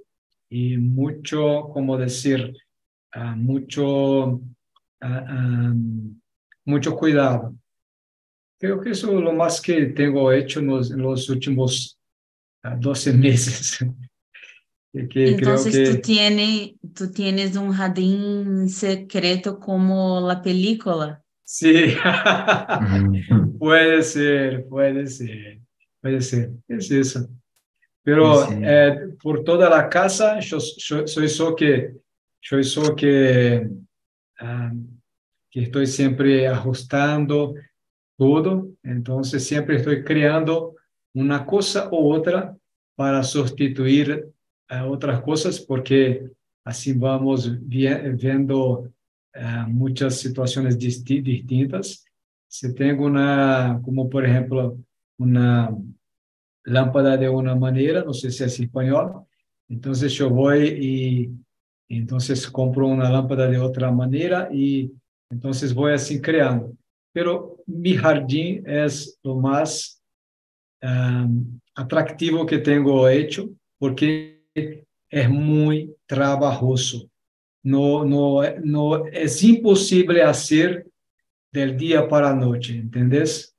y 0.50 0.78
mucho, 0.78 1.70
como 1.72 1.98
decir, 1.98 2.56
uh, 3.16 3.36
mucho, 3.36 4.26
uh, 4.26 4.42
um, 5.02 6.20
mucho 6.66 6.96
cuidado. 6.96 7.56
Creo 8.60 8.82
que 8.82 8.90
eso 8.92 9.18
es 9.18 9.24
lo 9.24 9.32
más 9.34 9.62
que 9.62 9.86
tengo 9.88 10.32
hecho 10.32 10.60
en 10.60 10.68
los, 10.68 10.92
en 10.92 11.02
los 11.02 11.30
últimos 11.30 11.98
12 12.80 13.14
meses. 13.18 13.78
que, 14.92 15.08
que 15.08 15.30
Entonces 15.30 15.74
creo 15.74 15.96
tú 15.96 16.02
tienes, 16.02 16.72
tú 16.96 17.12
tienes 17.12 17.56
un 17.56 17.72
jardín 17.72 18.70
secreto 18.70 19.60
como 19.60 20.20
la 20.28 20.42
película. 20.42 21.24
sí, 21.44 21.94
puede 23.60 24.02
ser, 24.02 24.68
puede 24.68 25.08
ser, 25.08 25.60
puede 26.02 26.22
ser, 26.22 26.52
es 26.68 26.90
eso. 26.90 27.30
Pero 28.10 28.46
sí, 28.46 28.54
eh, 28.64 29.00
por 29.22 29.44
toda 29.44 29.70
la 29.70 29.88
casa, 29.90 30.40
yo, 30.40 30.58
yo 30.78 31.08
soy 31.08 31.56
que, 31.56 31.94
yo 32.42 32.64
soy 32.64 32.96
que, 32.96 33.70
ah, 34.40 34.72
que 35.52 35.64
estoy 35.64 35.88
siempre 35.88 36.48
ajustando 36.48 37.54
todo, 38.18 38.70
entonces 38.84 39.46
siempre 39.46 39.78
estoy 39.78 40.04
creando 40.04 40.76
una 41.14 41.46
cosa 41.46 41.90
u 41.92 42.12
otra 42.14 42.56
para 42.96 43.24
sustituir 43.24 44.28
a 44.68 44.86
otras 44.86 45.22
cosas, 45.22 45.60
porque 45.60 46.30
así 46.64 46.94
vamos 46.94 47.50
vi- 47.68 47.88
viendo 48.14 48.90
ah, 49.34 49.66
muchas 49.70 50.20
situaciones 50.20 50.78
disti- 50.78 51.24
distintas. 51.24 52.06
Si 52.48 52.74
tengo 52.74 53.06
una, 53.06 53.80
como 53.84 54.10
por 54.10 54.26
ejemplo, 54.26 54.78
una 55.18 55.70
lámpara 56.70 57.18
de 57.18 57.28
una 57.30 57.56
manera, 57.56 58.04
no 58.04 58.14
sé 58.14 58.32
si 58.32 58.44
es 58.44 58.60
español, 58.60 59.24
entonces 59.68 60.14
yo 60.14 60.30
voy 60.30 60.68
y 61.88 61.98
entonces 61.98 62.48
compro 62.50 62.88
una 62.88 63.10
lámpara 63.10 63.48
de 63.48 63.58
otra 63.58 63.92
manera 63.92 64.50
y 64.52 64.92
entonces 65.30 65.74
voy 65.74 65.94
así 65.94 66.22
creando. 66.22 66.76
Pero 67.12 67.58
mi 67.66 67.96
jardín 67.96 68.64
es 68.68 69.20
lo 69.24 69.36
más 69.36 70.02
atractivo 71.76 72.46
que 72.46 72.60
tengo 72.60 73.10
hecho 73.10 73.50
porque 73.78 74.44
es 75.10 75.30
muy 75.30 75.94
trabajoso. 76.06 77.10
No, 77.64 78.06
no, 78.06 78.42
no 78.64 79.06
es 79.08 79.44
imposible 79.44 80.24
hacer 80.24 80.88
del 81.52 81.76
día 81.76 82.08
para 82.08 82.30
la 82.30 82.36
noche, 82.36 82.78
¿entendés? 82.78 83.56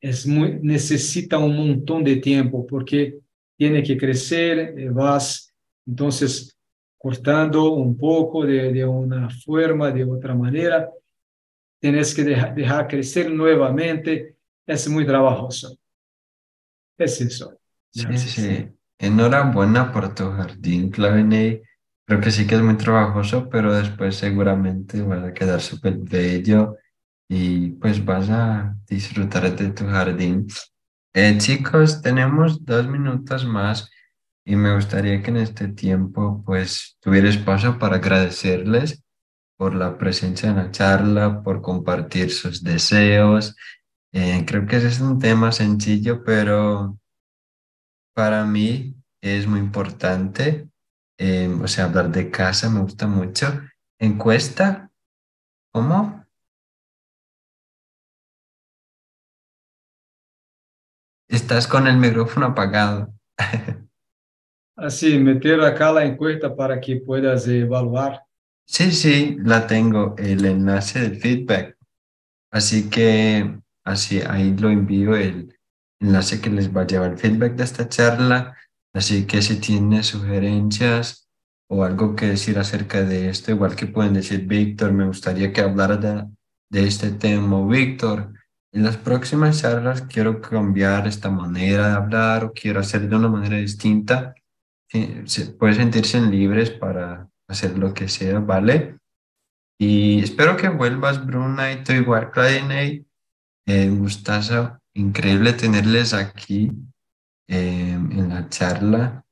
Es 0.00 0.26
muy, 0.26 0.58
necesita 0.62 1.38
un 1.38 1.56
montón 1.56 2.04
de 2.04 2.16
tiempo 2.16 2.66
porque 2.66 3.18
tiene 3.56 3.82
que 3.82 3.96
crecer, 3.96 4.74
eh, 4.78 4.90
vas 4.90 5.54
entonces 5.86 6.56
cortando 6.98 7.72
un 7.72 7.96
poco 7.96 8.44
de, 8.44 8.72
de 8.72 8.84
una 8.84 9.28
forma, 9.30 9.90
de 9.90 10.04
otra 10.04 10.34
manera, 10.34 10.90
tienes 11.80 12.14
que 12.14 12.24
dejar, 12.24 12.54
dejar 12.54 12.88
crecer 12.88 13.30
nuevamente, 13.30 14.36
es 14.66 14.88
muy 14.88 15.06
trabajoso. 15.06 15.76
Es 16.98 17.20
eso. 17.20 17.58
sí, 17.90 18.02
Gracias. 18.02 18.32
sí. 18.32 18.68
Enhorabuena 18.98 19.92
por 19.92 20.14
tu 20.14 20.30
jardín, 20.30 20.90
Claviney. 20.90 21.62
Creo 22.06 22.20
que 22.20 22.30
sí 22.30 22.46
que 22.46 22.54
es 22.54 22.62
muy 22.62 22.76
trabajoso, 22.76 23.48
pero 23.50 23.72
después 23.72 24.16
seguramente 24.16 25.02
vas 25.02 25.24
a 25.24 25.34
quedar 25.34 25.60
súper 25.60 25.98
bello 25.98 26.76
y 27.28 27.70
pues 27.70 28.04
vas 28.04 28.28
a 28.30 28.76
disfrutar 28.86 29.54
de 29.54 29.70
tu 29.70 29.86
jardín. 29.86 30.46
Eh, 31.14 31.36
chicos, 31.38 32.02
tenemos 32.02 32.64
dos 32.64 32.86
minutos 32.86 33.44
más 33.44 33.90
y 34.44 34.54
me 34.54 34.74
gustaría 34.74 35.22
que 35.22 35.30
en 35.30 35.38
este 35.38 35.68
tiempo 35.68 36.42
pues 36.44 36.96
tuviera 37.00 37.28
espacio 37.28 37.78
para 37.78 37.96
agradecerles 37.96 39.02
por 39.56 39.74
la 39.74 39.96
presencia 39.98 40.50
en 40.50 40.56
la 40.56 40.70
charla, 40.70 41.42
por 41.42 41.62
compartir 41.62 42.30
sus 42.30 42.62
deseos. 42.62 43.56
Eh, 44.12 44.44
creo 44.46 44.66
que 44.66 44.76
ese 44.76 44.88
es 44.88 45.00
un 45.00 45.18
tema 45.18 45.50
sencillo, 45.52 46.22
pero 46.22 46.98
para 48.14 48.44
mí 48.44 48.94
es 49.20 49.46
muy 49.46 49.60
importante. 49.60 50.68
Eh, 51.18 51.48
o 51.48 51.66
sea, 51.66 51.86
hablar 51.86 52.10
de 52.10 52.30
casa 52.30 52.68
me 52.68 52.80
gusta 52.80 53.06
mucho. 53.06 53.62
Encuesta, 53.98 54.90
¿cómo? 55.72 56.25
Estás 61.28 61.66
con 61.66 61.86
el 61.86 61.96
micrófono 61.96 62.46
apagado. 62.46 63.12
Así, 64.76 65.18
meter 65.18 65.60
acá 65.62 65.92
la 65.92 66.04
encuesta 66.04 66.54
para 66.54 66.80
que 66.80 66.96
puedas 66.96 67.48
evaluar. 67.48 68.22
Sí, 68.66 68.92
sí, 68.92 69.36
la 69.40 69.66
tengo, 69.66 70.14
el 70.18 70.44
enlace 70.44 71.00
del 71.00 71.16
feedback. 71.16 71.76
Así 72.50 72.90
que 72.90 73.58
así 73.84 74.20
ahí 74.20 74.56
lo 74.56 74.68
envío 74.70 75.16
el 75.16 75.56
enlace 76.00 76.40
que 76.40 76.50
les 76.50 76.74
va 76.74 76.82
a 76.82 76.86
llevar 76.86 77.12
el 77.12 77.18
feedback 77.18 77.54
de 77.54 77.64
esta 77.64 77.88
charla. 77.88 78.56
Así 78.92 79.26
que 79.26 79.42
si 79.42 79.60
tienen 79.60 80.04
sugerencias 80.04 81.28
o 81.68 81.84
algo 81.84 82.14
que 82.14 82.26
decir 82.26 82.58
acerca 82.58 83.02
de 83.02 83.28
esto, 83.28 83.50
igual 83.50 83.76
que 83.76 83.86
pueden 83.86 84.14
decir, 84.14 84.46
Víctor, 84.46 84.92
me 84.92 85.06
gustaría 85.06 85.52
que 85.52 85.60
hablara 85.60 85.96
de, 85.96 86.24
de 86.70 86.86
este 86.86 87.10
tema, 87.12 87.66
Víctor, 87.66 88.32
en 88.76 88.84
las 88.84 88.96
próximas 88.98 89.60
charlas 89.62 90.02
quiero 90.02 90.40
cambiar 90.40 91.06
esta 91.06 91.30
manera 91.30 91.88
de 91.88 91.94
hablar 91.94 92.44
o 92.44 92.52
quiero 92.52 92.80
hacer 92.80 93.08
de 93.08 93.16
una 93.16 93.28
manera 93.28 93.56
distinta. 93.56 94.34
Se- 95.26 95.46
pueden 95.58 95.76
sentirse 95.76 96.20
libres 96.20 96.70
para 96.70 97.28
hacer 97.48 97.78
lo 97.78 97.94
que 97.94 98.08
sea, 98.08 98.40
¿vale? 98.40 98.98
Y 99.78 100.20
espero 100.22 100.56
que 100.56 100.68
vuelvas, 100.68 101.24
Bruna, 101.26 101.72
y 101.72 101.84
tú 101.84 101.92
igual, 101.92 102.30
Claudine. 102.30 103.04
Eh, 103.66 103.90
un 103.90 104.00
gustazo, 104.00 104.78
increíble 104.94 105.52
tenerles 105.54 106.14
aquí 106.14 106.72
eh, 107.48 107.92
en 107.92 108.28
la 108.28 108.48
charla. 108.48 109.24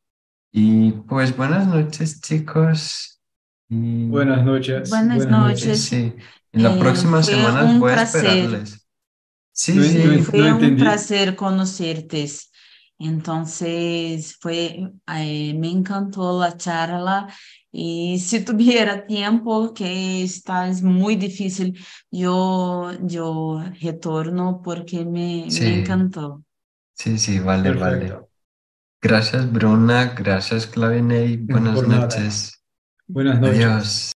Y 0.53 0.93
pues 0.93 1.37
buenas 1.37 1.67
noches, 1.67 2.21
chicos. 2.21 3.21
Y 3.69 4.09
Buenas 4.09 4.45
noches. 4.45 4.91
Buenas 4.91 5.23
sí, 5.25 5.29
noches. 5.31 5.81
sí, 5.85 6.15
en 6.53 6.63
las 6.63 6.75
Eh, 6.77 7.23
semanas 7.25 7.65
un 7.65 7.81
voy 7.81 7.93
a 7.93 7.95
placer. 7.95 8.27
esperarles. 8.27 8.84
Sí, 9.57 9.73
sí, 9.85 9.99
no- 9.99 10.23
Fue 10.25 10.41
un 10.53 10.65
entendí. 10.65 10.83
placer 10.83 11.37
conocerte. 11.37 12.27
Entonces, 12.99 14.37
fue, 14.41 14.93
eh, 15.09 15.55
me 15.55 15.71
encantó 15.71 16.39
la 16.41 16.57
charla 16.57 17.29
y 17.73 18.19
si 18.21 18.45
tuviera 18.45 19.07
tiempo, 19.07 19.75
que 19.75 20.23
está 20.25 20.69
es 20.69 20.83
muy 20.83 21.17
difícil, 21.17 21.79
yo, 22.11 22.93
yo 23.03 23.63
retorno 23.81 24.61
porque 24.63 25.05
me, 25.05 25.51
Sí. 25.51 25.65
me 25.65 25.81
encantó. 25.81 26.45
sí, 26.95 27.19
sí, 27.19 27.39
vale, 27.41 27.73
vale. 27.73 28.21
Gracias, 29.03 29.53
Bruna. 29.53 30.15
Gracias, 30.17 30.67
Claviney. 30.67 31.37
Buenas 31.39 31.75
por 31.77 31.89
nada. 31.89 32.03
noches. 32.07 32.65
Buenas 33.07 33.41
noches. 33.41 33.57
Adiós. 33.57 34.11